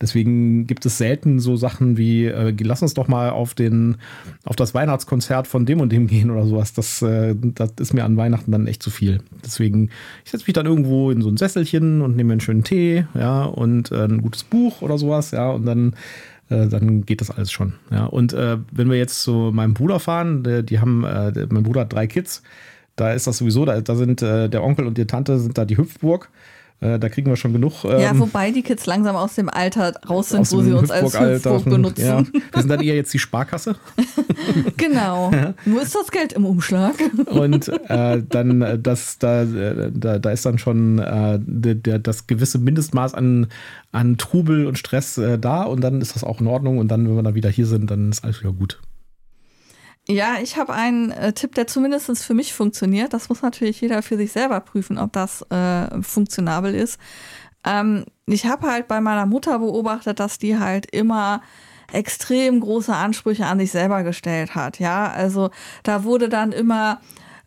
Deswegen 0.00 0.66
gibt 0.66 0.84
es 0.84 0.98
selten 0.98 1.38
so 1.38 1.56
Sachen 1.56 1.96
wie, 1.96 2.26
äh, 2.26 2.54
lass 2.60 2.82
uns 2.82 2.92
doch 2.92 3.08
mal 3.08 3.30
auf 3.30 3.54
den, 3.54 3.96
auf 4.44 4.54
das 4.54 4.74
Weihnachtskonzert 4.74 5.46
von 5.46 5.64
dem 5.64 5.80
und 5.80 5.90
dem 5.90 6.06
gehen 6.06 6.30
oder 6.30 6.44
sowas. 6.44 6.74
Das, 6.74 7.00
äh, 7.00 7.34
das 7.34 7.72
ist 7.80 7.94
mir 7.94 8.04
an 8.04 8.18
Weihnachten 8.18 8.52
dann 8.52 8.66
echt 8.66 8.82
zu 8.82 8.90
viel. 8.90 9.20
Deswegen, 9.44 9.88
ich 10.24 10.32
setze 10.32 10.44
mich 10.46 10.52
dann 10.52 10.66
irgendwo 10.66 11.10
in 11.10 11.22
so 11.22 11.30
ein 11.30 11.38
Sesselchen 11.38 12.02
und 12.02 12.14
nehme 12.14 12.32
einen 12.32 12.40
schönen 12.40 12.62
Tee, 12.62 13.06
ja, 13.14 13.44
und 13.44 13.90
äh, 13.90 14.04
ein 14.04 14.20
gutes 14.20 14.44
Buch 14.44 14.82
oder 14.82 14.98
sowas, 14.98 15.30
ja, 15.30 15.50
und 15.50 15.64
dann 15.64 15.94
äh, 16.48 16.66
dann 16.68 17.04
geht 17.04 17.20
das 17.20 17.30
alles 17.30 17.50
schon. 17.50 17.74
Ja. 17.90 18.06
Und 18.06 18.32
äh, 18.32 18.58
wenn 18.72 18.90
wir 18.90 18.96
jetzt 18.96 19.22
zu 19.22 19.50
meinem 19.52 19.74
Bruder 19.74 20.00
fahren, 20.00 20.42
der, 20.42 20.62
die 20.62 20.80
haben, 20.80 21.04
äh, 21.04 21.46
mein 21.50 21.62
Bruder 21.62 21.82
hat 21.82 21.92
drei 21.92 22.06
Kids, 22.06 22.42
da 22.96 23.12
ist 23.12 23.26
das 23.26 23.38
sowieso, 23.38 23.64
da, 23.64 23.80
da 23.80 23.94
sind 23.94 24.22
äh, 24.22 24.48
der 24.48 24.64
Onkel 24.64 24.86
und 24.86 24.96
die 24.98 25.06
Tante 25.06 25.38
sind 25.38 25.58
da 25.58 25.64
die 25.64 25.76
Hüpfburg. 25.76 26.30
Äh, 26.80 26.98
da 26.98 27.08
kriegen 27.08 27.30
wir 27.30 27.36
schon 27.36 27.54
genug. 27.54 27.84
Ähm, 27.84 28.00
ja, 28.00 28.18
wobei 28.18 28.50
die 28.50 28.62
Kids 28.62 28.84
langsam 28.84 29.16
aus 29.16 29.34
dem 29.34 29.48
Alter 29.48 29.94
raus 30.08 30.28
sind, 30.28 30.50
wo 30.52 30.60
sie 30.60 30.72
uns 30.72 30.90
als 30.90 31.18
Hüpfburg 31.18 31.64
benutzen. 31.64 32.04
Ja. 32.04 32.24
Wir 32.32 32.60
sind 32.60 32.68
dann 32.68 32.82
eher 32.82 32.94
jetzt 32.94 33.14
die 33.14 33.18
Sparkasse. 33.18 33.76
genau. 34.76 35.30
Nur 35.64 35.82
ist 35.82 35.94
das 35.94 36.10
Geld 36.10 36.34
im 36.34 36.44
Umschlag. 36.44 36.94
Und 37.26 37.68
äh, 37.88 38.22
dann, 38.28 38.60
äh, 38.60 38.78
das, 38.78 39.18
da, 39.18 39.42
äh, 39.42 39.90
da, 39.94 40.18
da 40.18 40.30
ist 40.30 40.44
dann 40.44 40.58
schon 40.58 40.98
äh, 40.98 41.38
der, 41.40 41.98
das 41.98 42.26
gewisse 42.26 42.58
Mindestmaß 42.58 43.14
an, 43.14 43.46
an 43.92 44.18
Trubel 44.18 44.66
und 44.66 44.78
Stress 44.78 45.18
da 45.40 45.62
und 45.62 45.80
dann 45.80 46.02
ist 46.02 46.14
das 46.14 46.24
auch 46.24 46.40
in 46.40 46.46
Ordnung. 46.46 46.76
Und 46.78 46.88
dann, 46.88 47.08
wenn 47.08 47.16
wir 47.16 47.22
dann 47.22 47.34
wieder 47.34 47.48
hier 47.48 47.66
sind, 47.66 47.90
dann 47.90 48.10
ist 48.10 48.22
alles 48.22 48.40
wieder 48.40 48.52
gut. 48.52 48.78
Ja, 50.08 50.36
ich 50.40 50.56
habe 50.56 50.72
einen 50.72 51.10
äh, 51.10 51.32
Tipp, 51.32 51.54
der 51.56 51.66
zumindest 51.66 52.22
für 52.24 52.34
mich 52.34 52.54
funktioniert. 52.54 53.12
Das 53.12 53.28
muss 53.28 53.42
natürlich 53.42 53.80
jeder 53.80 54.02
für 54.02 54.16
sich 54.16 54.30
selber 54.30 54.60
prüfen, 54.60 54.98
ob 54.98 55.12
das 55.12 55.42
äh, 55.50 56.00
funktionabel 56.02 56.74
ist. 56.74 57.00
Ähm, 57.64 58.04
ich 58.26 58.46
habe 58.46 58.70
halt 58.70 58.86
bei 58.86 59.00
meiner 59.00 59.26
Mutter 59.26 59.58
beobachtet, 59.58 60.20
dass 60.20 60.38
die 60.38 60.58
halt 60.58 60.86
immer 60.94 61.42
extrem 61.92 62.60
große 62.60 62.94
Ansprüche 62.94 63.46
an 63.46 63.58
sich 63.58 63.72
selber 63.72 64.04
gestellt 64.04 64.54
hat. 64.54 64.78
Ja, 64.78 65.10
also 65.10 65.50
da 65.82 66.04
wurde 66.04 66.28
dann 66.28 66.52
immer 66.52 67.00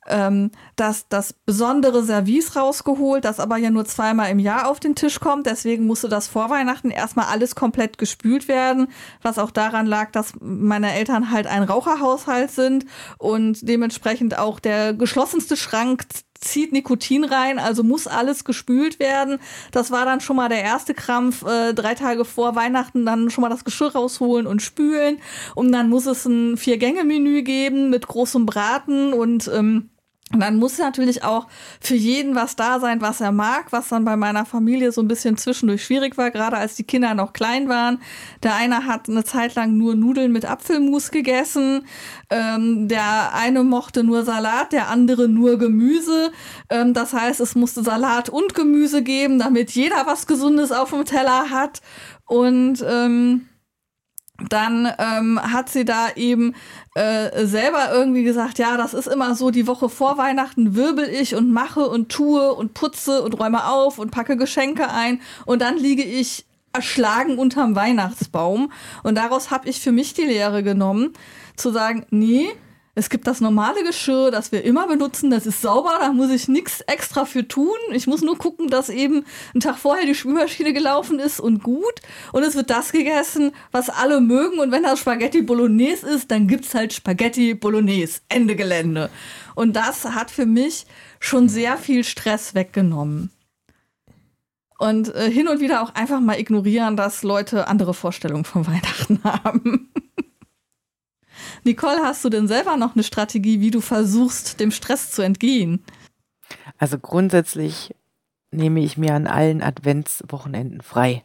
ähm, 0.10 0.51
das, 0.76 1.07
das 1.10 1.34
besondere 1.34 2.03
Service 2.03 2.55
rausgeholt, 2.55 3.26
das 3.26 3.39
aber 3.39 3.57
ja 3.57 3.70
nur 3.70 3.86
zweimal 3.86 4.30
im 4.30 4.39
Jahr 4.39 4.70
auf 4.70 4.80
den 4.80 4.95
Tisch 4.95 5.20
kommt. 5.20 5.45
Deswegen 5.45 5.86
musste 5.86 6.10
das 6.10 6.28
vor 6.28 6.49
Weihnachten 6.49 6.91
erstmal 6.91 7.28
alles 7.28 7.55
komplett 7.55 7.97
gespült 7.97 8.47
werden, 8.47 8.88
was 9.22 9.39
auch 9.39 9.51
daran 9.51 9.86
lag, 9.86 10.12
dass 10.12 10.34
meine 10.39 10.93
Eltern 10.93 11.32
halt 11.32 11.47
ein 11.47 11.64
Raucherhaushalt 11.64 12.51
sind 12.51 12.86
und 13.18 13.68
dementsprechend 13.68 14.38
auch 14.38 14.60
der 14.60 14.93
geschlossenste 14.93 15.57
Schrank 15.57 16.05
zieht 16.39 16.72
Nikotin 16.72 17.24
rein, 17.24 17.60
also 17.60 17.84
muss 17.84 18.07
alles 18.07 18.43
gespült 18.43 18.99
werden. 18.99 19.39
Das 19.72 19.91
war 19.91 20.05
dann 20.05 20.22
schon 20.22 20.36
mal 20.36 20.49
der 20.49 20.62
erste 20.62 20.93
Krampf, 20.93 21.43
äh, 21.45 21.74
drei 21.74 21.95
Tage 21.95 22.26
vor 22.26 22.55
Weihnachten 22.55 23.05
dann 23.05 23.30
schon 23.30 23.41
mal 23.41 23.49
das 23.49 23.66
Geschirr 23.66 23.93
rausholen 23.93 24.47
und 24.47 24.62
spülen. 24.62 25.20
Und 25.55 25.72
dann 25.72 25.89
muss 25.89 26.05
es 26.05 26.26
ein 26.26 26.57
Vier-Gänge-Menü 26.57 27.43
geben 27.43 27.89
mit 27.89 28.07
großem 28.07 28.45
Braten 28.45 29.14
und 29.14 29.49
ähm, 29.53 29.89
und 30.32 30.42
dann 30.42 30.58
muss 30.58 30.78
natürlich 30.78 31.24
auch 31.24 31.48
für 31.82 31.96
jeden 31.96 32.36
was 32.36 32.56
da 32.56 32.80
sein, 32.80 33.02
was 33.02 33.20
er 33.20 33.32
mag, 33.32 33.72
was 33.72 33.90
dann 33.90 34.06
bei 34.06 34.16
meiner 34.16 34.46
Familie 34.46 34.92
so 34.92 35.02
ein 35.02 35.08
bisschen 35.08 35.38
zwischendurch 35.38 35.84
schwierig 35.84 36.18
war, 36.20 36.30
gerade 36.30 36.56
als 36.58 36.76
die 36.76 36.84
Kinder 36.84 37.16
noch 37.16 37.34
klein 37.34 37.68
waren. 37.68 38.00
Der 38.44 38.54
eine 38.54 38.86
hat 38.86 39.10
eine 39.10 39.24
Zeit 39.24 39.56
lang 39.56 39.76
nur 39.76 39.96
Nudeln 39.96 40.32
mit 40.32 40.46
Apfelmus 40.46 41.10
gegessen, 41.10 41.88
ähm, 42.30 42.88
der 42.88 43.34
eine 43.34 43.64
mochte 43.64 44.04
nur 44.04 44.24
Salat, 44.24 44.72
der 44.72 44.90
andere 44.90 45.28
nur 45.28 45.58
Gemüse. 45.58 46.32
Ähm, 46.70 46.94
das 46.94 47.14
heißt, 47.14 47.40
es 47.40 47.56
musste 47.56 47.84
Salat 47.84 48.30
und 48.30 48.54
Gemüse 48.54 49.02
geben, 49.02 49.40
damit 49.40 49.72
jeder 49.72 50.06
was 50.06 50.28
Gesundes 50.28 50.72
auf 50.72 50.92
dem 50.92 51.06
Teller 51.06 51.50
hat. 51.50 51.82
Und 52.28 52.86
ähm, 52.88 53.49
dann 54.48 54.92
ähm, 54.98 55.40
hat 55.42 55.70
sie 55.70 55.86
da 55.86 56.10
eben 56.16 56.56
äh, 56.96 57.46
selber 57.46 57.92
irgendwie 57.92 58.24
gesagt, 58.24 58.60
ja, 58.60 58.78
das 58.78 58.94
ist 58.94 59.08
immer 59.08 59.36
so, 59.36 59.52
die 59.52 59.68
Woche 59.68 59.90
vor 59.90 60.18
Weihnachten 60.18 60.76
wirbel 60.76 61.10
ich 61.10 61.36
und 61.36 61.52
mache 61.52 61.88
und 61.88 62.10
tue 62.10 62.54
und 62.54 62.74
putze 62.74 63.22
und 63.22 63.40
räume 63.40 63.66
auf 63.66 64.00
und 64.00 64.12
packe 64.12 64.38
Geschenke 64.38 64.90
ein 64.90 65.22
und 65.46 65.62
dann 65.62 65.78
liege 65.78 66.04
ich 66.04 66.46
erschlagen 66.72 67.38
unterm 67.38 67.76
Weihnachtsbaum. 67.76 68.72
Und 69.04 69.16
daraus 69.16 69.52
habe 69.52 69.68
ich 69.70 69.80
für 69.80 69.92
mich 69.92 70.14
die 70.14 70.24
Lehre 70.24 70.64
genommen, 70.64 71.14
zu 71.56 71.72
sagen, 71.72 72.06
nee, 72.10 72.48
es 73.00 73.10
gibt 73.10 73.28
das 73.28 73.39
normale 73.39 73.82
Geschirr, 73.84 74.30
das 74.30 74.52
wir 74.52 74.66
immer 74.66 74.86
benutzen, 74.86 75.30
das 75.30 75.45
ist 75.45 75.62
sauber, 75.62 75.97
da 76.02 76.12
muss 76.12 76.30
ich 76.32 76.50
nichts 76.50 76.82
extra 76.82 77.24
für 77.24 77.47
tun. 77.47 77.78
Ich 77.93 78.08
muss 78.08 78.22
nur 78.22 78.38
gucken, 78.38 78.68
dass 78.68 78.89
eben 78.89 79.26
ein 79.56 79.62
Tag 79.62 79.78
vorher 79.78 80.06
die 80.06 80.14
Spülmaschine 80.14 80.74
gelaufen 80.74 81.18
ist 81.18 81.39
und 81.39 81.64
gut. 81.64 82.02
Und 82.34 82.43
es 82.43 82.56
wird 82.56 82.70
das 82.70 82.91
gegessen, 82.91 83.54
was 83.72 83.89
alle 83.89 84.20
mögen. 84.20 84.60
Und 84.60 84.74
wenn 84.74 84.84
das 84.84 85.00
Spaghetti 85.00 85.41
Bolognese 85.41 86.10
ist, 86.10 86.30
dann 86.30 86.47
gibt 86.47 86.66
es 86.66 86.76
halt 86.76 86.91
Spaghetti 86.91 87.54
Bolognese. 87.54 88.20
Ende 88.28 88.58
Gelände. 88.58 89.10
Und 89.56 89.78
das 89.78 90.04
hat 90.04 90.30
für 90.30 90.45
mich 90.45 90.86
schon 91.22 91.47
sehr 91.47 91.78
viel 91.78 92.04
Stress 92.04 92.54
weggenommen. 92.54 93.32
Und 94.78 95.14
äh, 95.16 95.32
hin 95.32 95.47
und 95.47 95.62
wieder 95.62 95.82
auch 95.82 95.95
einfach 95.95 96.20
mal 96.20 96.39
ignorieren, 96.39 96.97
dass 96.97 97.24
Leute 97.24 97.68
andere 97.68 97.93
Vorstellungen 97.93 98.45
von 98.45 98.68
Weihnachten 98.68 99.22
haben. 99.24 99.89
Nicole, 101.64 101.99
hast 102.03 102.24
du 102.26 102.30
denn 102.30 102.47
selber 102.47 102.78
noch 102.78 102.95
eine 102.95 103.03
Strategie, 103.03 103.60
wie 103.62 103.72
du 103.72 103.82
versuchst, 103.82 104.60
dem 104.60 104.72
Stress 104.72 105.12
zu 105.12 105.22
entgehen? 105.22 105.84
Also 106.78 106.97
grundsätzlich 106.97 107.93
nehme 108.51 108.80
ich 108.82 108.97
mir 108.97 109.14
an 109.14 109.28
allen 109.28 109.62
Adventswochenenden 109.62 110.82
frei. 110.82 111.24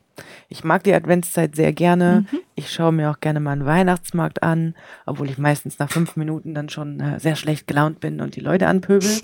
Ich 0.48 0.62
mag 0.62 0.84
die 0.84 0.94
Adventszeit 0.94 1.56
sehr 1.56 1.72
gerne. 1.72 2.26
Mhm. 2.30 2.38
Ich 2.54 2.70
schaue 2.70 2.92
mir 2.92 3.10
auch 3.10 3.20
gerne 3.20 3.40
mal 3.40 3.52
einen 3.52 3.66
Weihnachtsmarkt 3.66 4.42
an, 4.42 4.74
obwohl 5.06 5.28
ich 5.28 5.38
meistens 5.38 5.78
nach 5.78 5.90
fünf 5.90 6.16
Minuten 6.16 6.54
dann 6.54 6.68
schon 6.68 7.00
äh, 7.00 7.18
sehr 7.18 7.36
schlecht 7.36 7.66
gelaunt 7.66 8.00
bin 8.00 8.20
und 8.20 8.36
die 8.36 8.40
Leute 8.40 8.68
anpöbel. 8.68 9.20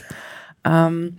Ähm, 0.65 1.19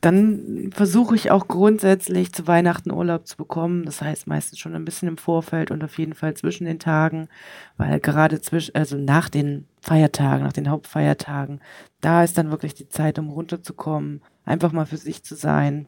dann 0.00 0.70
versuche 0.72 1.14
ich 1.14 1.30
auch 1.30 1.46
grundsätzlich 1.46 2.32
zu 2.32 2.46
Weihnachten 2.46 2.90
Urlaub 2.90 3.26
zu 3.26 3.36
bekommen. 3.36 3.84
Das 3.84 4.00
heißt 4.00 4.26
meistens 4.26 4.58
schon 4.58 4.74
ein 4.74 4.84
bisschen 4.84 5.08
im 5.08 5.18
Vorfeld 5.18 5.70
und 5.70 5.84
auf 5.84 5.98
jeden 5.98 6.14
Fall 6.14 6.34
zwischen 6.34 6.64
den 6.64 6.78
Tagen, 6.78 7.28
weil 7.76 8.00
gerade 8.00 8.40
zwischen, 8.40 8.74
also 8.74 8.96
nach 8.96 9.28
den 9.28 9.66
Feiertagen, 9.82 10.44
nach 10.44 10.52
den 10.54 10.70
Hauptfeiertagen, 10.70 11.60
da 12.00 12.24
ist 12.24 12.38
dann 12.38 12.50
wirklich 12.50 12.74
die 12.74 12.88
Zeit, 12.88 13.18
um 13.18 13.28
runterzukommen, 13.28 14.22
einfach 14.44 14.72
mal 14.72 14.86
für 14.86 14.96
sich 14.96 15.22
zu 15.22 15.34
sein. 15.34 15.86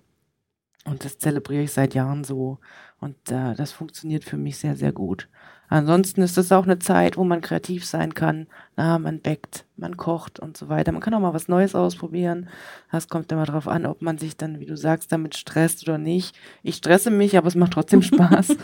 Und 0.84 1.04
das 1.04 1.18
zelebriere 1.18 1.62
ich 1.62 1.72
seit 1.72 1.94
Jahren 1.94 2.24
so. 2.24 2.58
Und 3.00 3.16
äh, 3.30 3.54
das 3.54 3.72
funktioniert 3.72 4.24
für 4.24 4.36
mich 4.36 4.58
sehr, 4.58 4.76
sehr 4.76 4.92
gut. 4.92 5.28
Ansonsten 5.72 6.20
ist 6.20 6.36
es 6.36 6.52
auch 6.52 6.64
eine 6.64 6.78
Zeit, 6.78 7.16
wo 7.16 7.24
man 7.24 7.40
kreativ 7.40 7.86
sein 7.86 8.12
kann. 8.12 8.46
Na, 8.76 8.98
man 8.98 9.20
bäckt, 9.20 9.64
man 9.78 9.96
kocht 9.96 10.38
und 10.38 10.54
so 10.54 10.68
weiter. 10.68 10.92
Man 10.92 11.00
kann 11.00 11.14
auch 11.14 11.20
mal 11.20 11.32
was 11.32 11.48
Neues 11.48 11.74
ausprobieren. 11.74 12.50
Das 12.90 13.08
kommt 13.08 13.32
immer 13.32 13.46
darauf 13.46 13.66
an, 13.68 13.86
ob 13.86 14.02
man 14.02 14.18
sich 14.18 14.36
dann, 14.36 14.60
wie 14.60 14.66
du 14.66 14.76
sagst, 14.76 15.12
damit 15.12 15.34
stresst 15.34 15.88
oder 15.88 15.96
nicht. 15.96 16.36
Ich 16.62 16.76
stresse 16.76 17.10
mich, 17.10 17.38
aber 17.38 17.48
es 17.48 17.54
macht 17.54 17.72
trotzdem 17.72 18.02
Spaß. 18.02 18.54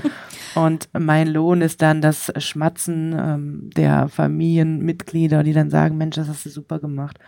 und 0.55 0.91
mein 0.93 1.29
Lohn 1.29 1.63
ist 1.63 1.81
dann 1.81 2.03
das 2.03 2.31
Schmatzen 2.37 3.17
ähm, 3.19 3.71
der 3.75 4.09
Familienmitglieder, 4.09 5.43
die 5.45 5.55
dann 5.55 5.71
sagen, 5.71 5.97
Mensch, 5.97 6.17
das 6.17 6.29
hast 6.29 6.45
du 6.45 6.51
super 6.51 6.79
gemacht. 6.79 7.19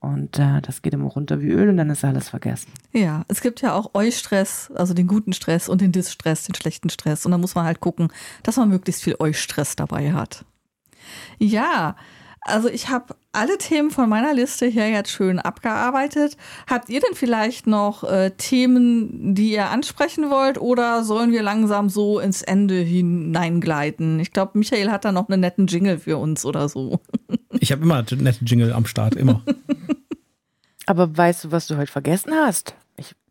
Und 0.00 0.38
äh, 0.38 0.62
das 0.62 0.80
geht 0.80 0.94
immer 0.94 1.08
runter 1.08 1.42
wie 1.42 1.50
Öl 1.50 1.68
und 1.68 1.76
dann 1.76 1.90
ist 1.90 2.04
alles 2.04 2.30
vergessen. 2.30 2.72
Ja, 2.92 3.24
es 3.28 3.42
gibt 3.42 3.60
ja 3.60 3.74
auch 3.74 3.94
Eustress, 3.94 4.70
also 4.74 4.94
den 4.94 5.06
guten 5.06 5.34
Stress 5.34 5.68
und 5.68 5.82
den 5.82 5.92
Distress, 5.92 6.44
den 6.44 6.54
schlechten 6.54 6.88
Stress. 6.88 7.26
Und 7.26 7.32
da 7.32 7.38
muss 7.38 7.54
man 7.54 7.66
halt 7.66 7.80
gucken, 7.80 8.08
dass 8.42 8.56
man 8.56 8.70
möglichst 8.70 9.02
viel 9.02 9.16
Eustress 9.18 9.76
dabei 9.76 10.14
hat. 10.14 10.46
Ja, 11.38 11.96
Also 12.42 12.68
ich 12.68 12.88
habe 12.88 13.14
alle 13.32 13.58
Themen 13.58 13.90
von 13.90 14.08
meiner 14.08 14.32
Liste 14.32 14.66
hier 14.66 14.88
jetzt 14.88 15.10
schön 15.10 15.38
abgearbeitet. 15.38 16.36
Habt 16.66 16.88
ihr 16.88 17.00
denn 17.00 17.14
vielleicht 17.14 17.66
noch 17.66 18.02
äh, 18.02 18.30
Themen, 18.30 19.34
die 19.34 19.52
ihr 19.52 19.68
ansprechen 19.68 20.30
wollt 20.30 20.58
oder 20.58 21.04
sollen 21.04 21.32
wir 21.32 21.42
langsam 21.42 21.90
so 21.90 22.18
ins 22.18 22.42
Ende 22.42 22.80
hineingleiten? 22.80 24.18
Ich 24.20 24.32
glaube, 24.32 24.58
Michael 24.58 24.90
hat 24.90 25.04
da 25.04 25.12
noch 25.12 25.28
einen 25.28 25.40
netten 25.40 25.66
Jingle 25.66 25.98
für 25.98 26.16
uns 26.16 26.44
oder 26.44 26.68
so. 26.68 27.00
Ich 27.58 27.72
habe 27.72 27.82
immer 27.82 27.96
einen 27.96 28.22
netten 28.22 28.46
Jingle 28.46 28.72
am 28.72 28.86
Start, 28.86 29.16
immer. 29.16 29.42
Aber 30.86 31.16
weißt 31.16 31.44
du, 31.44 31.52
was 31.52 31.66
du 31.66 31.76
heute 31.76 31.92
vergessen 31.92 32.32
hast? 32.34 32.74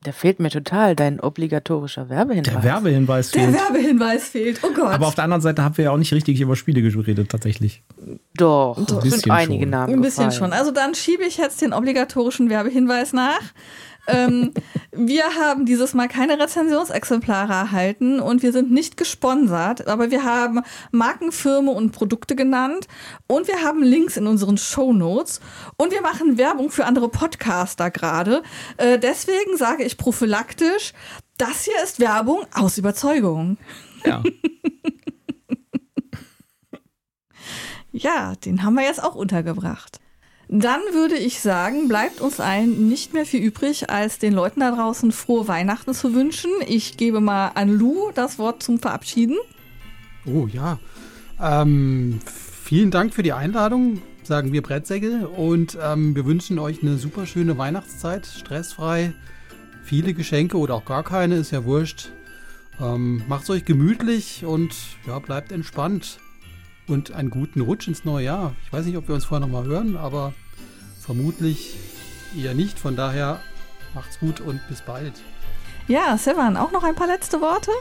Der 0.05 0.13
fehlt 0.13 0.39
mir 0.39 0.49
total, 0.49 0.95
dein 0.95 1.19
obligatorischer 1.19 2.07
Werbehinweis. 2.07 2.53
Der 2.53 2.63
Werbehinweis 2.63 3.31
Der 3.31 3.43
fehlt. 3.43 3.53
Werbehinweis 3.55 4.29
fehlt. 4.29 4.59
Oh 4.63 4.71
Gott. 4.73 4.93
Aber 4.93 5.07
auf 5.07 5.15
der 5.15 5.25
anderen 5.25 5.41
Seite 5.41 5.61
haben 5.61 5.75
wir 5.77 5.85
ja 5.85 5.91
auch 5.91 5.97
nicht 5.97 6.13
richtig 6.13 6.39
über 6.39 6.55
Spiele 6.55 6.81
geredet, 6.81 7.29
tatsächlich. 7.29 7.83
Doch, 8.35 8.77
Ein 8.77 8.83
es 8.83 8.93
bisschen 9.03 9.19
sind 9.19 9.31
einige 9.31 9.63
schon. 9.63 9.69
Namen 9.71 9.93
Ein 9.95 10.01
bisschen 10.01 10.29
gefallen. 10.29 10.51
schon. 10.51 10.57
Also 10.57 10.71
dann 10.71 10.95
schiebe 10.95 11.23
ich 11.25 11.37
jetzt 11.37 11.61
den 11.61 11.73
obligatorischen 11.73 12.49
Werbehinweis 12.49 13.11
nach. 13.11 13.41
Ähm, 14.07 14.53
wir 14.91 15.35
haben 15.35 15.65
dieses 15.65 15.93
Mal 15.93 16.07
keine 16.07 16.39
Rezensionsexemplare 16.39 17.53
erhalten 17.53 18.19
und 18.19 18.43
wir 18.43 18.51
sind 18.51 18.71
nicht 18.71 18.97
gesponsert, 18.97 19.87
aber 19.87 20.11
wir 20.11 20.23
haben 20.23 20.61
Markenfirmen 20.91 21.73
und 21.73 21.91
Produkte 21.91 22.35
genannt 22.35 22.87
und 23.27 23.47
wir 23.47 23.61
haben 23.61 23.83
Links 23.83 24.17
in 24.17 24.27
unseren 24.27 24.57
Shownotes 24.57 25.41
und 25.77 25.91
wir 25.91 26.01
machen 26.01 26.37
Werbung 26.37 26.71
für 26.71 26.85
andere 26.85 27.09
Podcaster 27.09 27.91
gerade. 27.91 28.43
Äh, 28.77 28.99
deswegen 28.99 29.57
sage 29.57 29.83
ich 29.83 29.97
prophylaktisch, 29.97 30.93
das 31.37 31.65
hier 31.65 31.81
ist 31.83 31.99
Werbung 31.99 32.45
aus 32.53 32.77
Überzeugung. 32.77 33.57
Ja. 34.05 34.23
Ja, 37.91 38.35
den 38.35 38.63
haben 38.63 38.75
wir 38.75 38.83
jetzt 38.83 39.03
auch 39.03 39.15
untergebracht. 39.15 39.99
Dann 40.51 40.81
würde 40.93 41.15
ich 41.15 41.41
sagen, 41.41 41.87
bleibt 41.87 42.21
uns 42.21 42.39
allen 42.39 42.89
nicht 42.89 43.13
mehr 43.13 43.27
viel 43.27 43.43
übrig, 43.43 43.91
als 43.91 44.17
den 44.17 44.33
Leuten 44.33 44.61
da 44.61 44.71
draußen 44.71 45.11
frohe 45.11 45.47
Weihnachten 45.47 45.93
zu 45.93 46.15
wünschen. 46.15 46.49
Ich 46.67 46.97
gebe 46.97 47.21
mal 47.21 47.49
an 47.49 47.69
Lou 47.69 48.09
das 48.15 48.39
Wort 48.39 48.63
zum 48.63 48.79
Verabschieden. 48.79 49.37
Oh 50.25 50.47
ja. 50.47 50.79
Ähm, 51.39 52.19
vielen 52.63 52.89
Dank 52.89 53.13
für 53.13 53.21
die 53.21 53.31
Einladung, 53.31 54.01
sagen 54.23 54.51
wir 54.51 54.63
Brettsäckel. 54.63 55.27
Und 55.27 55.77
ähm, 55.79 56.15
wir 56.15 56.25
wünschen 56.25 56.57
euch 56.57 56.81
eine 56.81 56.97
super 56.97 57.27
schöne 57.27 57.59
Weihnachtszeit, 57.59 58.25
stressfrei. 58.25 59.13
Viele 59.83 60.15
Geschenke 60.15 60.57
oder 60.57 60.73
auch 60.73 60.85
gar 60.85 61.03
keine, 61.03 61.35
ist 61.35 61.51
ja 61.51 61.63
wurscht. 61.63 62.09
Ähm, 62.81 63.21
macht's 63.27 63.51
euch 63.51 63.65
gemütlich 63.65 64.45
und 64.45 64.73
ja, 65.05 65.19
bleibt 65.19 65.51
entspannt. 65.51 66.17
Und 66.89 67.11
einen 67.11 67.29
guten 67.29 67.61
Rutsch 67.61 67.87
ins 67.87 68.03
neue 68.03 68.25
Jahr. 68.25 68.55
Ich 68.65 68.73
weiß 68.73 68.85
nicht, 68.85 68.97
ob 68.97 69.07
wir 69.07 69.13
uns 69.13 69.25
vorher 69.25 69.45
nochmal 69.45 69.65
hören, 69.65 69.95
aber 69.95 70.33
vermutlich 70.99 71.75
eher 72.35 72.55
nicht. 72.55 72.79
Von 72.79 72.95
daher 72.95 73.39
macht's 73.93 74.19
gut 74.19 74.41
und 74.41 74.59
bis 74.67 74.81
bald. 74.81 75.13
Ja, 75.87 76.17
Sevan, 76.17 76.57
auch 76.57 76.71
noch 76.71 76.83
ein 76.83 76.95
paar 76.95 77.07
letzte 77.07 77.41
Worte? 77.41 77.71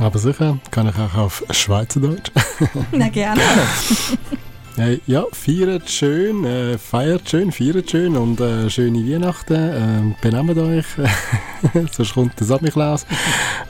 Aber 0.00 0.18
sicher, 0.18 0.58
kann 0.72 0.88
ich 0.88 0.96
auch 0.96 1.14
auf 1.14 1.44
Schweizerdeutsch. 1.50 2.32
Na 2.92 3.08
gerne. 3.08 3.40
Äh, 4.76 4.98
ja, 5.06 5.24
feiert 5.32 5.90
schön, 5.90 6.44
äh, 6.44 6.78
feiert 6.78 7.28
schön, 7.28 7.50
feiert 7.52 7.90
schön 7.90 8.16
und 8.16 8.40
äh, 8.40 8.70
schöne 8.70 8.98
Weihnachten. 8.98 9.54
Ähm, 9.54 10.14
benehmt 10.20 10.56
euch, 10.56 10.86
sonst 11.92 12.14
kommt 12.14 12.38
der 12.38 12.46
Samichlaus. 12.46 13.04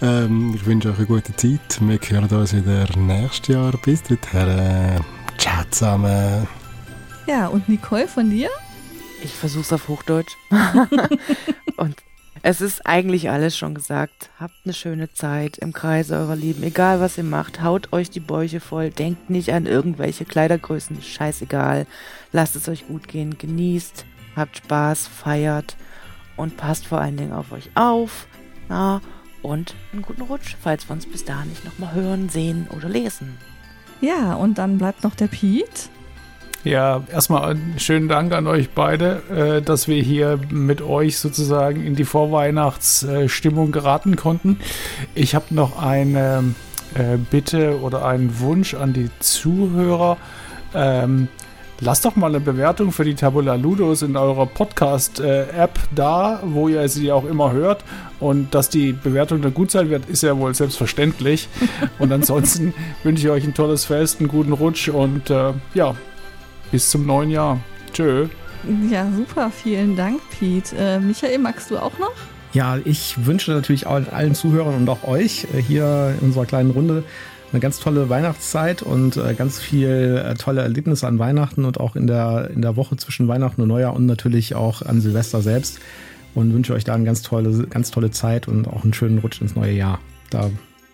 Ähm, 0.03 0.53
ich 0.55 0.65
wünsche 0.67 0.91
euch 0.91 0.99
eine 0.99 1.07
gute 1.07 1.35
Zeit. 1.35 1.81
Wir 1.81 1.99
hören 1.99 2.29
uns 2.29 2.55
wieder 2.55 2.87
nächstes 2.97 3.55
Jahr. 3.55 3.73
Bis 3.83 4.03
dahin. 4.03 4.59
Äh, 4.59 5.01
ciao 5.39 5.65
zusammen. 5.71 6.47
Ja, 7.27 7.49
und 7.49 7.69
Nicole 7.69 8.07
von 8.07 8.31
dir? 8.31 8.51
Ich 9.23 9.33
versuch's 9.33 9.73
auf 9.73 9.89
Hochdeutsch. 9.89 10.37
und 11.77 11.97
es 12.43 12.61
ist 12.61 12.87
eigentlich 12.87 13.31
alles 13.31 13.57
schon 13.57 13.75
gesagt. 13.75 14.31
Habt 14.39 14.55
eine 14.65 14.73
schöne 14.73 15.13
Zeit 15.13 15.59
im 15.59 15.73
Kreise 15.73 16.17
eurer 16.17 16.37
Lieben. 16.37 16.63
Egal 16.63 17.01
was 17.01 17.19
ihr 17.19 17.25
macht, 17.25 17.63
haut 17.63 17.93
euch 17.93 18.11
die 18.11 18.21
Bäuche 18.21 18.61
voll. 18.61 18.91
Denkt 18.91 19.29
nicht 19.29 19.53
an 19.53 19.67
irgendwelche 19.67 20.25
Kleidergrößen. 20.25 21.03
Scheißegal. 21.03 21.87
Lasst 22.33 22.57
es 22.57 22.69
euch 22.69 22.87
gut 22.87 23.09
gehen. 23.09 23.37
Genießt. 23.37 24.07
Habt 24.37 24.57
Spaß. 24.59 25.07
Feiert. 25.09 25.77
Und 26.37 26.57
passt 26.57 26.87
vor 26.87 27.01
allen 27.01 27.19
Dingen 27.19 27.33
auf 27.33 27.53
euch 27.53 27.71
auf. 27.75 28.27
Na, 28.69 29.03
und 29.43 29.75
einen 29.93 30.03
guten 30.03 30.23
Rutsch, 30.23 30.57
falls 30.61 30.89
wir 30.89 30.93
uns 30.93 31.07
bis 31.07 31.25
dahin 31.25 31.51
nicht 31.51 31.65
nochmal 31.65 31.95
hören, 31.95 32.29
sehen 32.29 32.69
oder 32.77 32.89
lesen. 32.89 33.37
Ja, 34.01 34.35
und 34.35 34.59
dann 34.59 34.79
bleibt 34.79 35.03
noch 35.03 35.15
der 35.15 35.27
Pete. 35.27 35.91
Ja, 36.63 37.03
erstmal 37.11 37.57
schönen 37.79 38.09
Dank 38.09 38.35
an 38.35 38.47
euch 38.47 38.69
beide, 38.71 39.23
äh, 39.31 39.63
dass 39.63 39.89
wir 39.89 40.03
hier 40.03 40.39
mit 40.51 40.83
euch 40.83 41.19
sozusagen 41.19 41.83
in 41.87 41.95
die 41.97 42.05
Vorweihnachtsstimmung 42.05 43.73
geraten 43.73 44.17
konnten. 44.17 44.59
Ich 45.15 45.35
habe 45.35 45.55
noch 45.55 45.83
eine 45.83 46.55
äh, 46.95 47.17
Bitte 47.17 47.81
oder 47.81 48.05
einen 48.05 48.41
Wunsch 48.41 48.75
an 48.75 48.93
die 48.93 49.09
Zuhörer. 49.21 50.19
Ähm, 50.75 51.29
lasst 51.81 52.05
doch 52.05 52.15
mal 52.17 52.27
eine 52.27 52.41
Bewertung 52.41 52.93
für 52.93 53.05
die 53.05 53.15
Tabula 53.15 53.55
Ludos 53.55 54.03
in 54.03 54.15
eurer 54.19 54.45
Podcast-App 54.45 55.79
da, 55.95 56.43
wo 56.45 56.69
ihr 56.69 56.87
sie 56.91 57.11
auch 57.11 57.25
immer 57.25 57.53
hört. 57.53 57.85
Und 58.19 58.55
dass 58.55 58.69
die 58.69 58.93
Bewertung 58.93 59.41
dann 59.41 59.55
gut 59.55 59.71
sein 59.71 59.89
wird, 59.89 60.11
ist 60.11 60.23
ja 60.23 60.37
wohl 60.37 60.55
selbstverständlich. 60.55 61.49
Und 61.99 62.13
ansonsten 62.13 62.75
wünsche 63.03 63.27
ich 63.27 63.31
euch 63.31 63.45
ein 63.45 63.55
tolles 63.55 63.87
Fest, 63.87 64.21
einen 64.21 64.29
guten 64.29 64.53
Rutsch 64.53 64.91
und 64.91 65.31
äh, 65.31 65.55
ja, 65.73 65.95
bis 66.71 66.91
zum 66.91 67.07
neuen 67.07 67.31
Jahr. 67.31 67.61
Tschö. 67.93 68.29
Ja, 68.91 69.11
super. 69.11 69.51
Vielen 69.51 69.97
Dank, 69.97 70.21
Pete. 70.31 70.77
Äh, 70.77 71.01
Michael, 71.01 71.39
magst 71.39 71.71
du 71.71 71.79
auch 71.79 71.99
noch? 71.99 72.13
Ja, 72.53 72.79
ich 72.85 73.27
wünsche 73.27 73.53
natürlich 73.53 73.87
allen, 73.87 74.09
allen 74.11 74.35
Zuhörern 74.35 74.75
und 74.75 74.89
auch 74.89 75.05
euch 75.05 75.47
äh, 75.55 75.63
hier 75.63 76.15
in 76.21 76.27
unserer 76.27 76.47
kleinen 76.47 76.71
Runde 76.71 77.05
eine 77.53 77.61
ganz 77.61 77.81
tolle 77.81 78.09
Weihnachtszeit 78.09 78.83
und 78.83 79.17
äh, 79.17 79.35
ganz 79.35 79.59
viel 79.59 80.23
äh, 80.25 80.35
tolle 80.35 80.63
Erlebnisse 80.63 81.07
an 81.07 81.19
Weihnachten 81.19 81.65
und 81.65 81.81
auch 81.81 81.97
in 81.97 82.07
der, 82.07 82.51
in 82.55 82.63
der 82.63 82.77
Woche 82.77 82.97
zwischen 82.97 83.29
Weihnachten 83.29 83.63
und 83.63 83.69
Neujahr 83.69 83.95
und 83.95 84.07
natürlich 84.07 84.55
auch 84.55 84.83
an 84.83 85.01
Silvester 85.01 85.43
selbst. 85.43 85.81
Und 86.33 86.55
wünsche 86.55 86.75
euch 86.75 86.85
da 86.85 86.95
eine 86.95 87.05
ganz 87.05 87.23
tolle, 87.23 87.67
ganz 87.67 87.91
tolle 87.91 88.13
Zeit 88.13 88.47
und 88.47 88.69
auch 88.69 88.85
einen 88.85 88.95
schönen 88.95 89.19
Rutsch 89.19 89.41
ins 89.41 89.57
neue 89.57 89.73
Jahr. 89.73 89.99
Da 90.31 90.49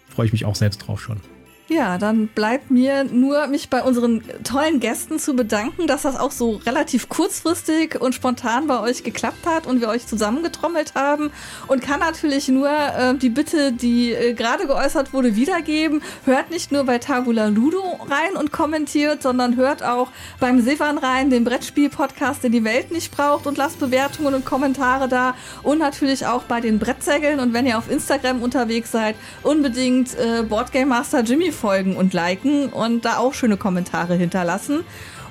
freue 0.09 0.25
ich 0.25 0.33
mich 0.33 0.47
auch 0.47 0.55
selbst 0.55 0.79
drauf 0.79 1.03
schon. 1.03 1.21
Ja, 1.69 1.99
dann 1.99 2.29
bleibt 2.29 2.71
mir 2.71 3.03
nur, 3.03 3.49
mich 3.49 3.69
bei 3.71 3.83
unseren 3.83 4.23
tollen 4.45 4.79
Gästen 4.79 5.19
zu 5.19 5.35
bedanken, 5.35 5.89
dass 5.89 6.03
das 6.03 6.17
auch 6.17 6.31
so 6.31 6.61
relativ 6.65 7.09
kurzfristig 7.09 8.01
und 8.01 8.15
spontan 8.15 8.69
bei 8.69 8.79
euch 8.79 9.03
geklappt 9.03 9.45
hat 9.47 9.67
und 9.67 9.81
wir 9.81 9.89
euch 9.89 10.07
zusammengetrommelt 10.07 10.95
haben. 10.95 11.33
Und 11.67 11.83
kann 11.83 11.99
natürlich 11.99 12.47
nur 12.47 12.69
äh, 12.69 13.17
die 13.17 13.31
Bitte, 13.31 13.73
die 13.73 14.13
äh, 14.13 14.35
gerade 14.35 14.69
geäußert 14.69 15.13
wurde, 15.13 15.35
wiedergeben. 15.35 16.03
Hört 16.25 16.53
nicht 16.53 16.71
nur 16.71 16.85
bei 16.85 16.99
Tabula 16.99 17.49
Ludo 17.49 17.99
rein 18.09 18.37
und 18.39 18.53
kommentiert, 18.53 19.25
sondern 19.25 19.57
hört 19.57 19.83
auch 19.83 20.13
beim 20.39 20.61
Sevan 20.61 20.99
rein, 20.99 21.31
den 21.31 21.43
Brettspiel-Podcast, 21.43 22.45
den 22.45 22.53
die 22.53 22.63
Welt 22.63 22.93
nicht 22.93 23.11
braucht 23.11 23.49
und 23.49 23.59
lasst 23.59 23.81
Bewertungen 23.81 24.35
und 24.35 24.45
Kommentare 24.45 25.09
da. 25.09 25.35
Und 25.65 25.81
natürlich 25.81 26.27
auch 26.27 26.45
bei 26.45 26.61
den 26.61 26.79
Brettsägeln. 26.79 27.41
Und 27.41 27.53
wenn 27.55 27.67
ihr 27.67 27.77
auf 27.77 27.91
Instagram 27.91 28.41
unterwegs 28.41 28.93
seid, 28.93 29.17
unbedingt 29.43 30.15
äh, 30.15 30.45
Boardgame 30.45 30.87
Master 30.87 31.23
Jimmy 31.23 31.56
folgen 31.57 31.97
und 31.97 32.13
liken 32.13 32.69
und 32.69 33.05
da 33.05 33.19
auch 33.19 33.35
schöne 33.35 33.57
Kommentare 33.57 34.15
hinterlassen. 34.15 34.85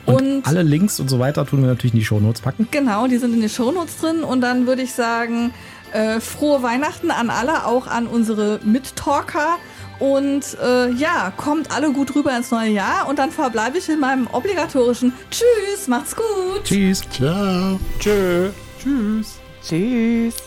Und, 0.05 0.15
Und, 0.15 0.47
alle 0.47 0.61
Links 0.61 0.99
und 0.99 1.09
so 1.09 1.17
weiter 1.19 1.45
tun 1.45 1.61
wir 1.61 1.67
natürlich 1.67 1.93
in 1.93 1.99
die 1.99 2.05
Shownotes 2.05 2.41
packen. 2.41 2.67
genau, 2.71 3.07
die 3.07 3.17
sind 3.17 3.33
in 3.33 3.41
den 3.41 3.49
Shownotes 3.49 3.97
drin. 3.97 4.23
Und 4.23 4.41
dann 4.41 4.67
würde 4.67 4.81
ich 4.83 4.93
sagen, 4.93 5.53
äh, 5.93 6.19
frohe 6.19 6.61
Weihnachten 6.61 7.09
an 7.09 7.29
alle, 7.29 7.65
auch 7.65 7.87
an 7.87 8.05
unsere 8.07 8.59
Mittalker. 8.63 9.57
Und 9.97 10.57
äh, 10.61 10.91
ja, 10.91 11.31
kommt 11.37 11.71
alle 11.75 11.91
gut 11.91 12.13
rüber 12.15 12.35
ins 12.35 12.51
neue 12.51 12.69
Jahr. 12.69 13.07
Und 13.07 13.17
dann 13.17 13.31
verbleibe 13.31 13.77
ich 13.77 13.89
in 13.89 13.99
meinem 13.99 14.27
obligatorischen 14.27 15.13
Tschüss, 15.31 15.87
macht's 15.87 16.15
gut. 16.15 16.63
Tschüss. 16.65 17.01
Ciao. 17.09 17.79
Tschö. 17.99 18.49
Tschüss. 18.83 19.39
Tschüss. 19.63 20.44